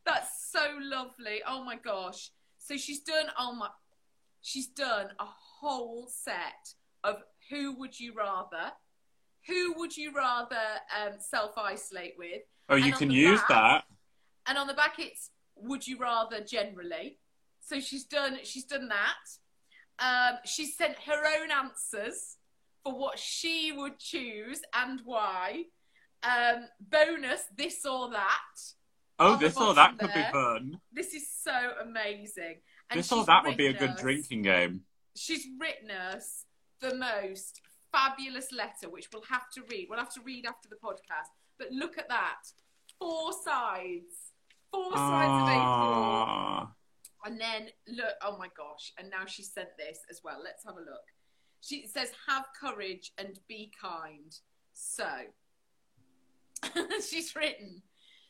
That's 0.10 0.52
so 0.52 0.66
lovely. 0.82 1.42
Oh 1.48 1.64
my 1.64 1.76
gosh. 1.76 2.32
So 2.58 2.78
she's 2.78 3.02
done 3.02 3.26
oh 3.38 3.54
my 3.54 3.70
she's 4.42 4.68
done 4.68 5.08
a 5.20 5.26
whole 5.60 6.08
set 6.10 6.74
of 7.04 7.18
who 7.50 7.78
would 7.78 8.00
you 8.00 8.14
rather? 8.16 8.72
Who 9.48 9.74
would 9.78 9.96
you 9.96 10.12
rather 10.14 10.56
um, 11.00 11.14
self 11.20 11.58
isolate 11.58 12.16
with? 12.18 12.42
Oh, 12.70 12.76
you 12.76 12.92
can 12.94 13.12
use 13.12 13.40
back- 13.42 13.50
that. 13.50 13.84
And 14.48 14.58
on 14.58 14.68
the 14.68 14.74
back 14.74 14.96
it's 14.98 15.30
would 15.56 15.86
you 15.86 15.98
rather 16.00 16.42
generally. 16.42 17.20
So 17.62 17.80
she's 17.80 18.06
done 18.06 18.40
she's 18.44 18.66
done 18.66 18.90
that. 18.90 19.16
Um, 20.00 20.40
she's 20.46 20.76
sent 20.76 20.96
her 21.06 21.24
own 21.42 21.52
answers 21.52 22.38
for 22.84 22.98
what 22.98 23.20
she 23.20 23.72
would 23.76 24.00
choose 24.00 24.62
and 24.74 25.02
why. 25.04 25.66
Um, 26.24 26.66
bonus, 26.80 27.44
this 27.56 27.86
or 27.86 28.10
that. 28.12 28.56
Oh, 29.20 29.36
this 29.36 29.58
or 29.58 29.74
that 29.74 29.98
could 29.98 30.10
there. 30.10 30.26
be 30.28 30.32
fun. 30.32 30.80
This 30.94 31.14
is 31.14 31.28
so 31.32 31.74
amazing. 31.82 32.62
And 32.90 33.00
This 33.00 33.12
or 33.12 33.26
that 33.26 33.44
would 33.46 33.58
be 33.58 33.68
a 33.68 33.74
good 33.74 33.92
us- 33.92 34.00
drinking 34.02 34.44
game. 34.44 34.82
She's 35.16 35.46
written 35.60 35.92
us 35.92 36.46
the 36.80 36.96
most 36.96 37.62
fabulous 37.92 38.52
letter, 38.52 38.90
which 38.90 39.10
we'll 39.12 39.24
have 39.24 39.50
to 39.56 39.62
read. 39.70 39.88
We'll 39.90 40.00
have 40.00 40.14
to 40.14 40.22
read 40.22 40.46
after 40.46 40.70
the 40.70 40.76
podcast. 40.78 41.30
But 41.58 41.72
look 41.72 41.98
at 41.98 42.08
that. 42.10 42.44
Four 42.98 43.34
sides. 43.34 44.34
Four 44.72 44.94
sides 44.96 45.30
of 45.30 45.48
A4. 45.50 45.58
Ah. 45.58 46.72
And 47.26 47.40
then 47.40 47.68
look, 47.88 48.14
oh 48.24 48.38
my 48.38 48.48
gosh. 48.56 48.94
And 48.98 49.10
now 49.10 49.26
she 49.26 49.44
sent 49.44 49.70
this 49.78 50.00
as 50.10 50.22
well. 50.24 50.40
Let's 50.44 50.64
have 50.64 50.76
a 50.76 50.80
look. 50.80 51.04
She 51.62 51.86
says, 51.88 52.12
have 52.28 52.46
courage 52.60 53.12
and 53.18 53.38
be 53.50 53.72
kind. 53.82 54.34
So, 54.74 55.08
she's 57.10 57.36
written, 57.36 57.82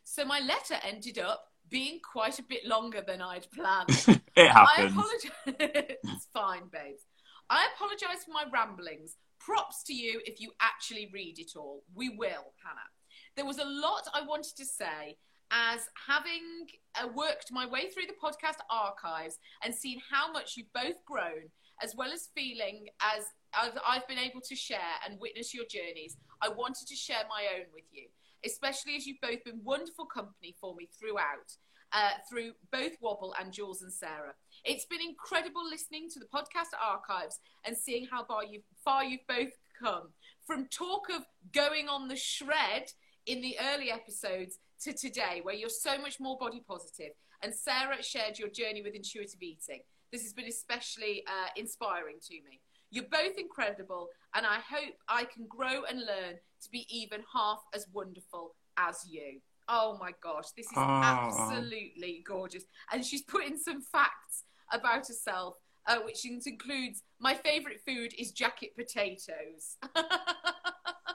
so 0.09 0.25
my 0.25 0.39
letter 0.39 0.75
ended 0.83 1.19
up 1.19 1.45
being 1.69 1.99
quite 1.99 2.39
a 2.39 2.43
bit 2.43 2.65
longer 2.65 3.03
than 3.05 3.21
I'd 3.21 3.45
planned. 3.51 3.89
it 4.09 4.21
I 4.37 4.81
happens. 4.81 4.91
apologize. 4.91 5.31
it's 6.03 6.27
fine, 6.33 6.63
babes. 6.71 7.03
I 7.47 7.67
apologize 7.75 8.23
for 8.25 8.31
my 8.31 8.45
ramblings. 8.51 9.17
Props 9.39 9.83
to 9.83 9.93
you 9.93 10.19
if 10.25 10.41
you 10.41 10.51
actually 10.61 11.11
read 11.13 11.37
it 11.37 11.51
all. 11.55 11.83
We 11.93 12.09
will, 12.09 12.53
Hannah. 12.63 12.89
There 13.35 13.45
was 13.45 13.59
a 13.59 13.65
lot 13.65 14.07
I 14.11 14.25
wanted 14.25 14.57
to 14.57 14.65
say 14.65 15.17
as 15.51 15.87
having 16.07 16.67
uh, 16.95 17.07
worked 17.15 17.51
my 17.51 17.67
way 17.67 17.89
through 17.89 18.07
the 18.07 18.13
podcast 18.21 18.57
archives 18.71 19.37
and 19.63 19.73
seen 19.73 20.01
how 20.11 20.31
much 20.31 20.57
you've 20.57 20.73
both 20.73 21.05
grown, 21.05 21.51
as 21.83 21.95
well 21.95 22.11
as 22.11 22.29
feeling 22.35 22.87
as 22.99 23.25
I've, 23.53 23.77
I've 23.87 24.07
been 24.07 24.19
able 24.19 24.41
to 24.41 24.55
share 24.55 24.97
and 25.07 25.19
witness 25.19 25.53
your 25.53 25.65
journeys, 25.69 26.17
I 26.41 26.49
wanted 26.49 26.87
to 26.87 26.95
share 26.95 27.23
my 27.29 27.45
own 27.57 27.65
with 27.73 27.85
you, 27.91 28.07
especially 28.45 28.95
as 28.95 29.05
you've 29.05 29.21
both 29.21 29.43
been 29.43 29.61
wonderful 29.63 30.05
company 30.05 30.55
for 30.59 30.75
me 30.75 30.87
throughout, 30.99 31.55
uh, 31.93 32.11
through 32.29 32.51
both 32.71 32.93
Wobble 33.01 33.33
and 33.39 33.51
Jules 33.51 33.81
and 33.81 33.91
Sarah. 33.91 34.33
It's 34.63 34.85
been 34.85 35.01
incredible 35.01 35.67
listening 35.67 36.09
to 36.13 36.19
the 36.19 36.25
podcast 36.25 36.77
archives 36.81 37.39
and 37.65 37.75
seeing 37.75 38.07
how 38.09 38.23
far 38.25 38.43
you've, 38.43 38.63
far 38.83 39.03
you've 39.03 39.27
both 39.27 39.51
come. 39.81 40.09
From 40.45 40.67
talk 40.67 41.09
of 41.09 41.23
going 41.53 41.87
on 41.87 42.07
the 42.07 42.15
shred 42.15 42.91
in 43.25 43.41
the 43.41 43.57
early 43.73 43.91
episodes 43.91 44.57
to 44.83 44.93
today, 44.93 45.41
where 45.43 45.55
you're 45.55 45.69
so 45.69 45.97
much 45.99 46.19
more 46.19 46.37
body 46.37 46.63
positive, 46.67 47.11
and 47.41 47.53
Sarah 47.53 48.01
shared 48.01 48.39
your 48.39 48.49
journey 48.49 48.81
with 48.81 48.95
intuitive 48.95 49.41
eating. 49.41 49.81
This 50.11 50.23
has 50.23 50.33
been 50.33 50.47
especially 50.47 51.23
uh, 51.27 51.49
inspiring 51.55 52.17
to 52.27 52.33
me. 52.33 52.59
You're 52.91 53.05
both 53.11 53.37
incredible, 53.37 54.07
and 54.33 54.45
I 54.45 54.55
hope 54.55 54.95
I 55.07 55.25
can 55.25 55.45
grow 55.47 55.83
and 55.87 55.99
learn 55.99 56.39
to 56.61 56.69
be 56.69 56.85
even 56.89 57.23
half 57.33 57.59
as 57.73 57.87
wonderful 57.93 58.55
as 58.77 59.05
you. 59.09 59.39
Oh 59.67 59.97
my 59.99 60.11
gosh, 60.21 60.49
this 60.57 60.65
is 60.65 60.77
Aww. 60.77 61.03
absolutely 61.03 62.23
gorgeous. 62.25 62.63
And 62.91 63.05
she's 63.05 63.21
put 63.21 63.45
in 63.45 63.57
some 63.57 63.81
facts 63.81 64.43
about 64.71 65.07
herself, 65.07 65.55
uh, 65.87 65.99
which 66.05 66.25
includes 66.25 67.03
my 67.19 67.33
favourite 67.35 67.79
food 67.85 68.13
is 68.17 68.31
jacket 68.31 68.71
potatoes. 68.75 69.77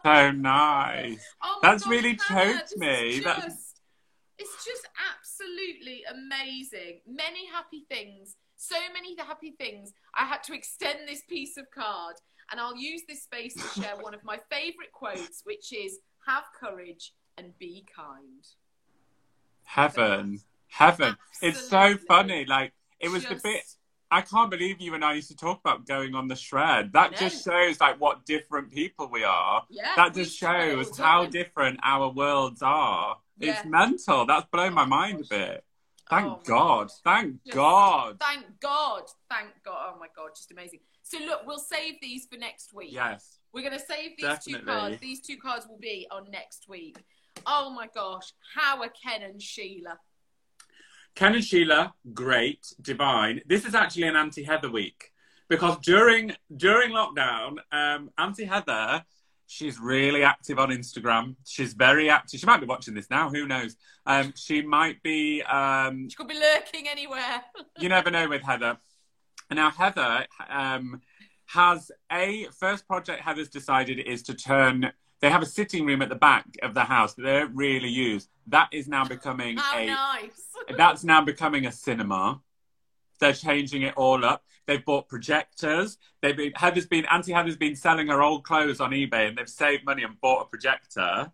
So 0.05 0.31
nice. 0.33 1.25
Oh 1.43 1.61
my 1.63 1.71
That's 1.71 1.85
gosh, 1.85 1.91
really 1.91 2.17
choked 2.17 2.77
me. 2.77 2.89
is 3.17 3.25
That's- 3.25 3.75
It's 4.39 4.65
just 4.65 4.87
absolutely 5.17 6.05
amazing. 6.11 7.01
Many 7.07 7.47
happy 7.51 7.87
things. 7.89 8.37
So 8.57 8.77
many 8.93 9.17
happy 9.17 9.55
things. 9.59 9.95
I 10.15 10.27
had 10.27 10.43
to 10.45 10.55
extend 10.55 11.09
this 11.09 11.23
piece 11.23 11.57
of 11.57 11.71
card, 11.71 12.17
and 12.51 12.61
I'll 12.61 12.77
use 12.77 13.03
this 13.09 13.23
space 13.23 13.55
to 13.55 13.81
share 13.81 13.97
one 14.01 14.15
of 14.15 14.25
my 14.25 14.39
favourite 14.51 14.93
quotes, 14.93 15.43
which 15.45 15.73
is 15.73 15.99
"Have 16.27 16.45
courage 16.59 17.13
and 17.37 17.57
be 17.59 17.87
kind." 17.95 18.45
Heaven. 19.65 20.41
Heaven. 20.69 21.17
It's 21.43 21.69
so 21.69 21.97
funny. 21.97 22.45
Like, 22.45 22.73
it 23.01 23.11
was 23.11 23.25
the 23.25 23.37
bit. 23.37 23.65
I 24.11 24.21
can't 24.21 24.51
believe 24.51 24.81
you 24.81 24.95
and 24.95 25.05
I 25.05 25.15
used 25.15 25.29
to 25.29 25.37
talk 25.37 25.59
about 25.61 25.87
going 25.87 26.15
on 26.15 26.29
the 26.29 26.37
shred. 26.37 26.93
That 26.93 27.17
just 27.17 27.45
shows 27.45 27.81
like 27.81 28.01
what 28.01 28.25
different 28.25 28.71
people 28.71 29.09
we 29.11 29.25
are. 29.25 29.65
Yeah, 29.69 29.93
that 29.97 30.15
just 30.15 30.37
shows 30.37 30.97
how 30.97 31.27
different 31.27 31.81
our 31.83 32.11
worlds 32.11 32.63
are. 32.63 33.17
Yeah. 33.39 33.57
It's 33.57 33.65
mental. 33.65 34.27
That's 34.27 34.47
blown 34.53 34.75
my 34.75 34.83
Oh 34.83 34.87
my 34.87 34.97
mind 34.97 35.25
a 35.25 35.29
bit. 35.29 35.65
Oh, 36.11 36.17
thank 36.17 36.27
Oh 36.27 36.29
my 36.29 36.43
God. 36.45 36.91
Thank 37.03 37.45
Just- 37.45 37.57
God. 37.57 38.17
Thank 38.21 38.61
God. 38.61 39.03
Thank 39.31 39.49
God. 39.65 39.95
Oh 39.95 39.99
my 39.99 40.07
God, 40.15 40.31
just 40.37 40.51
amazing. 40.53 40.81
So 41.05 41.19
look, 41.19 41.43
we'll 41.47 41.59
save 41.59 41.95
these 42.01 42.27
for 42.31 42.39
next 42.39 42.73
week. 42.75 42.93
Yes. 42.93 43.39
We're 43.53 43.61
going 43.61 43.79
to 43.79 43.85
save 43.85 44.17
these 44.17 44.39
two 44.45 44.59
cards. 44.65 44.99
These 45.01 45.21
two 45.21 45.37
cards 45.37 45.67
will 45.69 45.79
be 45.79 46.09
on 46.11 46.31
next 46.31 46.65
week. 46.69 46.97
Oh 47.47 47.71
my 47.71 47.89
gosh, 47.95 48.33
how 48.57 48.81
are 48.83 48.89
Ken 48.89 49.23
and 49.23 49.41
Sheila? 49.41 49.99
Ken 51.15 51.35
and 51.35 51.45
Sheila, 51.45 51.95
great, 52.13 52.67
divine. 52.81 53.43
This 53.47 53.65
is 53.67 53.75
actually 53.75 54.05
an 54.05 54.17
anti 54.17 54.43
Heather 54.45 54.71
week 54.71 55.13
because 55.49 55.77
during 55.83 56.33
during 56.57 56.91
lockdown, 56.93 57.59
um, 57.71 58.11
Auntie 58.19 58.45
Heather, 58.47 59.05
she's 59.47 59.79
really 59.79 60.23
active 60.25 60.59
on 60.59 60.71
Instagram. 60.71 61.37
She's 61.45 61.75
very 61.75 62.09
active. 62.09 62.41
She 62.41 62.47
might 62.47 62.61
be 62.61 62.67
watching 62.67 62.95
this 62.95 63.11
now. 63.11 63.29
Who 63.31 63.47
knows? 63.47 63.77
Um, 64.07 64.33
she 64.37 64.63
might 64.63 65.03
be. 65.03 65.43
Um, 65.43 66.09
She 66.09 66.17
could 66.17 66.29
be 66.29 66.41
lurking 66.41 66.89
anywhere. 66.89 67.43
you 67.79 67.89
never 67.89 68.11
know 68.11 68.29
with 68.29 68.43
Heather. 68.43 68.79
And 69.51 69.57
now 69.57 69.71
Heather 69.71 70.27
um, 70.49 71.01
has 71.47 71.91
a 72.11 72.47
first 72.59 72.87
project 72.87 73.23
Heather's 73.23 73.49
decided 73.49 73.99
is 74.01 74.23
to 74.25 74.35
turn. 74.35 74.93
They 75.21 75.31
have 75.31 75.43
a 75.43 75.47
sitting 75.47 75.87
room 75.87 76.03
at 76.03 76.09
the 76.09 76.15
back 76.17 76.45
of 76.63 76.75
the 76.75 76.85
house 76.85 77.15
that 77.15 77.23
they 77.23 77.33
don't 77.33 77.55
really 77.55 77.89
use. 77.89 78.29
That 78.49 78.69
is 78.73 78.89
now 78.89 79.05
becoming 79.05 79.57
How 79.57 79.79
a 79.79 79.87
nice. 79.87 80.43
that's 80.77 81.05
now 81.05 81.23
becoming 81.23 81.67
a 81.67 81.73
cinema. 81.73 82.41
They're 83.21 83.33
changing 83.33 83.83
it 83.83 83.95
all 83.97 84.25
up. 84.25 84.45
They've 84.67 84.85
bought 84.85 85.09
projectors. 85.09 85.99
They've 86.21 86.37
been 86.37 86.53
Heather's 86.57 86.87
been 86.87 87.05
Auntie 87.07 87.33
Heather's 87.33 87.57
been 87.57 87.77
selling 87.77 88.09
her 88.09 88.23
old 88.23 88.45
clothes 88.45 88.81
on 88.81 88.91
eBay 88.91 89.29
and 89.29 89.39
they've 89.39 89.49
saved 89.49 89.85
money 89.85 90.03
and 90.03 90.21
bought 90.21 90.43
a 90.43 90.45
projector. 90.47 91.31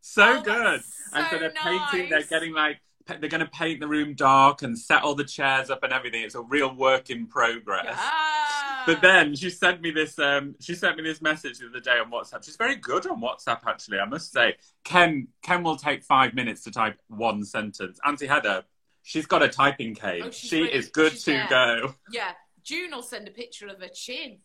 So 0.00 0.38
Oh, 0.38 0.42
good. 0.42 0.66
that's 0.66 0.92
and 1.14 1.24
so 1.26 1.30
so 1.30 1.38
they're 1.38 1.50
painting, 1.50 2.10
they're 2.10 2.24
getting 2.24 2.52
like 2.52 2.80
they're 3.06 3.28
gonna 3.28 3.46
paint 3.52 3.80
the 3.80 3.88
room 3.88 4.14
dark 4.14 4.62
and 4.62 4.78
set 4.78 5.02
all 5.02 5.14
the 5.14 5.24
chairs 5.24 5.70
up 5.70 5.82
and 5.82 5.92
everything. 5.92 6.22
It's 6.22 6.34
a 6.34 6.42
real 6.42 6.74
work 6.74 7.10
in 7.10 7.26
progress. 7.26 7.96
Ah. 7.96 8.84
But 8.86 9.00
then 9.00 9.34
she 9.34 9.50
sent 9.50 9.80
me 9.80 9.90
this. 9.90 10.18
Um, 10.18 10.54
she 10.60 10.74
sent 10.74 10.96
me 10.96 11.02
this 11.02 11.22
message 11.22 11.58
the 11.58 11.68
other 11.68 11.80
day 11.80 11.98
on 11.98 12.10
WhatsApp. 12.10 12.44
She's 12.44 12.56
very 12.56 12.76
good 12.76 13.06
on 13.06 13.20
WhatsApp, 13.20 13.60
actually. 13.66 13.98
I 13.98 14.04
must 14.04 14.32
say. 14.32 14.56
Ken 14.84 15.28
Ken 15.42 15.62
will 15.62 15.76
take 15.76 16.02
five 16.02 16.34
minutes 16.34 16.62
to 16.64 16.70
type 16.70 16.98
one 17.08 17.44
sentence. 17.44 17.98
Auntie 18.04 18.26
Heather, 18.26 18.64
she's 19.02 19.26
got 19.26 19.42
a 19.42 19.48
typing 19.48 19.94
cane. 19.94 20.24
Oh, 20.26 20.30
she 20.30 20.62
ready. 20.62 20.74
is 20.74 20.88
good 20.88 21.12
to 21.12 21.30
there. 21.30 21.46
go. 21.48 21.94
Yeah, 22.10 22.32
June 22.62 22.90
will 22.90 23.02
send 23.02 23.28
a 23.28 23.30
picture 23.30 23.68
of 23.68 23.80
her 23.80 23.88
chin. 23.88 24.38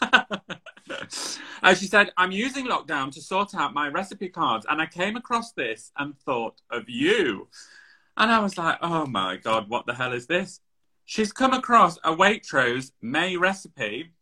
As 1.62 1.78
she 1.80 1.86
said, 1.86 2.10
I'm 2.16 2.32
using 2.32 2.66
lockdown 2.66 3.12
to 3.12 3.20
sort 3.20 3.54
out 3.54 3.74
my 3.74 3.88
recipe 3.88 4.28
cards, 4.28 4.66
and 4.68 4.80
I 4.80 4.86
came 4.86 5.16
across 5.16 5.52
this 5.52 5.90
and 5.96 6.18
thought 6.20 6.60
of 6.70 6.88
you. 6.88 7.48
And 8.16 8.30
I 8.30 8.38
was 8.40 8.58
like, 8.58 8.78
oh 8.82 9.06
my 9.06 9.36
god, 9.36 9.68
what 9.68 9.86
the 9.86 9.94
hell 9.94 10.12
is 10.12 10.26
this? 10.26 10.60
She's 11.04 11.32
come 11.32 11.52
across 11.52 11.96
a 12.04 12.14
Waitrose 12.14 12.92
May 13.00 13.36
recipe, 13.36 14.12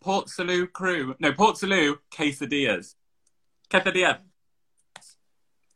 Port 0.00 0.28
Salut 0.28 0.72
crew, 0.72 1.14
no, 1.18 1.32
Port 1.32 1.58
Salut 1.58 1.98
quesadillas. 2.12 2.94
Quesadillas. 3.70 4.18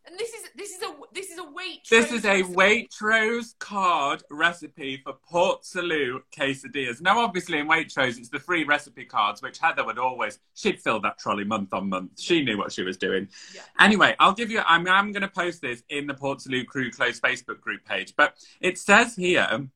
And 0.08 0.18
this 0.18 0.30
is 0.30 0.48
this 0.56 0.70
is 0.70 0.82
a 0.82 0.94
this 1.12 1.30
is 1.30 1.38
a 1.38 1.44
wait. 1.44 1.86
This 1.90 2.12
is 2.12 2.24
a 2.24 2.42
Waitrose 2.42 3.58
card 3.58 4.22
recipe 4.30 5.02
for 5.04 5.12
Port 5.12 5.66
Salut 5.66 6.22
quesadillas. 6.34 7.02
Now, 7.02 7.20
obviously, 7.20 7.58
in 7.58 7.68
Waitrose, 7.68 8.16
it's 8.16 8.30
the 8.30 8.38
free 8.38 8.64
recipe 8.64 9.04
cards, 9.04 9.42
which 9.42 9.58
Heather 9.58 9.84
would 9.84 9.98
always, 9.98 10.38
she'd 10.54 10.80
fill 10.80 11.00
that 11.00 11.18
trolley 11.18 11.44
month 11.44 11.74
on 11.74 11.90
month. 11.90 12.12
She 12.18 12.42
knew 12.42 12.56
what 12.56 12.72
she 12.72 12.82
was 12.82 12.96
doing. 12.96 13.28
Yeah. 13.54 13.60
Anyway, 13.80 14.16
I'll 14.18 14.32
give 14.32 14.50
you, 14.50 14.62
I'm, 14.66 14.88
I'm 14.88 15.12
going 15.12 15.22
to 15.22 15.28
post 15.28 15.60
this 15.60 15.82
in 15.90 16.06
the 16.06 16.14
Port 16.14 16.40
Salut 16.40 16.66
Crew 16.66 16.90
Close 16.90 17.20
Facebook 17.20 17.60
group 17.60 17.84
page, 17.84 18.14
but 18.16 18.34
it 18.60 18.78
says 18.78 19.14
here, 19.14 19.68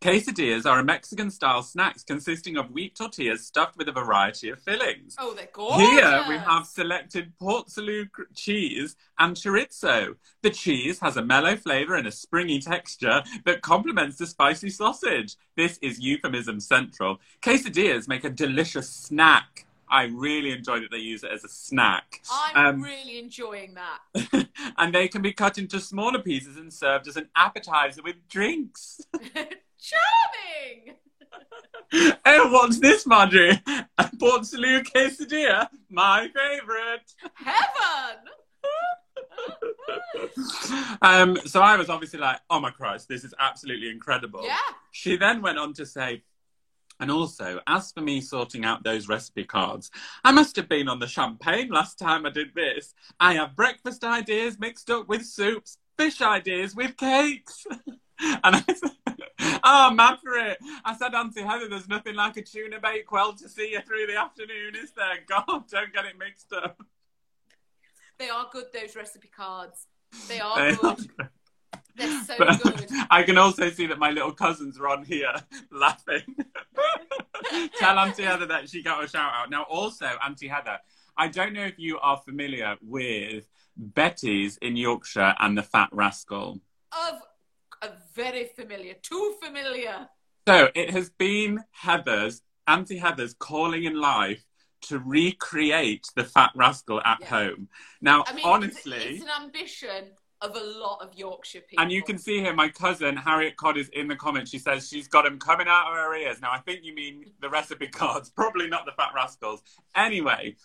quesadillas 0.00 0.64
are 0.64 0.78
a 0.78 0.84
Mexican 0.84 1.30
style 1.30 1.62
snacks 1.62 2.04
consisting 2.04 2.56
of 2.56 2.70
wheat 2.70 2.94
tortillas 2.94 3.44
stuffed 3.46 3.76
with 3.76 3.88
a 3.88 3.92
variety 3.92 4.48
of 4.48 4.60
fillings. 4.62 5.16
Oh, 5.18 5.34
they're 5.34 5.48
gorgeous. 5.52 5.88
Here 5.88 6.24
we 6.28 6.36
have 6.36 6.66
selected 6.66 7.32
Port 7.38 7.70
Salut 7.70 8.08
cheese 8.34 8.96
and 9.18 9.34
chorizo. 9.36 10.14
The 10.42 10.50
cheese 10.50 11.00
has 11.00 11.16
a 11.16 11.24
mellow 11.24 11.56
flavour 11.56 11.94
and 11.96 12.06
a 12.06 12.12
springy 12.12 12.60
texture 12.60 13.22
that 13.44 13.62
complements 13.62 14.16
the 14.18 14.26
spicy 14.26 14.70
sausage. 14.70 15.34
This 15.56 15.78
is 15.82 15.98
euphemism 15.98 16.60
central. 16.60 17.18
Quesadillas 17.42 18.06
make 18.08 18.24
a 18.24 18.30
delicious 18.30 18.88
snack. 18.88 19.64
I 19.90 20.04
really 20.04 20.52
enjoy 20.52 20.80
that 20.80 20.90
they 20.90 20.98
use 20.98 21.24
it 21.24 21.30
as 21.32 21.44
a 21.44 21.48
snack. 21.48 22.20
I'm 22.30 22.74
Um, 22.76 22.82
really 22.82 23.18
enjoying 23.18 23.74
that. 23.74 24.48
and 24.76 24.94
they 24.94 25.08
can 25.08 25.22
be 25.22 25.32
cut 25.32 25.56
into 25.58 25.80
smaller 25.80 26.18
pieces 26.18 26.56
and 26.58 26.72
served 26.72 27.08
as 27.08 27.16
an 27.16 27.30
appetizer 27.34 28.02
with 28.02 28.16
drinks. 28.28 29.00
Charming. 29.80 30.96
oh, 32.26 32.50
what's 32.52 32.78
this, 32.78 33.06
Marjorie? 33.06 33.60
A 33.98 34.10
Port 34.18 34.46
Salut 34.46 34.84
quesadilla? 34.84 35.68
My 35.90 36.28
favourite. 36.34 37.12
Heaven. 37.34 38.18
um, 41.02 41.38
so 41.46 41.60
I 41.60 41.76
was 41.76 41.88
obviously 41.88 42.20
like, 42.20 42.40
oh 42.50 42.60
my 42.60 42.70
Christ, 42.70 43.08
this 43.08 43.24
is 43.24 43.34
absolutely 43.38 43.90
incredible. 43.90 44.44
Yeah. 44.44 44.56
She 44.90 45.16
then 45.16 45.42
went 45.42 45.58
on 45.58 45.72
to 45.74 45.86
say, 45.86 46.22
and 47.00 47.10
also, 47.10 47.60
as 47.66 47.92
for 47.92 48.00
me 48.00 48.20
sorting 48.20 48.64
out 48.64 48.82
those 48.82 49.08
recipe 49.08 49.44
cards, 49.44 49.90
I 50.24 50.32
must 50.32 50.56
have 50.56 50.68
been 50.68 50.88
on 50.88 50.98
the 50.98 51.06
champagne 51.06 51.68
last 51.68 51.98
time 51.98 52.26
I 52.26 52.30
did 52.30 52.54
this. 52.54 52.92
I 53.20 53.34
have 53.34 53.54
breakfast 53.54 54.02
ideas 54.02 54.58
mixed 54.58 54.90
up 54.90 55.08
with 55.08 55.24
soups, 55.24 55.78
fish 55.96 56.20
ideas 56.20 56.74
with 56.74 56.96
cakes. 56.96 57.64
and 58.44 58.56
I 58.56 58.64
said, 58.74 58.90
oh, 59.64 59.90
mad 59.92 60.18
for 60.22 60.34
it. 60.38 60.58
I 60.84 60.96
said, 60.96 61.14
Auntie 61.14 61.42
Heather, 61.42 61.68
there's 61.68 61.88
nothing 61.88 62.14
like 62.14 62.36
a 62.36 62.42
tuna 62.42 62.80
bakewell 62.80 63.32
to 63.34 63.48
see 63.48 63.72
you 63.72 63.80
through 63.82 64.06
the 64.06 64.16
afternoon, 64.16 64.74
is 64.74 64.92
there? 64.92 65.18
God, 65.28 65.68
don't 65.68 65.92
get 65.92 66.04
it 66.06 66.18
mixed 66.18 66.52
up. 66.52 66.82
They 68.18 68.28
are 68.30 68.48
good. 68.52 68.66
Those 68.74 68.96
recipe 68.96 69.28
cards. 69.28 69.86
They 70.28 70.40
are 70.40 70.58
They 70.70 70.76
good. 70.76 71.10
are- 71.20 71.30
They're 71.94 72.22
so 72.24 72.34
But 72.38 72.62
good. 72.62 72.86
I 73.10 73.22
can 73.22 73.38
also 73.38 73.70
see 73.70 73.86
that 73.86 73.98
my 73.98 74.10
little 74.10 74.32
cousins 74.32 74.78
are 74.78 74.88
on 74.88 75.04
here 75.04 75.34
laughing. 75.70 76.22
Tell 77.78 77.98
Auntie 77.98 78.24
Heather 78.24 78.46
that 78.46 78.68
she 78.68 78.82
got 78.82 79.04
a 79.04 79.08
shout 79.08 79.32
out. 79.34 79.50
Now, 79.50 79.62
also, 79.64 80.06
Auntie 80.24 80.48
Heather, 80.48 80.78
I 81.16 81.28
don't 81.28 81.52
know 81.52 81.64
if 81.64 81.78
you 81.78 81.98
are 82.00 82.16
familiar 82.16 82.76
with 82.82 83.46
Betty's 83.76 84.56
in 84.58 84.76
Yorkshire 84.76 85.34
and 85.38 85.56
the 85.58 85.62
Fat 85.62 85.88
Rascal. 85.92 86.60
Of 86.92 87.20
a 87.82 87.90
very 88.14 88.50
familiar. 88.56 88.94
Too 89.02 89.36
familiar. 89.42 90.08
So 90.46 90.68
it 90.74 90.90
has 90.90 91.10
been 91.10 91.60
Heather's 91.72 92.42
Auntie 92.66 92.98
Heather's 92.98 93.34
calling 93.34 93.84
in 93.84 94.00
life 94.00 94.44
to 94.82 94.98
recreate 94.98 96.06
the 96.16 96.24
Fat 96.24 96.50
Rascal 96.54 97.00
at 97.02 97.18
Yeah. 97.20 97.26
home. 97.28 97.68
Now, 98.00 98.24
I 98.26 98.32
mean, 98.34 98.44
honestly, 98.44 98.96
it's, 98.96 99.22
it's 99.22 99.24
an 99.24 99.42
ambition 99.42 100.12
of 100.40 100.54
a 100.54 100.60
lot 100.60 101.00
of 101.02 101.12
Yorkshire 101.14 101.62
people. 101.62 101.82
and 101.82 101.90
you 101.90 102.00
can 102.02 102.16
see 102.16 102.38
here, 102.38 102.54
my 102.54 102.68
cousin 102.68 103.16
Harriet 103.16 103.56
Codd 103.56 103.76
is 103.76 103.88
in 103.88 104.06
the 104.06 104.14
comments. 104.14 104.50
She 104.52 104.58
says 104.60 104.88
she's 104.88 105.08
got 105.08 105.24
them 105.24 105.38
coming 105.38 105.66
out 105.68 105.90
of 105.90 105.96
her 105.96 106.14
ears. 106.14 106.40
Now, 106.40 106.52
I 106.52 106.58
think 106.60 106.84
you 106.84 106.94
mean 106.94 107.32
the 107.40 107.50
recipe 107.50 107.86
cards, 108.02 108.30
probably 108.30 108.68
not 108.68 108.86
the 108.86 108.92
Fat 108.92 109.10
Rascals. 109.14 109.62
Anyway, 109.96 110.56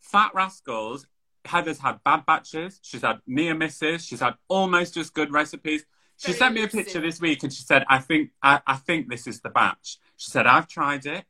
Fat 0.00 0.30
Rascals, 0.34 1.06
Heather's 1.44 1.78
had 1.78 2.02
bad 2.04 2.24
batches. 2.24 2.80
She's 2.82 3.02
had 3.02 3.18
near 3.26 3.54
misses. 3.54 4.06
She's 4.06 4.20
had 4.20 4.36
almost 4.48 4.96
as 4.96 5.10
good 5.10 5.30
recipes. 5.32 5.84
She 6.16 6.28
Very 6.28 6.38
sent 6.38 6.54
me 6.54 6.62
a 6.62 6.68
picture 6.68 7.00
this 7.00 7.20
week 7.20 7.42
and 7.42 7.52
she 7.52 7.62
said, 7.62 7.84
I 7.88 7.98
think, 7.98 8.30
I, 8.42 8.60
I 8.66 8.76
think 8.76 9.08
this 9.08 9.26
is 9.26 9.40
the 9.40 9.50
batch. 9.50 9.98
She 10.16 10.30
said, 10.30 10.46
I've 10.46 10.68
tried 10.68 11.06
it. 11.06 11.24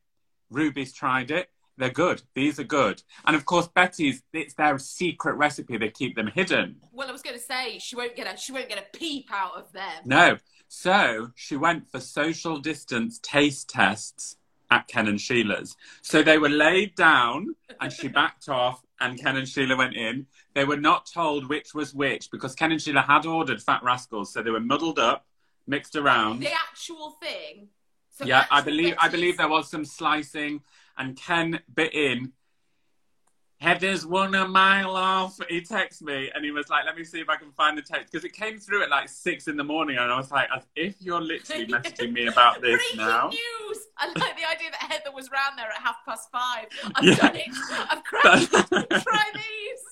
Ruby's 0.50 0.92
tried 0.92 1.30
it. 1.30 1.48
They're 1.76 1.90
good. 1.90 2.22
These 2.34 2.60
are 2.60 2.64
good. 2.64 3.02
And 3.24 3.34
of 3.34 3.44
course, 3.44 3.66
Betty's, 3.66 4.22
it's 4.32 4.54
their 4.54 4.78
secret 4.78 5.34
recipe. 5.34 5.76
They 5.76 5.90
keep 5.90 6.14
them 6.14 6.28
hidden. 6.28 6.76
Well, 6.92 7.08
I 7.08 7.12
was 7.12 7.22
going 7.22 7.36
to 7.36 7.42
say 7.42 7.78
she 7.80 7.96
won't 7.96 8.14
get 8.14 8.32
a 8.32 8.36
she 8.36 8.52
won't 8.52 8.68
get 8.68 8.78
a 8.78 8.96
peep 8.96 9.28
out 9.32 9.56
of 9.56 9.72
them. 9.72 10.02
No. 10.04 10.38
So 10.68 11.32
she 11.34 11.56
went 11.56 11.88
for 11.90 11.98
social 11.98 12.58
distance 12.58 13.18
taste 13.22 13.68
tests 13.68 14.36
at 14.70 14.86
Ken 14.86 15.08
and 15.08 15.20
Sheila's. 15.20 15.76
So 16.02 16.22
they 16.22 16.38
were 16.38 16.48
laid 16.48 16.94
down 16.94 17.56
and 17.80 17.92
she 17.92 18.08
backed 18.08 18.48
off 18.48 18.83
and 19.00 19.20
Ken 19.20 19.36
and 19.36 19.48
Sheila 19.48 19.76
went 19.76 19.96
in. 19.96 20.26
They 20.54 20.64
were 20.64 20.76
not 20.76 21.06
told 21.06 21.48
which 21.48 21.74
was 21.74 21.94
which 21.94 22.30
because 22.30 22.54
Ken 22.54 22.72
and 22.72 22.80
Sheila 22.80 23.02
had 23.02 23.26
ordered 23.26 23.62
Fat 23.62 23.82
Rascals. 23.82 24.32
So 24.32 24.42
they 24.42 24.50
were 24.50 24.60
muddled 24.60 24.98
up, 24.98 25.26
mixed 25.66 25.96
around. 25.96 26.40
The 26.40 26.52
actual 26.52 27.16
thing. 27.22 27.68
So 28.10 28.24
yeah, 28.24 28.46
I 28.50 28.60
believe 28.60 28.94
I 28.98 29.08
believe 29.08 29.36
there 29.36 29.48
was 29.48 29.70
some 29.70 29.84
slicing 29.84 30.62
and 30.96 31.16
Ken 31.16 31.60
bit 31.74 31.94
in. 31.94 32.32
Heather's 33.64 34.04
one 34.06 34.34
a 34.34 34.46
mile 34.46 34.94
off. 34.94 35.38
He 35.48 35.62
texted 35.62 36.02
me 36.02 36.30
and 36.34 36.44
he 36.44 36.50
was 36.50 36.68
like, 36.68 36.84
"Let 36.84 36.96
me 36.96 37.04
see 37.04 37.18
if 37.20 37.30
I 37.30 37.36
can 37.36 37.50
find 37.52 37.78
the 37.78 37.82
text," 37.82 38.12
because 38.12 38.22
it 38.24 38.34
came 38.34 38.58
through 38.58 38.82
at 38.82 38.90
like 38.90 39.08
six 39.08 39.48
in 39.48 39.56
the 39.56 39.64
morning, 39.64 39.96
and 39.96 40.12
I 40.12 40.16
was 40.18 40.30
like, 40.30 40.48
"As 40.54 40.64
if 40.76 40.96
you're 41.00 41.20
literally 41.20 41.66
messaging 41.66 42.12
me 42.12 42.26
about 42.26 42.60
this 42.60 42.74
Breaking 42.92 43.06
now." 43.06 43.28
news! 43.30 43.78
I 43.96 44.06
like 44.08 44.36
the 44.36 44.46
idea 44.46 44.70
that 44.70 44.82
Heather 44.92 45.12
was 45.14 45.30
round 45.30 45.58
there 45.58 45.70
at 45.70 45.78
half 45.80 45.96
past 46.06 46.28
five. 46.30 46.66
I've 46.94 47.04
Yeah. 47.04 47.14
done 47.14 47.36
it. 47.36 47.48
I've 47.90 48.04
cracked. 48.04 49.02
Try 49.02 49.24
these. 49.34 49.84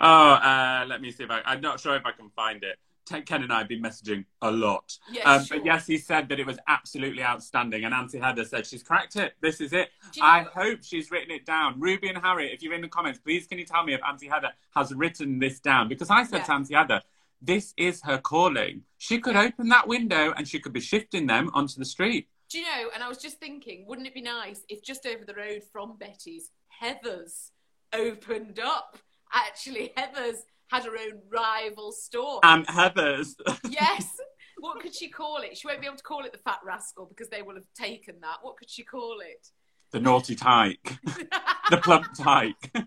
oh, 0.00 0.32
uh, 0.32 0.84
let 0.88 1.00
me 1.00 1.10
see 1.12 1.22
if 1.24 1.30
I. 1.30 1.40
I'm 1.44 1.60
not 1.60 1.78
sure 1.78 1.94
if 1.94 2.04
I 2.04 2.10
can 2.12 2.30
find 2.30 2.64
it. 2.64 2.78
Ken 3.08 3.42
and 3.42 3.52
I 3.52 3.58
have 3.58 3.68
been 3.68 3.82
messaging 3.82 4.24
a 4.42 4.50
lot. 4.50 4.96
Yeah, 5.10 5.22
um, 5.30 5.44
sure. 5.44 5.58
But 5.58 5.66
yes, 5.66 5.86
he 5.86 5.98
said 5.98 6.28
that 6.28 6.38
it 6.38 6.46
was 6.46 6.58
absolutely 6.68 7.22
outstanding. 7.22 7.84
And 7.84 7.94
Auntie 7.94 8.18
Heather 8.18 8.44
said 8.44 8.66
she's 8.66 8.82
cracked 8.82 9.16
it. 9.16 9.34
This 9.40 9.60
is 9.60 9.72
it. 9.72 9.90
You 10.14 10.22
know 10.22 10.28
I 10.28 10.42
what- 10.42 10.52
hope 10.52 10.78
she's 10.82 11.10
written 11.10 11.30
it 11.30 11.44
down. 11.46 11.78
Ruby 11.80 12.08
and 12.08 12.18
Harry, 12.18 12.52
if 12.52 12.62
you're 12.62 12.74
in 12.74 12.80
the 12.82 12.88
comments, 12.88 13.18
please 13.18 13.46
can 13.46 13.58
you 13.58 13.64
tell 13.64 13.84
me 13.84 13.94
if 13.94 14.00
Auntie 14.02 14.28
Heather 14.28 14.52
has 14.76 14.92
written 14.94 15.38
this 15.38 15.60
down? 15.60 15.88
Because 15.88 16.10
I 16.10 16.22
said 16.24 16.38
Yeah. 16.38 16.44
to 16.44 16.52
Auntie 16.52 16.74
Heather, 16.74 17.02
this 17.40 17.72
is 17.76 18.02
her 18.02 18.18
calling. 18.18 18.82
She 18.98 19.18
could 19.18 19.36
open 19.36 19.68
that 19.68 19.86
window 19.86 20.32
and 20.36 20.48
she 20.48 20.58
could 20.58 20.72
be 20.72 20.80
shifting 20.80 21.26
them 21.26 21.50
onto 21.54 21.78
the 21.78 21.84
street. 21.84 22.28
Do 22.50 22.58
you 22.58 22.64
know? 22.64 22.90
And 22.94 23.02
I 23.02 23.08
was 23.08 23.18
just 23.18 23.38
thinking, 23.38 23.86
wouldn't 23.86 24.06
it 24.08 24.14
be 24.14 24.22
nice 24.22 24.62
if 24.68 24.82
just 24.82 25.06
over 25.06 25.24
the 25.24 25.34
road 25.34 25.62
from 25.70 25.96
Betty's, 25.98 26.50
Heather's 26.68 27.52
opened 27.92 28.58
up? 28.58 28.98
Actually, 29.32 29.92
Heather's 29.96 30.44
had 30.70 30.84
her 30.84 30.92
own 30.92 31.20
rival 31.30 31.92
store. 31.92 32.40
And 32.42 32.68
Heather's. 32.68 33.36
yes. 33.68 34.16
What 34.60 34.80
could 34.80 34.94
she 34.94 35.08
call 35.08 35.38
it? 35.38 35.56
She 35.56 35.66
won't 35.66 35.80
be 35.80 35.86
able 35.86 35.96
to 35.96 36.02
call 36.02 36.24
it 36.24 36.32
the 36.32 36.38
Fat 36.38 36.58
Rascal 36.64 37.06
because 37.06 37.28
they 37.28 37.42
will 37.42 37.54
have 37.54 37.66
taken 37.78 38.16
that. 38.22 38.38
What 38.42 38.56
could 38.56 38.68
she 38.68 38.82
call 38.82 39.18
it? 39.20 39.48
the 39.90 40.00
naughty 40.00 40.34
tyke. 40.34 40.98
the 41.70 41.78
plump 41.78 42.06
tyke. 42.16 42.70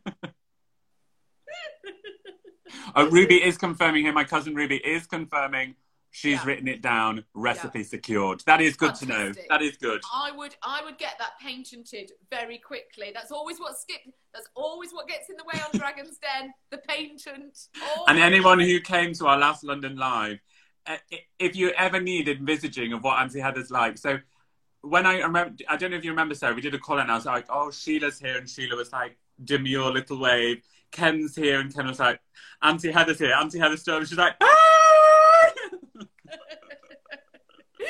oh, 2.96 3.10
Ruby 3.10 3.44
is 3.44 3.58
confirming 3.58 4.04
here. 4.04 4.14
My 4.14 4.24
cousin 4.24 4.54
Ruby 4.56 4.78
is 4.78 5.08
confirming 5.08 5.76
she's 6.12 6.34
Yeah. 6.34 6.46
written 6.46 6.68
it 6.68 6.82
down. 6.82 7.26
Recipe 7.34 7.84
secured. 7.84 8.44
That 8.46 8.62
is 8.62 8.76
good 8.76 8.96
to 8.96 9.06
know. 9.06 9.34
That 9.50 9.62
is 9.62 9.78
good. 9.78 10.02
I 10.14 10.32
would 10.32 10.56
I 10.62 10.84
would 10.84 10.98
get 10.98 11.18
that 11.20 11.40
patented 11.40 12.12
very 12.30 12.58
quickly. 12.58 13.12
That's 13.14 13.32
always 13.32 13.60
what 13.60 13.78
skip 13.80 14.02
that's 14.34 14.48
always 14.56 14.92
what 14.92 15.08
gets 15.08 15.30
in 15.30 15.38
the 15.38 15.44
way 15.44 15.60
on 15.62 15.78
Dragon's 15.78 16.18
Den, 16.20 16.54
the 16.70 16.78
patent. 16.78 17.58
And 18.08 18.20
anyone 18.20 18.60
who 18.60 18.80
came 18.80 19.14
to 19.16 19.28
our 19.28 19.38
last 19.38 19.64
London 19.64 19.98
live, 19.98 20.40
uh, 20.86 20.98
if 21.40 21.56
you 21.56 21.72
ever 21.72 22.00
need 22.00 22.28
envisaging 22.30 22.94
of 22.94 23.04
what 23.04 23.20
Auntie 23.20 23.40
Heather's 23.40 23.72
like, 23.72 23.98
so 23.98 24.20
when 24.82 25.06
I 25.06 25.20
remember, 25.20 25.56
I 25.70 25.78
don't 25.78 25.92
know 25.92 25.98
if 25.98 26.04
you 26.04 26.12
remember, 26.12 26.34
Sarah, 26.34 26.56
we 26.56 26.62
did 26.62 26.74
a 26.74 26.80
call 26.80 27.00
and 27.00 27.12
I 27.12 27.16
was 27.16 27.26
like, 27.26 27.46
oh, 27.50 27.72
Sheila's 27.72 28.20
here, 28.20 28.38
and 28.38 28.50
Sheila 28.50 28.76
was 28.76 28.92
like, 28.92 29.18
demure 29.44 29.92
little 29.92 30.20
wave. 30.20 30.64
Ken's 30.92 31.36
here, 31.36 31.60
and 31.60 31.74
Ken 31.74 31.88
was 31.88 32.00
like, 32.00 32.20
Auntie 32.62 32.92
Heather's 32.92 33.20
here, 33.20 33.34
Auntie 33.34 33.60
Heather's 33.60 33.88
and 33.88 34.08
she's 34.08 34.18
like, 34.18 34.36
ah! 34.42 34.61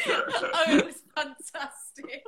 Oh, 0.08 0.66
it 0.70 0.86
was 0.86 1.02
fantastic. 1.16 2.24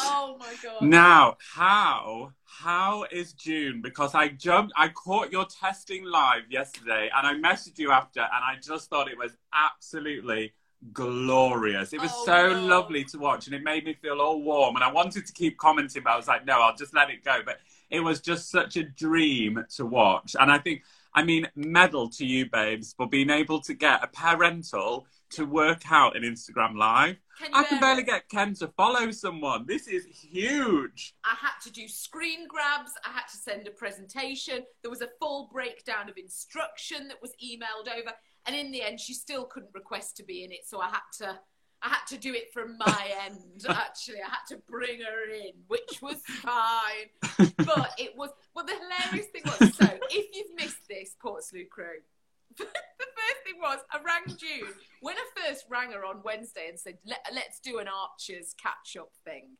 oh 0.00 0.36
my 0.38 0.54
god. 0.62 0.82
Now, 0.82 1.36
how 1.54 2.32
how 2.44 3.04
is 3.10 3.32
June? 3.32 3.80
Because 3.82 4.14
I 4.14 4.28
jumped, 4.28 4.72
I 4.76 4.88
caught 4.88 5.32
your 5.32 5.46
testing 5.46 6.04
live 6.04 6.42
yesterday, 6.50 7.10
and 7.14 7.26
I 7.26 7.34
messaged 7.34 7.78
you 7.78 7.90
after, 7.90 8.20
and 8.20 8.30
I 8.32 8.56
just 8.62 8.88
thought 8.88 9.08
it 9.10 9.18
was 9.18 9.36
absolutely 9.52 10.52
glorious. 10.92 11.92
It 11.92 12.00
was 12.00 12.10
Oh, 12.14 12.24
so 12.26 12.52
no. 12.52 12.66
lovely 12.66 13.04
to 13.04 13.18
watch, 13.18 13.46
and 13.46 13.54
it 13.54 13.62
made 13.62 13.84
me 13.84 13.94
feel 13.94 14.20
all 14.20 14.40
warm. 14.42 14.76
And 14.76 14.84
I 14.84 14.92
wanted 14.92 15.26
to 15.26 15.32
keep 15.32 15.56
commenting, 15.58 16.02
but 16.04 16.12
I 16.12 16.16
was 16.16 16.28
like, 16.28 16.44
no, 16.46 16.60
I'll 16.60 16.76
just 16.76 16.94
let 16.94 17.10
it 17.10 17.24
go. 17.24 17.40
But 17.44 17.58
it 17.90 18.00
was 18.00 18.20
just 18.20 18.50
such 18.50 18.76
a 18.76 18.82
dream 18.84 19.64
to 19.76 19.86
watch, 19.86 20.36
and 20.38 20.50
I 20.50 20.58
think. 20.58 20.82
I 21.14 21.22
mean, 21.22 21.46
medal 21.54 22.08
to 22.10 22.26
you, 22.26 22.50
babes, 22.50 22.94
for 22.96 23.08
being 23.08 23.30
able 23.30 23.60
to 23.62 23.74
get 23.74 24.02
a 24.02 24.08
parental 24.08 25.06
to 25.30 25.44
work 25.44 25.90
out 25.90 26.16
an 26.16 26.22
Instagram 26.22 26.76
live. 26.76 27.16
Can 27.38 27.50
I 27.52 27.64
can 27.64 27.80
barely 27.80 28.02
it? 28.02 28.06
get 28.06 28.28
Ken 28.28 28.54
to 28.54 28.68
follow 28.68 29.10
someone. 29.10 29.64
This 29.66 29.88
is 29.88 30.06
huge. 30.06 31.14
I 31.24 31.34
had 31.40 31.58
to 31.64 31.72
do 31.72 31.88
screen 31.88 32.46
grabs. 32.48 32.92
I 33.04 33.10
had 33.10 33.26
to 33.30 33.36
send 33.36 33.66
a 33.66 33.72
presentation. 33.72 34.62
There 34.82 34.90
was 34.90 35.02
a 35.02 35.08
full 35.20 35.48
breakdown 35.52 36.08
of 36.08 36.16
instruction 36.16 37.08
that 37.08 37.20
was 37.20 37.32
emailed 37.44 37.92
over, 37.92 38.12
and 38.46 38.54
in 38.54 38.70
the 38.70 38.82
end, 38.82 39.00
she 39.00 39.14
still 39.14 39.44
couldn't 39.44 39.74
request 39.74 40.16
to 40.18 40.24
be 40.24 40.44
in 40.44 40.52
it. 40.52 40.60
So 40.66 40.80
I 40.80 40.88
had 40.88 41.00
to, 41.18 41.38
I 41.84 41.88
had 41.88 42.06
to 42.08 42.16
do 42.16 42.32
it 42.32 42.50
from 42.52 42.78
my 42.78 43.10
end. 43.26 43.64
Actually, 43.68 44.22
I 44.22 44.30
had 44.30 44.46
to 44.48 44.56
bring 44.66 45.00
her 45.00 45.34
in, 45.34 45.52
which 45.68 46.00
was 46.00 46.16
fine. 46.26 47.10
But 47.58 47.92
it 47.98 48.16
was 48.16 48.30
well. 48.54 48.64
The 48.64 48.72
hilarious 48.72 49.26
thing 49.30 49.42
was, 49.44 49.76
so 49.76 49.86
if 50.10 50.34
you've 50.34 50.56
missed 50.56 50.88
this, 50.88 51.14
Port 51.20 51.44
Salut 51.44 51.68
crew. 51.70 52.00
the 52.56 52.64
first 52.64 53.40
thing 53.44 53.60
was 53.60 53.78
I 53.90 53.98
rang 53.98 54.36
June 54.36 54.72
when 55.00 55.16
I 55.16 55.48
first 55.48 55.64
rang 55.68 55.90
her 55.90 56.04
on 56.04 56.22
Wednesday 56.24 56.66
and 56.68 56.78
said 56.78 56.98
Let, 57.04 57.18
let's 57.34 57.58
do 57.58 57.78
an 57.78 57.88
Archers 57.88 58.54
catch 58.62 58.96
up 58.96 59.10
thing. 59.24 59.56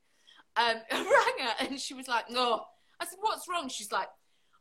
Um, 0.56 0.76
I 0.92 0.96
rang 0.96 1.48
her 1.48 1.66
and 1.66 1.80
she 1.80 1.92
was 1.92 2.08
like, 2.08 2.30
"No." 2.30 2.64
I 3.00 3.04
said, 3.04 3.18
"What's 3.20 3.48
wrong?" 3.48 3.68
She's 3.68 3.92
like, 3.92 4.08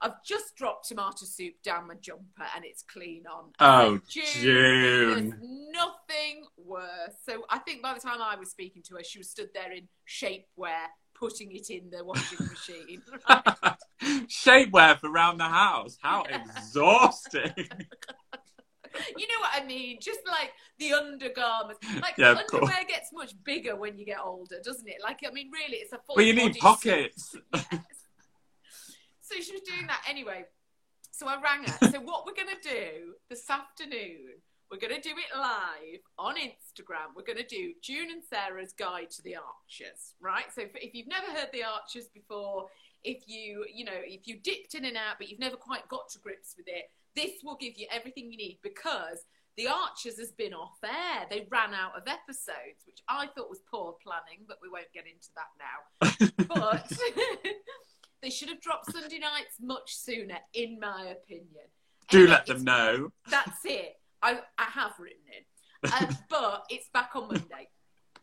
"I've 0.03 0.23
just 0.23 0.55
dropped 0.55 0.87
tomato 0.87 1.25
soup 1.25 1.55
down 1.63 1.87
my 1.87 1.95
jumper 1.95 2.45
and 2.55 2.63
it's 2.65 2.83
clean 2.83 3.23
on." 3.25 3.51
Oh, 3.59 3.99
June. 4.07 5.29
There's 5.29 5.33
nothing 5.71 6.45
worse. 6.57 7.15
So 7.25 7.43
I 7.49 7.57
think 7.59 7.81
by 7.81 7.93
the 7.93 7.99
time 7.99 8.21
I 8.21 8.35
was 8.35 8.51
speaking 8.51 8.83
to 8.89 8.95
her, 8.97 9.03
she 9.03 9.17
was 9.17 9.29
stood 9.29 9.49
there 9.53 9.71
in 9.71 9.87
shapewear, 10.07 10.85
putting 11.15 11.51
it 11.55 11.69
in 11.69 11.89
the 11.89 12.03
washing 12.03 12.45
machine. 12.47 13.01
Shapewear 14.27 14.99
for 14.99 15.09
around 15.09 15.37
the 15.37 15.45
house. 15.45 15.97
How 16.01 16.23
exhausting. 16.29 17.53
you 19.17 19.27
know 19.27 19.39
what 19.39 19.51
I 19.61 19.65
mean? 19.65 19.97
Just 20.01 20.19
like 20.27 20.51
the 20.79 20.93
undergarments. 20.93 21.79
Like 22.01 22.15
Yeah, 22.17 22.31
of 22.31 22.37
course. 22.47 22.63
underwear 22.63 22.85
gets 22.87 23.11
much 23.13 23.33
bigger 23.43 23.75
when 23.75 23.97
you 23.97 24.05
get 24.05 24.19
older, 24.23 24.57
doesn't 24.63 24.87
it? 24.87 24.97
Like 25.01 25.19
I 25.27 25.31
mean, 25.31 25.49
really, 25.51 25.77
it's 25.77 25.93
a 25.93 25.97
full. 26.05 26.15
well, 26.17 26.25
you 26.25 26.33
need 26.33 26.57
pockets. 26.57 27.35
Yes. 27.53 27.75
So 29.33 29.41
she 29.41 29.53
was 29.53 29.61
doing 29.61 29.87
that 29.87 30.03
anyway. 30.07 30.45
So 31.11 31.27
I 31.27 31.41
rang 31.41 31.63
her. 31.63 31.91
So 31.91 31.99
what 31.99 32.25
we're 32.25 32.35
gonna 32.35 32.59
do 32.61 33.15
this 33.29 33.49
afternoon? 33.49 34.37
We're 34.69 34.79
gonna 34.79 35.01
do 35.01 35.09
it 35.11 35.37
live 35.37 36.01
on 36.19 36.35
Instagram. 36.35 37.15
We're 37.15 37.23
gonna 37.23 37.47
do 37.47 37.73
June 37.81 38.11
and 38.11 38.23
Sarah's 38.23 38.73
guide 38.73 39.09
to 39.11 39.21
the 39.23 39.35
Archers, 39.35 40.13
right? 40.21 40.45
So 40.53 40.61
if, 40.61 40.71
if 40.75 40.93
you've 40.93 41.07
never 41.07 41.27
heard 41.27 41.49
the 41.51 41.63
Archers 41.63 42.09
before, 42.13 42.67
if 43.03 43.23
you 43.27 43.65
you 43.73 43.85
know 43.85 43.91
if 43.95 44.27
you 44.27 44.37
dipped 44.37 44.75
in 44.75 44.85
and 44.85 44.97
out 44.97 45.15
but 45.17 45.29
you've 45.29 45.39
never 45.39 45.57
quite 45.57 45.87
got 45.89 46.09
to 46.09 46.19
grips 46.19 46.53
with 46.55 46.67
it, 46.67 46.91
this 47.15 47.43
will 47.43 47.57
give 47.57 47.73
you 47.77 47.87
everything 47.91 48.31
you 48.31 48.37
need 48.37 48.59
because 48.61 49.25
the 49.57 49.67
Archers 49.67 50.17
has 50.19 50.31
been 50.31 50.53
off 50.53 50.77
air. 50.83 51.25
They 51.29 51.47
ran 51.51 51.73
out 51.73 51.95
of 51.95 52.03
episodes, 52.07 52.85
which 52.85 53.01
I 53.07 53.27
thought 53.27 53.49
was 53.49 53.61
poor 53.69 53.95
planning, 54.03 54.45
but 54.47 54.57
we 54.61 54.69
won't 54.69 54.91
get 54.93 55.05
into 55.05 55.29
that 55.35 55.53
now. 55.57 56.45
but 56.47 56.91
they 58.23 58.29
should 58.29 58.49
have 58.49 58.61
dropped 58.61 58.91
Sunday 58.91 59.19
nights 59.19 59.57
much 59.61 59.95
sooner, 59.95 60.37
in 60.53 60.79
my 60.79 61.07
opinion. 61.11 61.65
Do 62.09 62.19
Anyway, 62.19 62.31
let 62.31 62.45
them 62.45 62.63
know. 62.63 63.11
That's 63.29 63.59
it. 63.65 63.97
I, 64.21 64.39
I 64.57 64.63
have 64.63 64.93
written 64.97 65.19
it. 65.27 65.91
Um, 65.91 66.17
but 66.29 66.63
it's 66.69 66.89
back 66.93 67.11
on 67.15 67.27
Monday. 67.27 67.69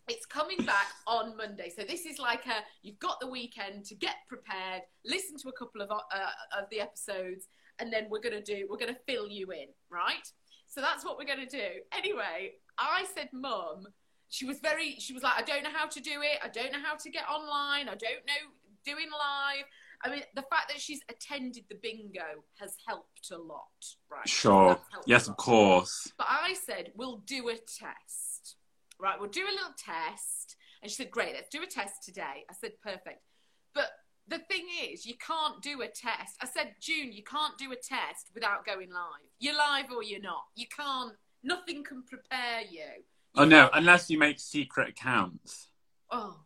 It's 0.09 0.25
coming 0.25 0.65
back 0.65 0.87
on 1.07 1.37
Monday. 1.37 1.71
So 1.77 1.85
this 1.85 2.07
is 2.07 2.19
like 2.19 2.47
a 2.47 2.65
you've 2.83 2.99
got 2.99 3.21
the 3.21 3.29
weekend 3.29 3.85
to 3.87 3.95
get 3.95 4.17
prepared, 4.27 4.83
listen 5.05 5.37
to 5.37 5.51
a 5.51 5.53
couple 5.53 5.83
of 5.83 5.91
uh, 5.91 6.59
of 6.59 6.65
the 6.71 6.81
episodes, 6.81 7.47
and 7.79 7.93
then 7.93 8.07
we're 8.11 8.21
gonna 8.21 8.43
do 8.43 8.67
we're 8.69 8.79
gonna 8.79 8.97
fill 9.07 9.29
you 9.29 9.53
in, 9.53 9.67
right? 9.91 10.27
So 10.67 10.81
that's 10.81 11.05
what 11.05 11.19
we're 11.19 11.27
gonna 11.27 11.47
do. 11.47 11.69
Anyway, 11.97 12.55
I 12.79 13.05
said, 13.15 13.29
Mum. 13.33 13.87
She 14.33 14.45
was 14.47 14.61
very. 14.61 14.95
She 15.01 15.13
was 15.13 15.25
like, 15.25 15.35
I 15.37 15.43
don't 15.43 15.65
know 15.65 15.73
how 15.75 15.89
to 15.89 16.01
do 16.01 16.23
it. 16.23 16.39
I 16.41 16.47
don't 16.47 16.73
know 16.73 16.79
how 16.81 16.95
to 16.95 17.11
get 17.11 17.25
online. 17.29 17.89
I 17.89 17.97
don't 17.97 18.25
know 18.27 18.47
doing 18.85 19.11
live. 19.11 19.65
I 20.03 20.11
mean, 20.11 20.23
the 20.35 20.43
fact 20.43 20.69
that 20.69 20.81
she's 20.81 21.01
attended 21.11 21.65
the 21.69 21.77
bingo 21.83 22.45
has 22.59 22.75
helped 22.87 23.31
a 23.33 23.37
lot, 23.37 23.67
right? 24.11 24.29
Sure. 24.29 24.69
That's 24.69 24.87
helped 24.91 25.07
a 25.07 25.11
Yes, 25.11 25.29
of 25.29 25.37
course. 25.37 26.11
But 26.17 26.27
I 26.29 26.55
said, 26.55 26.93
we'll 26.95 27.19
do 27.27 27.49
a 27.49 27.55
test. 27.55 28.57
Right, 28.99 29.19
we'll 29.19 29.31
do 29.31 29.45
a 29.45 29.53
little 29.53 29.75
test. 29.79 30.57
And 30.83 30.91
she 30.91 30.97
said, 30.97 31.11
great, 31.11 31.35
let's 31.35 31.51
do 31.51 31.63
a 31.63 31.67
test 31.67 32.03
today. 32.05 32.45
I 32.49 32.55
said, 32.59 32.73
perfect. 32.83 33.21
But 33.75 33.91
the 34.29 34.39
thing 34.39 34.67
is, 34.91 35.05
you 35.05 35.15
can't 35.25 35.61
do 35.63 35.83
a 35.83 35.87
test. 35.87 36.37
I 36.41 36.47
said, 36.47 36.75
June, 36.81 37.13
you 37.13 37.23
can't 37.23 37.59
do 37.59 37.73
a 37.73 37.77
test 37.77 38.31
without 38.35 38.65
going 38.65 38.91
live. 38.91 39.29
You're 39.39 39.57
live 39.57 39.87
or 39.95 40.03
you're 40.03 40.21
not. 40.21 40.45
You 40.55 40.67
can't, 40.75 41.13
nothing 41.43 41.85
can 41.85 42.05
prepare 42.05 42.63
you. 42.71 43.05
Oh 43.37 43.45
no, 43.45 43.71
unless 43.75 44.11
you 44.11 44.19
make 44.19 44.41
secret 44.41 44.89
accounts. 44.89 45.69
Oh, 46.11 46.41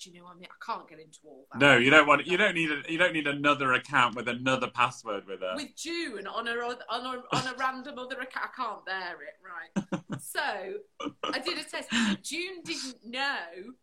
do 0.00 0.10
you 0.10 0.18
know 0.18 0.24
what 0.24 0.36
I 0.36 0.38
mean? 0.38 0.48
I 0.50 0.64
can't 0.64 0.88
get 0.88 0.98
into 0.98 1.18
all 1.26 1.46
that. 1.52 1.58
No, 1.58 1.76
you 1.76 1.90
don't 1.90 2.06
want. 2.06 2.26
You 2.26 2.36
don't 2.36 2.54
need. 2.54 2.70
A, 2.70 2.90
you 2.90 2.98
don't 2.98 3.12
need 3.12 3.26
another 3.26 3.74
account 3.74 4.16
with 4.16 4.28
another 4.28 4.68
password 4.68 5.26
with 5.26 5.40
her. 5.40 5.54
with 5.56 5.76
June 5.76 6.26
on 6.26 6.48
a 6.48 6.52
on 6.52 6.76
a 6.90 7.36
on 7.36 7.46
a 7.46 7.56
random 7.58 7.98
other 7.98 8.20
account. 8.20 8.50
I 8.52 8.62
can't 8.62 8.86
bear 8.86 9.16
it, 9.22 9.36
right? 9.44 10.20
so 10.20 11.10
I 11.24 11.38
did 11.38 11.58
a 11.58 11.64
test. 11.64 11.90
June 12.22 12.62
didn't 12.64 13.04
know 13.04 13.74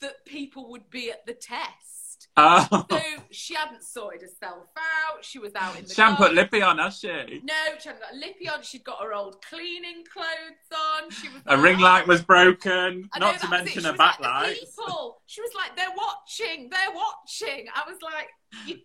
that 0.00 0.24
people 0.24 0.70
would 0.70 0.90
be 0.90 1.10
at 1.10 1.24
the 1.26 1.34
test. 1.34 2.01
Oh, 2.36 2.86
So 2.90 3.00
she 3.30 3.54
hadn't 3.54 3.82
sorted 3.82 4.22
herself 4.22 4.66
out. 4.76 5.24
She 5.24 5.38
was 5.38 5.52
out 5.54 5.76
in 5.78 5.84
the 5.84 5.94
she 5.94 6.00
hasn't 6.00 6.18
put 6.18 6.34
lippy 6.34 6.62
on, 6.62 6.78
has 6.78 6.98
she? 6.98 7.08
No, 7.08 7.54
she 7.78 7.88
hadn't 7.88 8.00
got 8.02 8.14
a 8.14 8.16
lippy 8.16 8.48
on. 8.48 8.62
She'd 8.62 8.84
got 8.84 9.02
her 9.02 9.12
old 9.14 9.42
cleaning 9.44 10.04
clothes 10.12 10.78
on. 11.02 11.10
She 11.10 11.28
was 11.28 11.42
A 11.46 11.54
like, 11.56 11.64
ring 11.64 11.78
light 11.78 12.04
"Oh, 12.06 12.08
was 12.08 12.22
broken. 12.22 13.08
I 13.12 13.18
know, 13.18 13.26
Not 13.32 13.40
to 13.40 13.46
was 13.48 13.60
it. 13.60 13.64
mention 13.64 13.86
a 13.86 13.90
was 13.92 13.98
like, 13.98 14.14
backlight. 14.18 14.54
people. 14.60 15.22
She 15.26 15.40
was 15.40 15.50
like, 15.54 15.76
they're 15.76 15.94
watching, 15.96 16.70
they're 16.70 16.94
watching. 16.94 17.66
I 17.74 17.88
was 17.90 18.00
like, 18.02 18.28
you, 18.66 18.76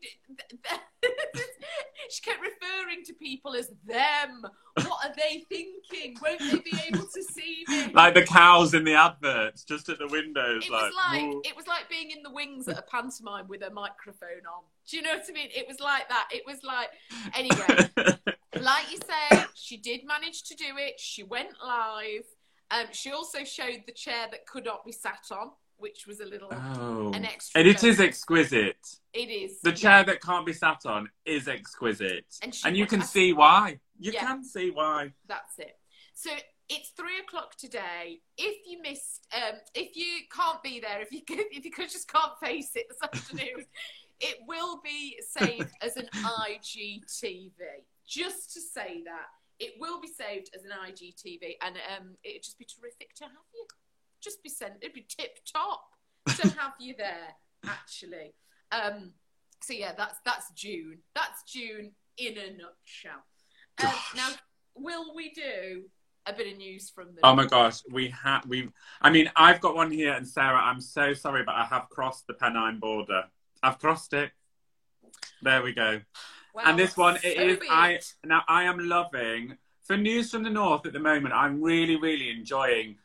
she 2.09 2.21
kept 2.21 2.41
referring 2.41 3.03
to 3.05 3.13
people 3.13 3.55
as 3.55 3.71
them. 3.85 4.45
What 4.75 5.05
are 5.05 5.13
they 5.15 5.45
thinking? 5.49 6.17
Won't 6.21 6.39
they 6.39 6.59
be 6.59 6.77
able 6.87 7.05
to 7.05 7.23
see 7.23 7.63
me? 7.67 7.91
like 7.93 8.13
the 8.13 8.23
cows 8.23 8.73
in 8.73 8.83
the 8.83 8.93
adverts, 8.93 9.63
just 9.63 9.89
at 9.89 9.99
the 9.99 10.07
windows. 10.07 10.65
it 10.65 10.71
was 10.71 10.93
like 10.95 11.23
it 11.45 11.55
was 11.55 11.67
like 11.67 11.89
being 11.89 12.11
in 12.11 12.23
the 12.23 12.31
wings 12.31 12.67
at 12.67 12.77
a 12.77 12.83
pantomime 12.83 13.47
with 13.47 13.63
a 13.63 13.69
microphone 13.71 14.45
on. 14.47 14.63
Do 14.87 14.97
you 14.97 15.03
know 15.03 15.13
what 15.13 15.25
I 15.29 15.31
mean? 15.33 15.49
It 15.55 15.67
was 15.67 15.79
like 15.79 16.07
that. 16.09 16.29
It 16.31 16.43
was 16.45 16.63
like 16.63 16.89
anyway. 17.35 17.89
like 18.61 18.91
you 18.91 18.97
say, 18.97 19.45
she 19.53 19.77
did 19.77 20.05
manage 20.05 20.43
to 20.43 20.55
do 20.55 20.77
it. 20.77 20.99
She 20.99 21.23
went 21.23 21.49
live. 21.63 22.23
Um, 22.71 22.85
she 22.91 23.11
also 23.11 23.43
showed 23.43 23.83
the 23.85 23.93
chair 23.93 24.27
that 24.31 24.45
could 24.45 24.65
not 24.65 24.85
be 24.85 24.91
sat 24.91 25.25
on, 25.31 25.51
which 25.77 26.05
was 26.05 26.19
a 26.19 26.25
little 26.25 26.49
oh. 26.51 27.11
an 27.13 27.25
extra. 27.25 27.59
And 27.59 27.67
it 27.67 27.83
is 27.83 27.97
bonus. 27.97 27.99
exquisite. 27.99 28.97
It 29.17 29.29
is 29.31 29.59
The 29.61 29.71
chair 29.71 30.03
that 30.03 30.21
can't 30.21 30.45
be 30.45 30.53
sat 30.53 30.85
on 30.85 31.09
is 31.25 31.47
exquisite. 31.47 32.25
And 32.43 32.55
And 32.65 32.77
you 32.77 32.85
can 32.85 33.01
see 33.01 33.33
why. 33.33 33.79
You 33.99 34.11
Yeah. 34.11 34.19
can 34.19 34.43
see 34.43 34.69
why. 34.69 35.13
That's 35.25 35.57
it. 35.57 35.79
So 36.13 36.29
it's 36.69 36.89
three 36.91 37.19
o'clock 37.19 37.55
today. 37.55 38.21
If 38.37 38.67
you 38.67 38.79
missed, 38.81 39.25
um, 39.33 39.55
if 39.73 39.95
you 39.95 40.27
can't 40.31 40.61
be 40.61 40.79
there, 40.79 41.01
if 41.01 41.11
you 41.11 41.23
could, 41.23 41.39
if 41.51 41.65
you 41.65 41.71
could 41.71 41.89
just 41.89 42.11
can't 42.11 42.37
face 42.39 42.75
it 42.75 42.87
this 42.89 43.01
afternoon, 43.01 43.65
it 44.19 44.37
will 44.47 44.81
be 44.81 45.19
saved 45.27 45.71
as 45.81 45.97
an 45.97 46.09
IGTV. 46.13 47.51
Just 48.05 48.53
to 48.53 48.61
say 48.61 49.01
that 49.05 49.27
it 49.59 49.73
will 49.79 49.99
be 49.99 50.07
saved 50.07 50.51
as 50.55 50.63
an 50.63 50.71
IGTV, 50.71 51.57
and 51.61 51.75
um, 51.97 52.15
it'd 52.23 52.43
just 52.43 52.59
be 52.59 52.65
terrific 52.65 53.15
to 53.15 53.23
have 53.23 53.47
you. 53.53 53.65
Just 54.21 54.43
be 54.43 54.49
sent. 54.49 54.75
It'd 54.81 54.93
be 54.93 55.05
tip 55.07 55.39
top 55.51 55.81
to 56.35 56.49
have 56.59 56.73
you 56.79 56.93
there. 56.95 57.35
Actually, 57.65 58.33
um, 58.71 59.11
so 59.61 59.73
yeah, 59.73 59.93
that's 59.97 60.19
that's 60.25 60.51
June. 60.51 60.99
That's 61.15 61.43
June 61.43 61.91
in 62.17 62.37
a 62.37 62.51
nutshell. 62.51 63.23
Um, 63.83 63.93
now, 64.15 64.29
will 64.75 65.13
we 65.15 65.31
do 65.31 65.83
a 66.25 66.33
bit 66.33 66.51
of 66.51 66.57
news 66.57 66.89
from 66.89 67.15
the? 67.15 67.21
Oh 67.23 67.35
my 67.35 67.45
gosh, 67.45 67.81
we 67.91 68.09
have 68.09 68.45
we. 68.47 68.69
I 69.01 69.09
mean, 69.09 69.29
I've 69.35 69.61
got 69.61 69.75
one 69.75 69.91
here, 69.91 70.13
and 70.13 70.27
Sarah, 70.27 70.59
I'm 70.59 70.81
so 70.81 71.13
sorry, 71.13 71.43
but 71.43 71.55
I 71.55 71.65
have 71.65 71.89
crossed 71.89 72.27
the 72.27 72.33
Pennine 72.33 72.79
border. 72.79 73.23
I've 73.63 73.79
crossed 73.79 74.13
it. 74.13 74.31
There 75.41 75.61
we 75.63 75.73
go. 75.73 76.01
Well, 76.53 76.65
and 76.65 76.77
this 76.77 76.97
one, 76.97 77.17
it 77.23 77.37
so 77.37 77.43
is. 77.43 77.59
I 77.69 77.99
now 78.23 78.43
I 78.47 78.63
am 78.63 78.79
loving 78.87 79.57
for 79.83 79.97
news 79.97 80.31
from 80.31 80.43
the 80.43 80.49
north 80.49 80.85
at 80.85 80.93
the 80.93 80.99
moment. 80.99 81.33
I'm 81.33 81.61
really, 81.61 81.95
really 81.95 82.29
enjoying 82.29 82.97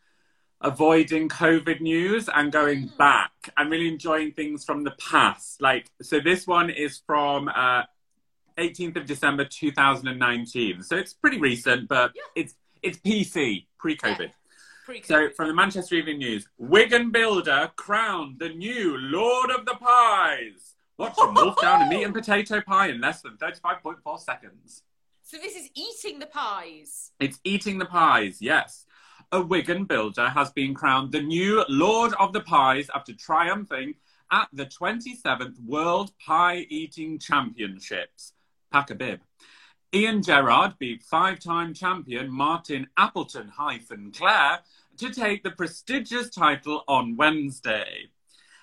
avoiding 0.63 1.29
COVID 1.29 1.81
news 1.81 2.29
and 2.35 2.51
going 2.53 2.89
Mm. 2.89 2.97
back. 2.97 3.33
I'm 3.57 3.69
really 3.69 3.89
enjoying 3.89 4.33
things 4.33 4.65
from 4.65 4.85
the 4.85 4.93
past. 4.93 5.61
Like 5.61 5.91
so, 6.01 6.21
this 6.21 6.47
one 6.47 6.71
is 6.71 7.03
from. 7.07 7.49
Uh, 7.49 7.83
18th 8.59 8.97
of 8.97 9.07
December 9.07 9.47
2019. 9.47 10.83
So 10.83 10.95
it's 10.97 11.15
pretty 11.15 11.39
recent, 11.39 11.89
but 11.89 12.13
Yeah. 12.15 12.23
it's 12.43 12.55
it's 12.83 12.99
PC, 12.99 13.67
pre-COVID. 13.79 14.19
Yeah. 14.21 14.27
Pre-COVID. 14.85 15.07
So, 15.07 15.31
from 15.31 15.49
the 15.49 15.55
Manchester 15.55 15.95
Evening 15.95 16.19
News, 16.19 16.47
Wigan 16.59 17.11
Builder 17.11 17.71
crowned 17.77 18.41
the 18.41 18.49
new 18.51 18.99
Lord 18.99 19.51
of 19.51 19.65
the 19.65 19.75
Pies. 19.77 20.75
Watch 20.99 21.17
him 21.17 21.33
wolf 21.33 21.61
down 21.63 21.83
a 21.83 21.89
meat 21.89 22.03
and 22.03 22.13
potato 22.13 22.61
pie 22.61 22.89
in 22.89 23.01
less 23.01 23.23
than 23.23 23.37
35.4 23.39 24.19
seconds. 24.19 24.83
So 25.23 25.39
this 25.39 25.57
is 25.57 25.71
eating 25.75 26.19
the 26.19 26.27
pies. 26.27 27.13
It's 27.21 27.39
eating 27.45 27.79
the 27.79 27.87
pies, 27.87 28.43
yes. 28.43 28.85
A 29.35 29.41
Wigan 29.41 29.87
builder 29.87 30.29
has 30.29 30.51
been 30.51 30.75
crowned 30.75 31.11
the 31.11 31.23
new 31.23 31.65
Lord 31.67 32.13
of 32.21 32.35
the 32.35 32.43
Pies 32.43 32.91
after 32.95 33.15
triumphing 33.15 33.95
at 34.31 34.49
the 34.53 34.67
27th 34.67 35.59
World 35.65 36.13
Pie 36.19 36.67
Eating 36.69 37.19
Championships. 37.19 38.35
Pack 38.71 38.91
a 38.91 38.95
bib. 38.95 39.21
Ian 39.95 40.23
Gerard 40.23 40.75
beat 40.79 41.03
five 41.03 41.41
time 41.41 41.73
champion 41.73 42.31
Martin 42.31 42.89
Appleton 42.99 43.49
hyphen 43.49 44.13
Clare 44.13 44.59
to 44.99 45.09
take 45.09 45.43
the 45.43 45.51
prestigious 45.53 46.29
title 46.29 46.85
on 46.87 47.17
Wednesday. 47.17 48.11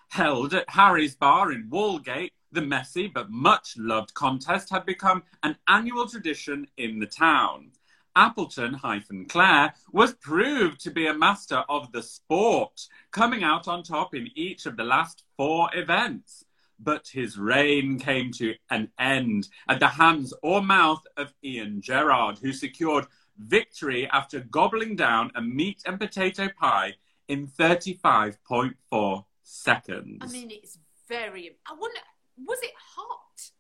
Held 0.10 0.54
at 0.54 0.70
Harry's 0.70 1.16
Bar 1.16 1.52
in 1.52 1.68
Wallgate, 1.72 2.34
the 2.52 2.62
messy 2.62 3.08
but 3.08 3.32
much 3.32 3.76
loved 3.76 4.14
contest 4.14 4.70
had 4.70 4.86
become 4.86 5.24
an 5.42 5.56
annual 5.68 6.08
tradition 6.08 6.68
in 6.78 7.00
the 7.00 7.08
town. 7.08 7.72
Appleton 8.20 8.74
hyphen 8.74 9.26
Clare 9.28 9.74
was 9.94 10.14
proved 10.16 10.82
to 10.82 10.92
be 10.92 11.08
a 11.08 11.14
master 11.14 11.64
of 11.70 11.90
the 11.94 12.04
sport, 12.04 12.86
coming 13.12 13.46
out 13.46 13.70
on 13.70 13.82
top 13.82 14.14
in 14.14 14.28
each 14.36 14.66
of 14.66 14.76
the 14.76 14.84
last 14.84 15.24
four 15.38 15.70
events. 15.74 16.44
But 16.78 17.08
his 17.08 17.38
reign 17.38 17.98
came 17.98 18.34
to 18.34 18.56
an 18.70 18.92
end 19.00 19.48
at 19.70 19.80
the 19.80 19.88
hands 19.88 20.34
or 20.44 20.62
mouth 20.62 21.02
of 21.16 21.34
Ian 21.46 21.82
Gerrard, 21.82 22.40
who 22.40 22.52
secured 22.52 23.06
victory 23.38 24.06
after 24.12 24.42
gobbling 24.42 24.98
down 24.98 25.32
a 25.36 25.42
meat 25.42 25.82
and 25.86 25.98
potato 25.98 26.50
pie 26.60 26.96
in 27.30 27.48
35.4 27.48 29.24
seconds. 29.44 30.18
I 30.20 30.28
mean, 30.28 30.52
it's 30.52 30.78
very. 31.08 31.56
I 31.66 31.72
wonder, 31.72 32.00
was 32.46 32.60
it 32.64 32.74
hot? 32.76 33.52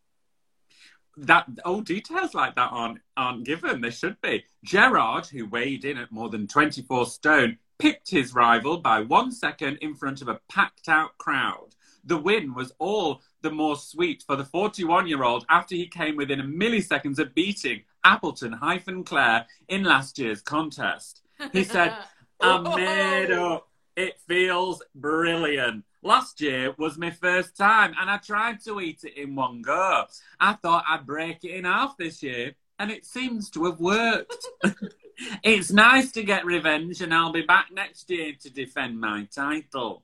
That 1.25 1.47
all 1.65 1.81
details 1.81 2.33
like 2.33 2.55
that 2.55 2.69
aren't 2.71 2.99
aren't 3.17 3.45
given. 3.45 3.81
They 3.81 3.89
should 3.89 4.19
be. 4.21 4.45
Gerard, 4.63 5.27
who 5.27 5.47
weighed 5.47 5.85
in 5.85 5.97
at 5.97 6.11
more 6.11 6.29
than 6.29 6.47
24 6.47 7.05
stone, 7.07 7.57
picked 7.77 8.09
his 8.09 8.33
rival 8.33 8.77
by 8.77 9.01
one 9.01 9.31
second 9.31 9.77
in 9.77 9.95
front 9.95 10.21
of 10.21 10.27
a 10.27 10.39
packed 10.49 10.89
out 10.89 11.17
crowd. 11.17 11.75
The 12.03 12.17
win 12.17 12.53
was 12.53 12.71
all 12.79 13.21
the 13.41 13.51
more 13.51 13.75
sweet 13.75 14.23
for 14.25 14.35
the 14.35 14.45
41 14.45 15.07
year 15.07 15.23
old 15.23 15.45
after 15.49 15.75
he 15.75 15.87
came 15.87 16.15
within 16.15 16.39
a 16.39 16.43
milliseconds 16.43 17.19
of 17.19 17.35
beating 17.35 17.83
Appleton 18.03 18.53
hyphen 18.53 19.03
Clare 19.03 19.45
in 19.67 19.83
last 19.83 20.17
year's 20.17 20.41
contest. 20.41 21.21
He 21.51 21.63
said, 21.63 21.95
I'm 22.39 22.63
made 22.63 23.31
up. 23.31 23.67
It 23.95 24.19
feels 24.27 24.81
brilliant. 24.95 25.83
Last 26.01 26.39
year 26.39 26.73
was 26.77 26.97
my 26.97 27.09
first 27.11 27.57
time 27.57 27.93
and 27.99 28.09
I 28.09 28.17
tried 28.17 28.63
to 28.63 28.79
eat 28.79 29.03
it 29.03 29.17
in 29.17 29.35
one 29.35 29.61
go. 29.61 30.05
I 30.39 30.53
thought 30.53 30.85
I'd 30.87 31.05
break 31.05 31.43
it 31.43 31.51
in 31.51 31.65
half 31.65 31.97
this 31.97 32.23
year 32.23 32.53
and 32.77 32.89
it 32.89 33.05
seems 33.05 33.49
to 33.51 33.65
have 33.65 33.81
worked. 33.81 34.45
it's 35.43 35.71
nice 35.71 36.13
to 36.13 36.23
get 36.23 36.45
revenge 36.45 37.01
and 37.01 37.13
I'll 37.13 37.33
be 37.33 37.41
back 37.41 37.67
next 37.73 38.09
year 38.09 38.31
to 38.39 38.49
defend 38.49 38.99
my 39.01 39.27
title. 39.33 40.03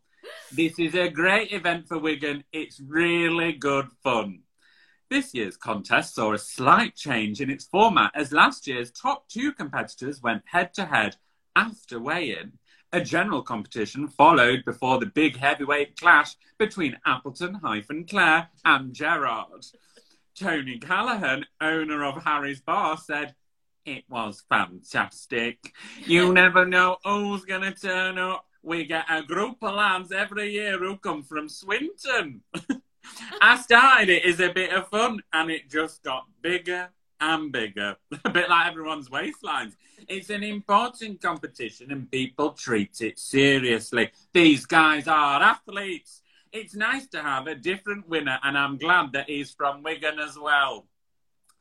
This 0.51 0.77
is 0.79 0.95
a 0.95 1.07
great 1.07 1.53
event 1.53 1.87
for 1.87 1.97
Wigan. 1.97 2.43
It's 2.51 2.81
really 2.81 3.53
good 3.53 3.87
fun. 4.03 4.41
This 5.09 5.33
year's 5.33 5.55
contest 5.55 6.15
saw 6.15 6.33
a 6.33 6.37
slight 6.37 6.95
change 6.95 7.39
in 7.39 7.49
its 7.49 7.65
format 7.65 8.11
as 8.15 8.33
last 8.33 8.67
year's 8.67 8.91
top 8.91 9.29
two 9.29 9.53
competitors 9.53 10.21
went 10.21 10.43
head 10.45 10.73
to 10.73 10.85
head 10.85 11.15
after 11.55 12.01
weigh-in. 12.01 12.53
A 12.91 13.01
general 13.01 13.41
competition 13.41 14.07
followed 14.07 14.63
before 14.65 14.99
the 14.99 15.07
big 15.07 15.37
heavyweight 15.37 15.99
clash 15.99 16.35
between 16.57 16.97
Appleton 17.05 17.55
hyphen 17.55 18.05
Claire 18.05 18.49
and 18.63 18.93
Gerard. 18.93 19.65
Tony 20.37 20.77
Callahan, 20.79 21.45
owner 21.61 22.03
of 22.03 22.23
Harry's 22.23 22.61
Bar, 22.61 22.97
said, 22.97 23.35
It 23.85 24.03
was 24.09 24.43
fantastic. 24.49 25.73
You 26.05 26.33
never 26.33 26.65
know 26.65 26.97
who's 27.03 27.45
going 27.45 27.61
to 27.61 27.73
turn 27.73 28.17
up. 28.17 28.45
We 28.61 28.85
get 28.85 29.05
a 29.09 29.23
group 29.23 29.57
of 29.61 29.75
lads 29.75 30.11
every 30.11 30.51
year 30.51 30.77
who 30.79 30.97
come 30.97 31.23
from 31.23 31.49
Swinton. 31.49 32.41
I 33.41 33.57
started 33.57 34.09
it 34.09 34.25
as 34.25 34.39
a 34.39 34.51
bit 34.51 34.71
of 34.73 34.89
fun 34.89 35.21
and 35.31 35.51
it 35.51 35.69
just 35.69 36.03
got 36.03 36.25
bigger 36.41 36.89
and 37.19 37.51
bigger, 37.51 37.95
a 38.25 38.29
bit 38.29 38.49
like 38.49 38.67
everyone's 38.67 39.09
waistlines. 39.09 39.73
It's 40.07 40.29
an 40.29 40.43
important 40.43 41.21
competition 41.21 41.91
and 41.91 42.09
people 42.09 42.51
treat 42.51 43.01
it 43.01 43.19
seriously. 43.19 44.11
These 44.33 44.65
guys 44.65 45.07
are 45.07 45.41
athletes. 45.41 46.21
It's 46.51 46.75
nice 46.75 47.07
to 47.07 47.21
have 47.21 47.47
a 47.47 47.55
different 47.55 48.07
winner, 48.07 48.39
and 48.43 48.57
I'm 48.57 48.77
glad 48.77 49.11
that 49.11 49.29
he's 49.29 49.51
from 49.51 49.83
Wigan 49.83 50.19
as 50.19 50.37
well. 50.39 50.87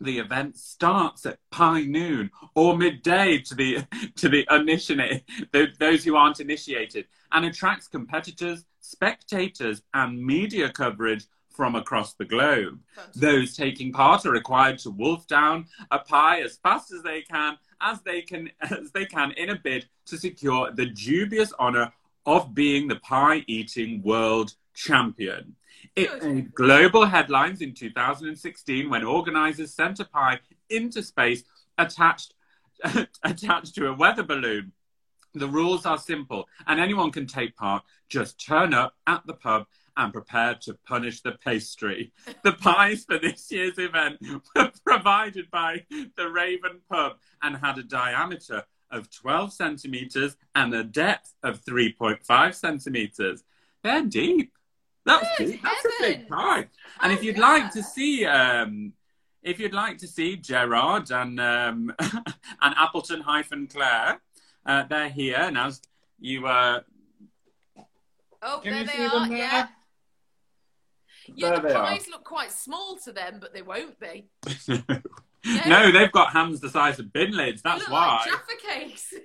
The 0.00 0.18
event 0.18 0.56
starts 0.56 1.26
at 1.26 1.38
high 1.52 1.82
noon 1.82 2.30
or 2.54 2.76
midday 2.76 3.38
to 3.38 3.54
the 3.54 3.84
to 4.16 4.28
the 4.28 4.46
uninitiated, 4.48 5.24
those 5.80 6.04
who 6.04 6.16
aren't 6.16 6.40
initiated, 6.40 7.06
and 7.32 7.44
attracts 7.44 7.88
competitors, 7.88 8.64
spectators, 8.80 9.82
and 9.94 10.24
media 10.24 10.70
coverage 10.70 11.26
from 11.54 11.74
across 11.74 12.14
the 12.14 12.24
globe. 12.24 12.80
Those 13.14 13.56
taking 13.56 13.92
part 13.92 14.26
are 14.26 14.32
required 14.32 14.78
to 14.80 14.90
wolf 14.90 15.26
down 15.26 15.66
a 15.90 15.98
pie 15.98 16.40
as 16.40 16.58
fast 16.58 16.92
as 16.92 17.02
they 17.02 17.22
can, 17.22 17.56
as 17.80 18.02
they 18.02 18.22
can, 18.22 18.50
as 18.60 18.90
they 18.92 19.06
can, 19.06 19.32
in 19.32 19.50
a 19.50 19.56
bid 19.56 19.86
to 20.06 20.18
secure 20.18 20.70
the 20.72 20.86
dubious 20.86 21.52
honour 21.58 21.92
of 22.26 22.54
being 22.54 22.88
the 22.88 22.96
pie-eating 22.96 24.02
world 24.02 24.54
champion. 24.74 25.54
It 25.94 26.22
made 26.22 26.54
global 26.54 27.04
headlines 27.04 27.60
in 27.60 27.74
2016 27.74 28.88
when 28.88 29.04
organisers 29.04 29.74
sent 29.74 30.00
a 30.00 30.04
pie 30.04 30.40
into 30.70 31.02
space 31.02 31.44
attached 31.78 32.34
attached 33.22 33.74
to 33.76 33.88
a 33.88 33.94
weather 33.94 34.22
balloon. 34.22 34.72
The 35.34 35.48
rules 35.48 35.84
are 35.84 35.98
simple, 35.98 36.48
and 36.66 36.78
anyone 36.78 37.10
can 37.10 37.26
take 37.26 37.56
part. 37.56 37.82
Just 38.08 38.44
turn 38.44 38.72
up 38.72 38.94
at 39.06 39.26
the 39.26 39.34
pub 39.34 39.66
and 39.96 40.12
prepared 40.12 40.60
to 40.62 40.74
punish 40.86 41.20
the 41.20 41.32
pastry. 41.32 42.12
The 42.42 42.52
pies 42.52 43.04
for 43.04 43.18
this 43.18 43.50
year's 43.50 43.78
event 43.78 44.18
were 44.56 44.72
provided 44.84 45.50
by 45.50 45.84
the 46.16 46.28
Raven 46.30 46.80
Pub 46.90 47.12
and 47.42 47.56
had 47.56 47.78
a 47.78 47.82
diameter 47.82 48.64
of 48.90 49.10
12 49.10 49.52
centimetres 49.52 50.36
and 50.54 50.74
a 50.74 50.84
depth 50.84 51.32
of 51.42 51.64
3.5 51.64 52.54
centimetres. 52.54 53.44
They're 53.82 54.02
deep. 54.04 54.52
That's 55.06 55.28
Good 55.38 55.46
deep. 55.52 55.62
That's 55.62 55.84
a 55.84 55.90
big 56.00 56.28
pie. 56.28 56.68
And 57.00 57.12
if 57.12 57.18
Oh, 57.18 57.22
you'd 57.22 57.36
yeah. 57.36 57.42
like 57.42 57.72
to 57.72 57.82
see, 57.82 58.24
um, 58.24 58.92
if 59.42 59.58
you'd 59.60 59.74
like 59.74 59.98
to 59.98 60.06
see 60.08 60.36
Gerard 60.36 61.10
and 61.10 61.38
um, 61.38 61.92
and 62.00 62.74
Appleton 62.76 63.20
hyphen 63.20 63.66
Claire, 63.66 64.20
uh, 64.64 64.84
they're 64.88 65.10
here. 65.10 65.36
And 65.38 65.58
as 65.58 65.80
you 66.18 66.46
uh, 66.46 66.80
Oh, 68.42 68.60
Can 68.62 68.72
there 68.72 68.80
you 68.82 68.86
they 68.86 68.92
see 68.92 69.06
are. 69.06 69.10
them 69.10 69.28
there? 69.30 69.38
Yeah. 69.38 69.66
Yeah, 71.28 71.50
There 71.50 71.60
the 71.60 71.68
they 71.68 71.74
are. 71.74 71.84
pies 71.86 72.08
look 72.10 72.24
quite 72.24 72.52
small 72.52 72.96
to 73.04 73.12
them, 73.12 73.38
but 73.40 73.54
they 73.54 73.62
won't 73.62 73.98
be. 74.00 74.26
no, 75.66 75.90
they've 75.92 76.12
got 76.12 76.32
hands 76.32 76.60
the 76.60 76.68
size 76.70 76.98
of 76.98 77.12
bin 77.12 77.32
lids. 77.36 77.62
That's 77.62 77.88
why. 77.88 78.16
like 78.16 78.28
Jaffa 78.30 78.52
cakes. 78.68 79.14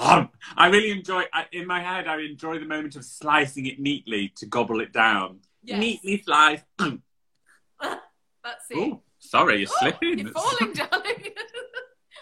Um, 0.00 0.30
I 0.56 0.68
really 0.68 0.90
enjoy. 0.90 1.24
I, 1.32 1.44
in 1.52 1.66
my 1.66 1.80
head, 1.80 2.08
I 2.08 2.20
enjoy 2.22 2.58
the 2.58 2.64
moment 2.64 2.96
of 2.96 3.04
slicing 3.04 3.66
it 3.66 3.78
neatly 3.78 4.32
to 4.36 4.46
gobble 4.46 4.80
it 4.80 4.92
down. 4.92 5.40
Yes. 5.62 5.78
Neatly 5.78 6.22
sliced. 6.22 6.64
That's 6.78 8.70
it. 8.70 8.76
oh, 8.78 9.02
sorry, 9.18 9.60
you're 9.60 9.68
Oh, 9.70 9.76
slipping. 9.78 10.18
you're 10.20 10.32
falling, 10.32 10.72
darling. 10.72 11.32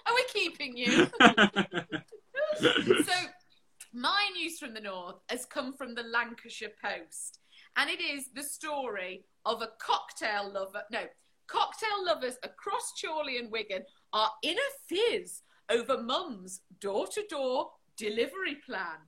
Are 0.07 0.15
we 0.15 0.25
keeping 0.33 0.77
you? 0.77 1.07
so, 2.59 3.12
my 3.93 4.29
news 4.37 4.59
from 4.59 4.75
the 4.75 4.81
north 4.81 5.17
has 5.29 5.47
come 5.47 5.73
from 5.73 5.95
the 5.95 6.03
Lancashire 6.03 6.73
Post, 6.83 7.39
and 7.77 7.91
it 7.91 8.01
is 8.01 8.29
the 8.35 8.43
story 8.43 9.25
of 9.45 9.62
a 9.62 9.70
cocktail 9.81 10.51
lover. 10.53 10.83
No, 10.91 11.03
cocktail 11.47 12.05
lovers 12.05 12.39
across 12.43 12.93
Chorley 13.01 13.39
and 13.39 13.51
Wigan 13.51 13.83
are 14.12 14.31
in 14.43 14.57
a 14.57 14.70
fizz 14.89 15.43
over 15.70 16.03
mum's 16.03 16.61
door-to-door 16.81 17.70
delivery 17.97 18.57
plan. 18.66 18.99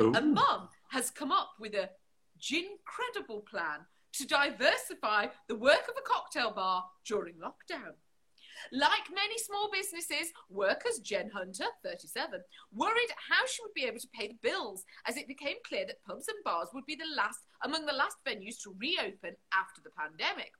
Ooh. 0.00 0.12
A 0.14 0.20
mum 0.20 0.68
has 0.90 1.10
come 1.10 1.32
up 1.32 1.50
with 1.58 1.74
a 1.74 1.90
gincredible 2.38 3.40
plan 3.48 3.80
to 4.12 4.26
diversify 4.26 5.26
the 5.48 5.56
work 5.56 5.88
of 5.88 5.94
a 5.98 6.08
cocktail 6.08 6.52
bar 6.52 6.84
during 7.06 7.34
lockdown. 7.34 7.92
Like 8.72 9.14
many 9.14 9.38
small 9.38 9.70
businesses, 9.72 10.32
workers 10.48 10.98
Jen 10.98 11.30
Hunter, 11.30 11.66
37, 11.84 12.40
worried 12.72 13.10
how 13.28 13.46
she 13.46 13.62
would 13.62 13.74
be 13.74 13.84
able 13.84 14.00
to 14.00 14.08
pay 14.14 14.28
the 14.28 14.38
bills 14.42 14.84
as 15.06 15.16
it 15.16 15.28
became 15.28 15.56
clear 15.66 15.86
that 15.86 16.02
pubs 16.06 16.28
and 16.28 16.42
bars 16.44 16.68
would 16.74 16.86
be 16.86 16.96
the 16.96 17.16
last 17.16 17.40
among 17.62 17.86
the 17.86 17.92
last 17.92 18.16
venues 18.26 18.60
to 18.62 18.74
reopen 18.78 19.36
after 19.52 19.80
the 19.82 19.90
pandemic. 19.90 20.52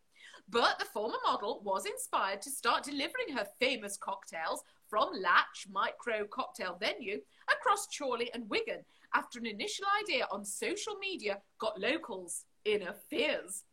But 0.49 0.79
the 0.79 0.85
former 0.85 1.19
model 1.27 1.61
was 1.65 1.87
inspired 1.87 2.41
to 2.43 2.51
start 2.51 2.85
delivering 2.85 3.35
her 3.35 3.47
famous 3.59 3.97
cocktails 3.97 4.63
from 4.89 5.11
Latch 5.21 5.67
Micro 5.71 6.25
Cocktail 6.27 6.79
Venue 6.79 7.21
across 7.49 7.89
Chorley 7.97 8.31
and 8.33 8.49
Wigan 8.49 8.85
after 9.15 9.39
an 9.39 9.47
initial 9.47 9.87
idea 10.03 10.27
on 10.31 10.45
social 10.45 10.97
media 11.01 11.39
got 11.59 11.81
locals 11.81 12.45
in 12.65 12.83
a 12.83 12.95
fizz. 13.09 13.65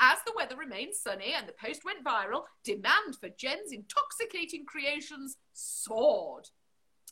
As 0.00 0.18
the 0.24 0.32
weather 0.36 0.56
remained 0.56 0.94
sunny 0.94 1.34
and 1.36 1.46
the 1.48 1.52
post 1.52 1.84
went 1.84 2.04
viral, 2.04 2.44
demand 2.64 3.16
for 3.20 3.28
Jen's 3.30 3.72
intoxicating 3.72 4.64
creations 4.66 5.36
soared. 5.52 6.48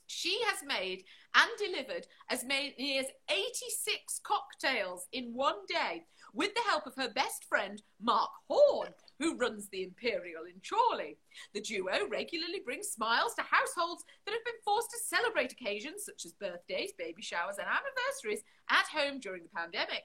She 0.07 0.41
has 0.47 0.59
made 0.67 1.05
and 1.37 1.51
delivered 1.57 2.07
as 2.31 2.45
many 2.45 2.99
as 2.99 3.07
86 3.29 4.21
cocktails 4.25 5.07
in 5.13 5.33
one 5.33 5.65
day 5.69 6.05
with 6.35 6.53
the 6.55 6.69
help 6.69 6.87
of 6.87 6.97
her 6.97 7.09
best 7.15 7.45
friend, 7.49 7.81
Mark 8.03 8.31
Horn, 8.49 8.89
who 9.21 9.37
runs 9.37 9.69
the 9.69 9.85
Imperial 9.85 10.45
in 10.45 10.61
Chorley. 10.69 11.17
The 11.55 11.61
duo 11.61 12.09
regularly 12.09 12.61
brings 12.65 12.89
smiles 12.89 13.35
to 13.35 13.43
households 13.43 14.05
that 14.27 14.33
have 14.33 14.45
been 14.45 14.61
forced 14.65 14.91
to 14.91 15.17
celebrate 15.17 15.53
occasions 15.53 16.05
such 16.05 16.25
as 16.25 16.33
birthdays, 16.33 16.93
baby 16.99 17.23
showers, 17.23 17.59
and 17.59 17.69
anniversaries 17.69 18.43
at 18.69 18.87
home 18.87 19.21
during 19.21 19.45
the 19.45 19.49
pandemic. 19.55 20.03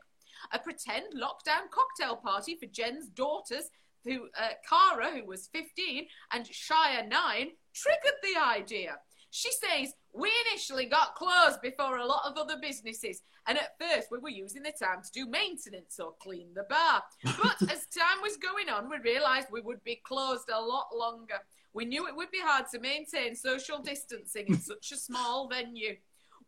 A 0.51 0.59
pretend 0.59 1.13
lockdown 1.15 1.69
cocktail 1.71 2.15
party 2.15 2.55
for 2.55 2.67
Jen's 2.67 3.09
daughters, 3.09 3.69
who 4.03 4.27
uh, 4.39 4.49
Cara, 4.67 5.11
who 5.11 5.25
was 5.25 5.49
15, 5.53 6.05
and 6.31 6.45
Shia, 6.45 7.07
9, 7.07 7.51
triggered 7.73 8.19
the 8.23 8.39
idea. 8.39 8.97
She 9.35 9.51
says, 9.51 9.93
We 10.13 10.31
initially 10.49 10.85
got 10.85 11.15
closed 11.15 11.61
before 11.61 11.97
a 11.97 12.05
lot 12.05 12.23
of 12.25 12.37
other 12.37 12.55
businesses, 12.61 13.21
and 13.47 13.57
at 13.57 13.75
first 13.77 14.07
we 14.09 14.17
were 14.17 14.29
using 14.29 14.63
the 14.63 14.71
time 14.71 15.01
to 15.03 15.11
do 15.11 15.29
maintenance 15.29 15.99
or 15.99 16.13
clean 16.21 16.53
the 16.53 16.63
bar. 16.69 17.03
But 17.23 17.61
as 17.69 17.87
time 17.87 18.21
was 18.21 18.37
going 18.37 18.69
on, 18.69 18.89
we 18.89 18.97
realised 18.97 19.47
we 19.51 19.59
would 19.59 19.83
be 19.83 20.01
closed 20.05 20.49
a 20.49 20.61
lot 20.61 20.87
longer. 20.95 21.39
We 21.73 21.83
knew 21.83 22.07
it 22.07 22.15
would 22.15 22.31
be 22.31 22.39
hard 22.39 22.67
to 22.71 22.79
maintain 22.79 23.35
social 23.35 23.79
distancing 23.79 24.47
in 24.47 24.61
such 24.61 24.93
a 24.93 24.97
small 24.97 25.49
venue. 25.49 25.97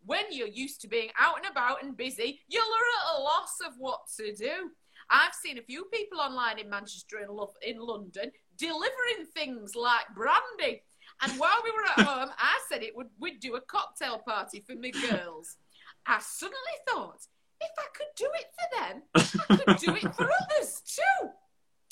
When 0.08 0.24
you're 0.32 0.48
used 0.48 0.80
to 0.82 0.88
being 0.88 1.10
out 1.20 1.36
and 1.38 1.46
about 1.52 1.84
and 1.84 1.96
busy, 1.96 2.40
you're 2.48 2.64
at 2.64 3.20
a 3.20 3.22
loss 3.22 3.58
of 3.66 3.74
what 3.78 4.00
to 4.16 4.34
do. 4.34 4.72
I've 5.10 5.34
seen 5.34 5.58
a 5.58 5.62
few 5.62 5.84
people 5.94 6.22
online 6.22 6.60
in 6.60 6.70
Manchester 6.70 7.18
and 7.18 7.30
in 7.62 7.80
London 7.80 8.32
delivering 8.58 9.26
things 9.34 9.76
like 9.76 10.06
brandy. 10.16 10.82
And 11.22 11.34
while 11.34 11.62
we 11.62 11.72
were 11.72 11.84
at 11.84 12.08
home, 12.08 12.30
I 12.38 12.58
said 12.70 12.84
it 12.84 12.96
would 12.96 13.08
we'd 13.20 13.42
do 13.42 13.56
a 13.56 13.62
cocktail 13.62 14.20
party 14.20 14.64
for 14.66 14.76
me 14.76 14.92
girls. 14.92 15.58
I 16.06 16.20
suddenly 16.22 16.78
thought, 16.88 17.28
if 17.60 17.72
I 17.78 17.88
could 17.94 18.08
do 18.16 18.30
it 18.34 18.46
for 18.56 18.80
them, 18.80 19.04
I 19.50 19.58
could 19.58 19.78
do 19.78 19.96
it 19.96 20.16
for 20.16 20.30
others 20.42 20.82
too. 20.86 21.30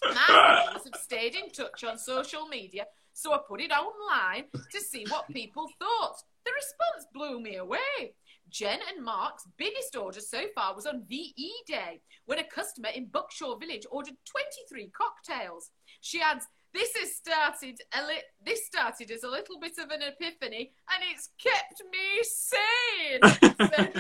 My 0.04 0.70
girls 0.72 0.86
have 0.86 1.02
stayed 1.02 1.36
in 1.36 1.50
touch 1.50 1.84
on 1.84 1.98
social 1.98 2.48
media, 2.48 2.86
so 3.16 3.34
I 3.34 3.40
put 3.48 3.62
it 3.62 3.72
online 3.72 4.46
to 4.54 4.80
see 4.82 5.06
what 5.10 5.28
people 5.30 5.68
thought. 5.80 6.18
The 6.46 6.52
response 6.52 7.08
blew 7.14 7.42
me 7.42 7.56
away. 7.56 8.14
Jen 8.50 8.80
and 8.94 9.04
Mark's 9.04 9.48
biggest 9.58 9.96
order 9.96 10.20
so 10.20 10.44
far 10.54 10.76
was 10.76 10.86
on 10.86 11.06
VE 11.08 11.54
Day, 11.66 12.02
when 12.26 12.40
a 12.40 12.44
customer 12.44 12.90
in 12.90 13.08
Buckshaw 13.08 13.60
Village 13.60 13.86
ordered 13.90 14.16
23 14.26 14.92
cocktails. 14.96 15.72
She 16.02 16.22
adds, 16.22 16.46
this 16.74 16.94
has 16.98 17.16
started 17.16 17.80
a 17.94 18.06
li- 18.06 18.22
this 18.46 18.66
started 18.68 19.10
as 19.10 19.24
a 19.24 19.30
little 19.30 19.60
bit 19.62 19.78
of 19.78 19.90
an 19.92 20.02
epiphany 20.02 20.74
and 20.94 21.04
it's 21.10 21.30
kept 21.42 21.82
me 21.90 22.22
sane. 22.22 23.22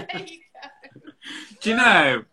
so 0.11 0.25
you. 0.25 0.39
Do 1.61 1.69
you 1.69 1.77
know? 1.77 2.25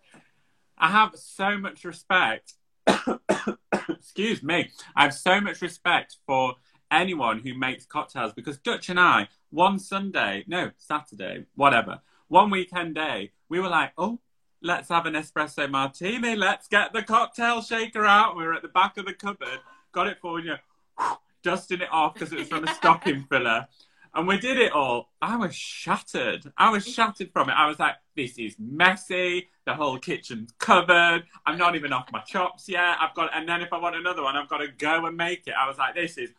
I 0.77 0.89
have 0.91 1.13
so 1.15 1.57
much 1.57 1.85
respect. 1.85 2.55
excuse 3.89 4.43
me. 4.43 4.71
I 4.97 5.05
have 5.05 5.15
so 5.15 5.41
much 5.41 5.63
respect 5.63 6.17
for 6.27 6.57
anyone 6.93 7.41
who 7.41 7.55
makes 7.55 7.87
cocktails 7.87 8.33
because 8.33 8.59
Dutch 8.59 8.89
and 8.89 9.01
I, 9.01 9.29
one 9.51 9.79
Sunday, 9.79 10.45
no, 10.47 10.71
Saturday, 10.77 11.47
whatever, 11.57 12.01
one 12.29 12.51
weekend 12.51 12.95
day, 12.95 13.33
we 13.49 13.59
were 13.59 13.69
like, 13.69 13.93
oh, 13.99 14.21
let's 14.63 14.89
have 14.89 15.07
an 15.07 15.15
espresso 15.15 15.71
martini. 15.71 16.37
Let's 16.37 16.69
get 16.69 16.93
the 16.93 17.03
cocktail 17.03 17.63
shaker 17.63 18.05
out. 18.05 18.37
We 18.37 18.45
were 18.45 18.55
at 18.55 18.63
the 18.63 18.69
back 18.69 18.97
of 18.97 19.07
the 19.07 19.15
cupboard, 19.15 19.59
got 19.93 20.07
it 20.07 20.19
for 20.21 20.41
you, 20.41 20.55
dusting 21.43 21.81
it 21.81 21.93
off 21.93 22.15
because 22.15 22.33
it 22.33 22.39
was 22.39 22.49
from 22.49 22.65
a 22.65 22.75
stocking 22.75 23.25
filler. 23.25 23.67
And 24.15 24.29
we 24.29 24.39
did 24.39 24.59
it 24.59 24.73
all. 24.73 25.09
I 25.23 25.37
was 25.37 25.55
shattered. 25.55 26.53
I 26.59 26.71
was 26.71 26.87
shattered 26.87 27.33
from 27.33 27.49
it. 27.49 27.55
I 27.55 27.67
was 27.67 27.79
like, 27.79 27.95
this 28.15 28.39
is 28.39 28.57
messy. 28.59 29.49
The 29.65 29.75
whole 29.75 29.99
kitchen's 29.99 30.53
covered. 30.59 31.25
I'm 31.47 31.57
not 31.57 31.77
even 31.77 31.95
off 31.95 32.13
my 32.13 32.21
chops 32.21 32.69
yet. 32.69 32.97
I've 33.01 33.15
got, 33.15 33.31
and 33.35 33.49
then 33.49 33.63
if 33.63 33.73
I 33.73 33.79
want 33.79 33.97
another 33.97 34.23
one, 34.23 34.37
I've 34.37 34.51
got 34.51 34.59
to 34.59 34.69
go 34.69 35.07
and 35.07 35.17
make 35.17 35.47
it. 35.47 35.55
I 35.59 35.67
was 35.67 35.79
like, 35.79 35.95
this 35.95 36.19
is 36.19 36.31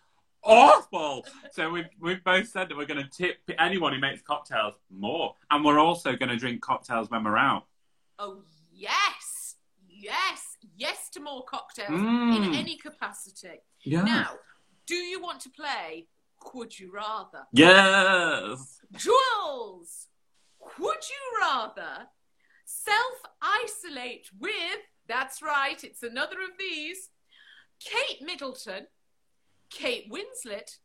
awful. 0.43 1.25
So 1.51 1.69
we've, 1.69 1.89
we've 1.99 2.23
both 2.23 2.47
said 2.47 2.69
that 2.69 2.77
we're 2.77 2.85
going 2.85 3.03
to 3.03 3.09
tip 3.09 3.37
anyone 3.59 3.93
who 3.93 3.99
makes 3.99 4.21
cocktails 4.21 4.75
more. 4.89 5.35
And 5.49 5.63
we're 5.63 5.79
also 5.79 6.15
going 6.15 6.29
to 6.29 6.37
drink 6.37 6.61
cocktails 6.61 7.09
when 7.09 7.23
we're 7.23 7.37
out. 7.37 7.65
Oh, 8.19 8.41
yes. 8.71 9.55
Yes. 9.87 10.57
Yes 10.75 11.09
to 11.11 11.19
more 11.21 11.43
cocktails 11.43 11.89
Mm. 11.91 12.35
in 12.47 12.55
any 12.55 12.77
capacity. 12.77 13.61
Yeah. 13.83 14.03
Now, 14.03 14.31
do 14.85 14.95
you 14.95 15.21
want 15.21 15.39
to 15.41 15.49
play 15.49 16.07
Would 16.53 16.77
You 16.79 16.91
Rather? 16.93 17.43
Yes. 17.53 18.79
Jules, 18.95 20.07
would 20.79 20.97
you 21.09 21.39
rather 21.41 22.07
self 22.65 23.21
isolate 23.41 24.29
with, 24.39 24.79
that's 25.07 25.41
right, 25.41 25.81
it's 25.83 26.03
another 26.03 26.41
of 26.41 26.57
these, 26.59 27.09
Kate 27.79 28.21
Middleton, 28.21 28.87
Kate 29.73 30.11
Winslet, 30.11 30.77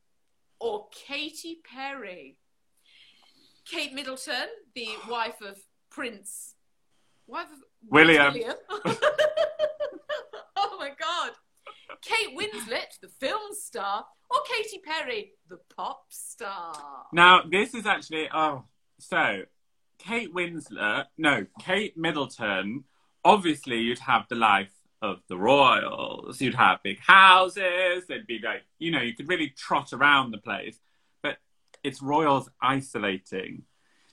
or 0.61 0.89
Katy 0.93 1.61
Perry? 1.65 2.39
Kate 3.71 3.93
Middleton, 3.93 4.49
the 4.75 4.89
wife 5.09 5.41
of 5.43 5.59
Prince. 5.91 6.55
Wife 7.27 7.53
of 7.53 7.59
William. 7.91 8.35
oh 10.57 10.77
my 10.79 10.91
god. 10.99 11.33
Kate 12.03 12.37
Winslet, 12.37 12.99
the 13.03 13.09
film 13.21 13.53
star, 13.53 14.07
or 14.31 14.39
Katy 14.49 14.81
Perry, 14.85 15.33
the 15.49 15.59
pop 15.77 16.05
star? 16.09 16.75
Now, 17.13 17.43
this 17.51 17.75
is 17.75 17.87
actually, 17.87 18.29
oh, 18.33 18.65
so 18.99 19.43
Kate 19.99 20.33
Winslet, 20.35 21.07
no, 21.19 21.47
Kate 21.61 21.97
Middleton, 21.97 22.85
obviously 23.25 23.79
you'd 23.81 23.99
have 23.99 24.27
the 24.29 24.37
life 24.37 24.73
of 25.01 25.21
the 25.29 25.37
royals. 25.37 26.41
You'd 26.41 26.55
have 26.55 26.83
big 26.83 26.99
houses. 27.01 28.05
There'd 28.09 28.27
be 28.27 28.41
like, 28.43 28.65
you 28.79 28.91
know, 28.91 29.01
you 29.01 29.15
could 29.15 29.29
really 29.29 29.51
trot 29.51 29.93
around 29.93 30.31
the 30.31 30.39
place. 30.39 30.79
But 31.23 31.39
it's 31.85 32.03
royals 32.03 32.49
isolating. 32.61 33.63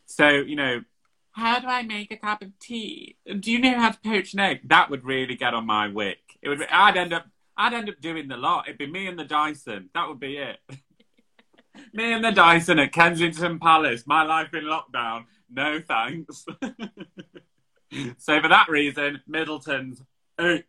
So, 0.06 0.30
you 0.30 0.56
know, 0.56 0.84
how 1.32 1.60
do 1.60 1.68
I 1.68 1.84
make 1.84 2.12
a 2.12 2.18
cup 2.18 2.42
of 2.42 2.58
tea? 2.60 3.18
Do 3.40 3.52
you 3.52 3.60
know 3.60 3.78
how 3.78 3.92
to 3.92 4.00
poach 4.00 4.34
an 4.34 4.40
egg? 4.40 4.62
That 4.70 4.90
would 4.90 5.04
really 5.04 5.36
get 5.36 5.54
on 5.54 5.66
my 5.66 5.90
wick. 5.90 6.20
It 6.42 6.48
would. 6.48 6.60
Be, 6.60 6.66
I'd 6.72 6.96
end 6.96 7.14
up. 7.14 7.26
I'd 7.58 7.74
end 7.74 7.90
up 7.90 8.00
doing 8.00 8.28
the 8.28 8.38
lot. 8.38 8.68
It'd 8.68 8.78
be 8.78 8.88
me 8.88 9.08
and 9.08 9.20
the 9.20 9.26
Dyson. 9.26 9.90
That 9.94 10.08
would 10.08 10.20
be 10.20 10.38
it. 10.38 10.60
me 11.94 12.14
and 12.14 12.24
the 12.24 12.32
Dyson 12.32 12.80
at 12.80 12.94
Kensington 12.94 13.60
Palace. 13.60 14.04
My 14.06 14.24
life 14.24 14.54
in 14.54 14.64
lockdown. 14.64 15.26
No 15.50 15.82
thanks. 15.82 16.46
so 18.18 18.42
for 18.42 18.48
that 18.48 18.68
reason, 18.70 19.22
Middleton's 19.28 20.02
out. 20.40 20.64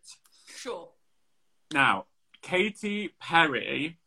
Sure. 0.48 0.88
Now, 1.72 2.06
Katy 2.42 3.10
Perry, 3.20 3.98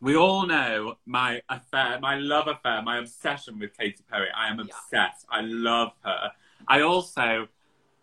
we 0.00 0.16
all 0.16 0.46
know 0.46 0.96
my 1.06 1.42
affair, 1.48 1.98
my 2.00 2.16
love 2.16 2.48
affair, 2.48 2.82
my 2.82 2.98
obsession 2.98 3.58
with 3.58 3.76
Katy 3.76 4.02
Perry. 4.10 4.28
I 4.36 4.48
am 4.48 4.58
Yeah. 4.58 4.64
obsessed. 4.64 5.26
I 5.30 5.40
love 5.42 5.92
her. 6.04 6.32
I 6.66 6.80
also, 6.82 7.48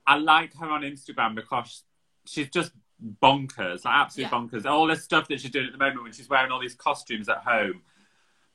I 0.08 0.18
like 0.18 0.53
her 0.56 0.70
on 0.70 0.82
Instagram 0.82 1.36
because 1.36 1.84
she's 2.26 2.49
just 2.49 2.72
bonkers, 3.22 3.84
like 3.86 3.93
absolute 3.93 4.26
Yeah. 4.26 4.30
bonkers. 4.30 4.66
All 4.66 4.88
this 4.88 5.03
stuff 5.03 5.28
that 5.28 5.41
she's 5.41 5.51
doing 5.51 5.66
at 5.68 5.72
the 5.74 5.78
moment 5.78 6.03
when 6.03 6.14
she's 6.14 6.30
wearing 6.30 6.51
all 6.51 6.60
these 6.60 6.76
costumes 6.76 7.28
at 7.30 7.39
home. 7.39 7.84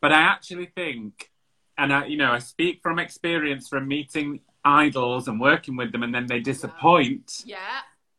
But 0.00 0.12
I 0.12 0.22
actually 0.22 0.66
think, 0.66 1.30
and 1.76 1.92
I, 1.92 2.06
you 2.06 2.16
know, 2.16 2.32
I 2.32 2.38
speak 2.38 2.80
from 2.82 2.98
experience 2.98 3.68
from 3.68 3.86
meeting 3.86 4.40
idols 4.64 5.28
and 5.28 5.40
working 5.40 5.76
with 5.76 5.92
them, 5.92 6.02
and 6.02 6.14
then 6.14 6.26
they 6.26 6.40
disappoint. 6.40 7.42
Yeah. 7.44 7.58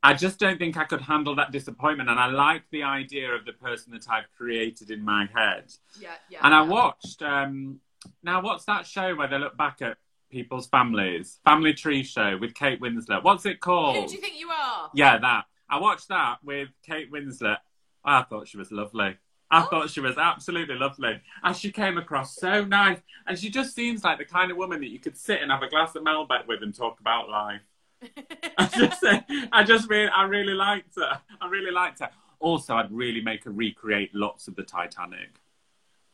I 0.03 0.13
just 0.13 0.39
don't 0.39 0.57
think 0.57 0.77
I 0.77 0.85
could 0.85 1.01
handle 1.01 1.35
that 1.35 1.51
disappointment. 1.51 2.09
And 2.09 2.19
I 2.19 2.25
like 2.27 2.63
the 2.71 2.83
idea 2.83 3.31
of 3.31 3.45
the 3.45 3.53
person 3.53 3.93
that 3.93 4.09
I've 4.09 4.31
created 4.35 4.89
in 4.89 5.05
my 5.05 5.29
head. 5.33 5.71
Yeah. 5.99 6.09
Yeah. 6.29 6.39
And 6.41 6.53
I 6.55 6.63
yeah. 6.63 6.69
watched, 6.69 7.21
um, 7.21 7.79
now 8.23 8.41
what's 8.41 8.65
that 8.65 8.87
show 8.87 9.15
where 9.15 9.27
they 9.27 9.37
look 9.37 9.55
back 9.57 9.81
at 9.81 9.97
people's 10.31 10.67
families? 10.67 11.39
Family 11.45 11.73
Tree 11.73 12.01
Show 12.03 12.37
with 12.39 12.55
Kate 12.55 12.81
Winslet. 12.81 13.23
What's 13.23 13.45
it 13.45 13.59
called? 13.59 13.95
Who 13.95 14.07
do 14.07 14.15
you 14.15 14.21
think 14.21 14.39
you 14.39 14.49
are? 14.49 14.89
Yeah, 14.95 15.19
that. 15.19 15.45
I 15.69 15.79
watched 15.79 16.07
that 16.07 16.37
with 16.43 16.69
Kate 16.83 17.11
Winslet. 17.11 17.57
I 18.03 18.23
thought 18.23 18.47
she 18.47 18.57
was 18.57 18.71
lovely. 18.71 19.17
I 19.51 19.61
Oh. 19.61 19.65
thought 19.65 19.89
she 19.89 19.99
was 19.99 20.17
absolutely 20.17 20.75
lovely. 20.75 21.19
And 21.43 21.55
she 21.55 21.71
came 21.71 21.97
across 21.97 22.35
so 22.35 22.63
nice. 22.63 22.99
And 23.27 23.37
she 23.37 23.49
just 23.49 23.75
seems 23.75 24.03
like 24.03 24.17
the 24.17 24.25
kind 24.25 24.49
of 24.49 24.57
woman 24.57 24.79
that 24.79 24.89
you 24.89 24.99
could 24.99 25.17
sit 25.17 25.41
and 25.41 25.51
have 25.51 25.61
a 25.61 25.69
glass 25.69 25.93
of 25.95 26.03
Malbec 26.03 26.47
with 26.47 26.63
and 26.63 26.73
talk 26.73 26.99
about 26.99 27.29
life. 27.29 27.61
I 28.57 28.65
just, 28.67 29.03
I 29.51 29.63
just 29.63 29.89
really, 29.89 30.09
I 30.09 30.23
really 30.23 30.53
liked 30.53 30.95
her. 30.95 31.21
I 31.39 31.47
really 31.49 31.71
liked 31.71 31.99
her. 31.99 32.09
Also, 32.39 32.75
I'd 32.75 32.91
really 32.91 33.21
make 33.21 33.43
her 33.43 33.51
recreate 33.51 34.15
lots 34.15 34.47
of 34.47 34.55
the 34.55 34.63
Titanic. 34.63 35.29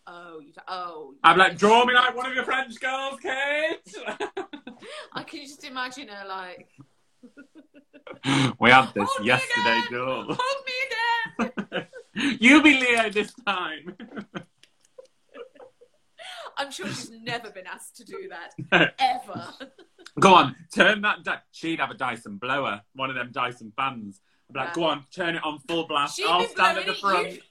Oh, 0.07 0.39
you, 0.39 0.51
oh. 0.67 1.13
I'm 1.23 1.37
like, 1.37 1.57
draw 1.57 1.85
me 1.85 1.93
like 1.93 2.15
one 2.15 2.25
of 2.27 2.33
your 2.33 2.43
French 2.43 2.79
girls, 2.79 3.19
Kate. 3.21 3.79
I 5.13 5.23
can 5.23 5.41
just 5.41 5.63
imagine 5.63 6.07
her 6.09 6.27
like. 6.27 6.69
we 8.59 8.69
had 8.69 8.91
this 8.93 9.09
"Hold 9.09 9.25
yesterday! 9.25 9.81
Jules. 9.89 10.37
Hold 10.39 10.65
me 10.65 10.73
again! 11.69 11.87
you 12.39 12.61
be 12.63 12.79
Leo 12.79 13.09
this 13.09 13.33
time. 13.45 13.95
I'm 16.59 16.71
sure 16.71 16.87
she's 16.87 17.11
never 17.11 17.51
been 17.51 17.67
asked 17.67 17.97
to 17.97 18.03
do 18.05 18.29
that 18.29 18.93
ever. 18.99 19.53
Go 20.19 20.33
on, 20.33 20.55
turn 20.73 21.01
that. 21.01 21.23
Di- 21.23 21.41
She'd 21.51 21.79
have 21.79 21.91
a 21.91 21.93
Dyson 21.93 22.37
blower, 22.37 22.81
one 22.95 23.09
of 23.11 23.15
them 23.15 23.29
Dyson 23.31 23.71
fans. 23.75 24.19
I'd 24.49 24.53
be 24.53 24.59
like, 24.59 24.73
go 24.73 24.85
on, 24.85 25.03
turn 25.13 25.35
it 25.35 25.43
on 25.43 25.59
full 25.67 25.85
blast. 25.87 26.15
She'd 26.17 26.25
I'll 26.25 26.47
stand 26.47 26.79
at 26.79 26.85
the 26.87 26.93
it, 26.93 26.97
front. 26.97 27.33
you- 27.33 27.41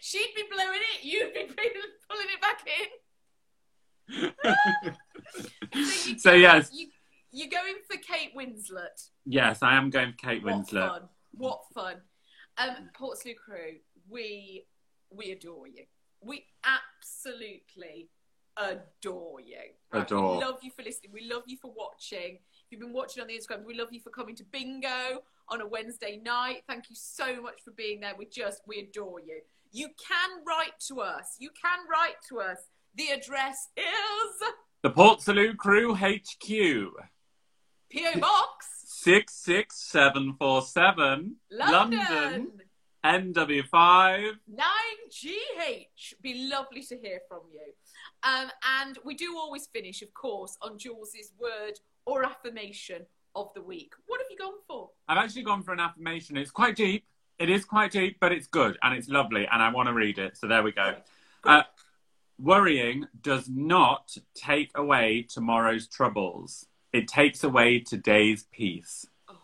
She'd 0.00 0.32
be 0.36 0.44
blowing 0.50 0.78
it. 0.94 1.04
You'd 1.04 1.32
be 1.34 1.44
pulling 2.08 2.26
it 2.32 2.40
back 2.40 2.66
in. 2.66 2.88
So, 5.74 6.16
So, 6.18 6.32
yes. 6.32 6.70
You, 6.72 6.88
you're 7.32 7.48
going 7.50 7.74
for 7.90 7.96
Kate 7.98 8.34
Winslet. 8.36 9.08
yes, 9.26 9.62
I 9.62 9.76
am 9.76 9.90
going 9.90 10.12
for 10.12 10.18
Kate 10.18 10.42
What 10.44 10.54
Winslet. 10.54 10.88
fun! 10.88 11.02
What 11.32 11.60
fun! 11.74 11.96
Um, 12.60 12.90
Port 12.94 13.18
Salut 13.18 13.38
Crew, 13.38 13.76
we 14.08 14.66
we 15.10 15.32
adore 15.32 15.66
you. 15.66 15.84
We 16.20 16.44
absolutely 16.64 18.10
adore 18.56 19.40
you. 19.40 19.56
Right, 19.92 20.02
Adore. 20.02 20.36
We 20.36 20.44
love 20.44 20.58
you 20.62 20.70
for 20.70 20.82
listening. 20.82 21.12
We 21.12 21.28
love 21.28 21.44
you 21.46 21.56
for 21.56 21.72
watching. 21.74 22.34
If 22.36 22.66
you've 22.70 22.80
been 22.80 22.92
watching 22.92 23.22
on 23.22 23.28
the 23.28 23.38
Instagram, 23.38 23.64
we 23.64 23.78
love 23.78 23.88
you 23.90 24.00
for 24.00 24.10
coming 24.10 24.36
to 24.36 24.44
bingo 24.44 25.22
on 25.48 25.62
a 25.62 25.66
Wednesday 25.66 26.20
night. 26.22 26.62
Thank 26.68 26.90
you 26.90 26.96
so 26.96 27.40
much 27.40 27.62
for 27.64 27.70
being 27.70 28.00
there. 28.00 28.12
We 28.18 28.26
just 28.26 28.60
we 28.66 28.80
adore 28.80 29.20
you. 29.20 29.40
You 29.72 29.88
can 29.98 30.44
write 30.46 30.78
to 30.88 31.00
us. 31.00 31.36
You 31.38 31.50
can 31.60 31.78
write 31.90 32.16
to 32.28 32.40
us. 32.40 32.58
The 32.94 33.08
address 33.08 33.68
is 33.76 34.52
The 34.82 34.90
Port 34.90 35.22
Salut 35.22 35.56
Crew 35.56 35.94
HQ. 35.94 36.90
PO 37.92 38.20
Box 38.20 38.79
66747 39.02 41.36
London. 41.50 42.52
NW5. 43.02 44.32
9GH. 44.54 46.14
Be 46.20 46.50
lovely 46.50 46.82
to 46.82 46.98
hear 46.98 47.20
from 47.26 47.40
you. 47.50 47.72
Um, 48.22 48.50
and 48.78 48.98
we 49.02 49.14
do 49.14 49.38
always 49.38 49.68
finish, 49.68 50.02
of 50.02 50.12
course, 50.12 50.58
on 50.60 50.76
Jules's 50.76 51.32
word 51.40 51.80
or 52.04 52.26
affirmation 52.26 53.06
of 53.34 53.48
the 53.54 53.62
week. 53.62 53.94
What 54.06 54.20
have 54.20 54.26
you 54.30 54.36
gone 54.36 54.58
for? 54.68 54.90
I've 55.08 55.16
actually 55.16 55.44
gone 55.44 55.62
for 55.62 55.72
an 55.72 55.80
affirmation. 55.80 56.36
It's 56.36 56.50
quite 56.50 56.76
deep. 56.76 57.06
It 57.38 57.48
is 57.48 57.64
quite 57.64 57.92
deep, 57.92 58.18
but 58.20 58.32
it's 58.32 58.48
good 58.48 58.76
and 58.82 58.94
it's 58.94 59.08
lovely, 59.08 59.48
and 59.50 59.62
I 59.62 59.72
want 59.72 59.88
to 59.88 59.94
read 59.94 60.18
it. 60.18 60.36
So 60.36 60.46
there 60.46 60.62
we 60.62 60.72
go. 60.72 60.96
Uh, 61.42 61.62
worrying 62.38 63.06
does 63.22 63.48
not 63.48 64.14
take 64.34 64.72
away 64.74 65.22
tomorrow's 65.22 65.88
troubles. 65.88 66.66
It 66.92 67.08
takes 67.08 67.44
away 67.44 67.80
today's 67.80 68.44
peace. 68.52 69.06
Oh. 69.28 69.34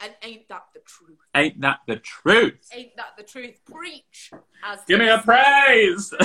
And 0.00 0.12
ain't 0.22 0.48
that 0.48 0.64
the 0.74 0.80
truth? 0.80 1.18
Ain't 1.34 1.60
that 1.60 1.80
the 1.86 1.96
truth? 1.96 2.68
Ain't 2.74 2.96
that 2.96 3.16
the 3.16 3.22
truth? 3.22 3.60
Preach. 3.64 4.30
As 4.64 4.80
Give 4.86 4.98
me 4.98 5.08
a 5.08 5.18
praise. 5.18 6.12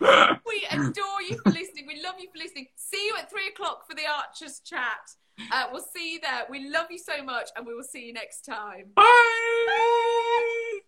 We 0.46 0.66
adore 0.70 1.22
you 1.28 1.38
for 1.42 1.50
listening. 1.50 1.86
We 1.86 2.00
love 2.02 2.14
you 2.18 2.28
for 2.32 2.38
listening. 2.38 2.68
See 2.76 3.06
you 3.06 3.14
at 3.18 3.30
three 3.30 3.48
o'clock 3.48 3.88
for 3.88 3.94
the 3.94 4.02
Archers 4.06 4.60
chat. 4.60 5.10
Uh, 5.52 5.64
we'll 5.72 5.82
see 5.82 6.14
you 6.14 6.20
there. 6.20 6.44
We 6.48 6.70
love 6.70 6.86
you 6.90 6.98
so 6.98 7.22
much, 7.24 7.50
and 7.56 7.66
we 7.66 7.74
will 7.74 7.82
see 7.82 8.06
you 8.06 8.12
next 8.12 8.42
time. 8.42 8.90
Bye. 8.94 10.80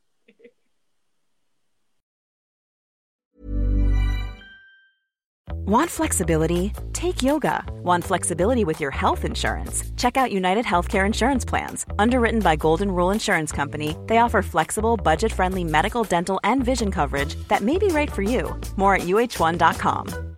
Want 5.66 5.90
flexibility? 5.90 6.72
Take 6.92 7.24
yoga. 7.24 7.64
Want 7.82 8.04
flexibility 8.04 8.64
with 8.64 8.80
your 8.80 8.92
health 8.92 9.24
insurance? 9.24 9.82
Check 9.96 10.16
out 10.16 10.30
United 10.30 10.64
Healthcare 10.64 11.04
Insurance 11.04 11.44
Plans. 11.44 11.84
Underwritten 11.98 12.38
by 12.38 12.54
Golden 12.54 12.88
Rule 12.88 13.10
Insurance 13.10 13.50
Company, 13.50 13.96
they 14.06 14.18
offer 14.18 14.42
flexible, 14.42 14.96
budget 14.96 15.32
friendly 15.32 15.64
medical, 15.64 16.04
dental, 16.04 16.38
and 16.44 16.64
vision 16.64 16.92
coverage 16.92 17.34
that 17.48 17.62
may 17.62 17.78
be 17.78 17.88
right 17.88 18.12
for 18.12 18.22
you. 18.22 18.54
More 18.76 18.94
at 18.94 19.08
uh1.com. 19.08 20.36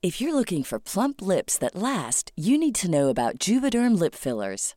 If 0.00 0.20
you're 0.20 0.32
looking 0.34 0.62
for 0.62 0.78
plump 0.78 1.20
lips 1.20 1.58
that 1.58 1.74
last, 1.74 2.30
you 2.36 2.56
need 2.56 2.76
to 2.76 2.88
know 2.88 3.08
about 3.08 3.40
Juvederm 3.40 3.98
lip 3.98 4.14
fillers. 4.14 4.76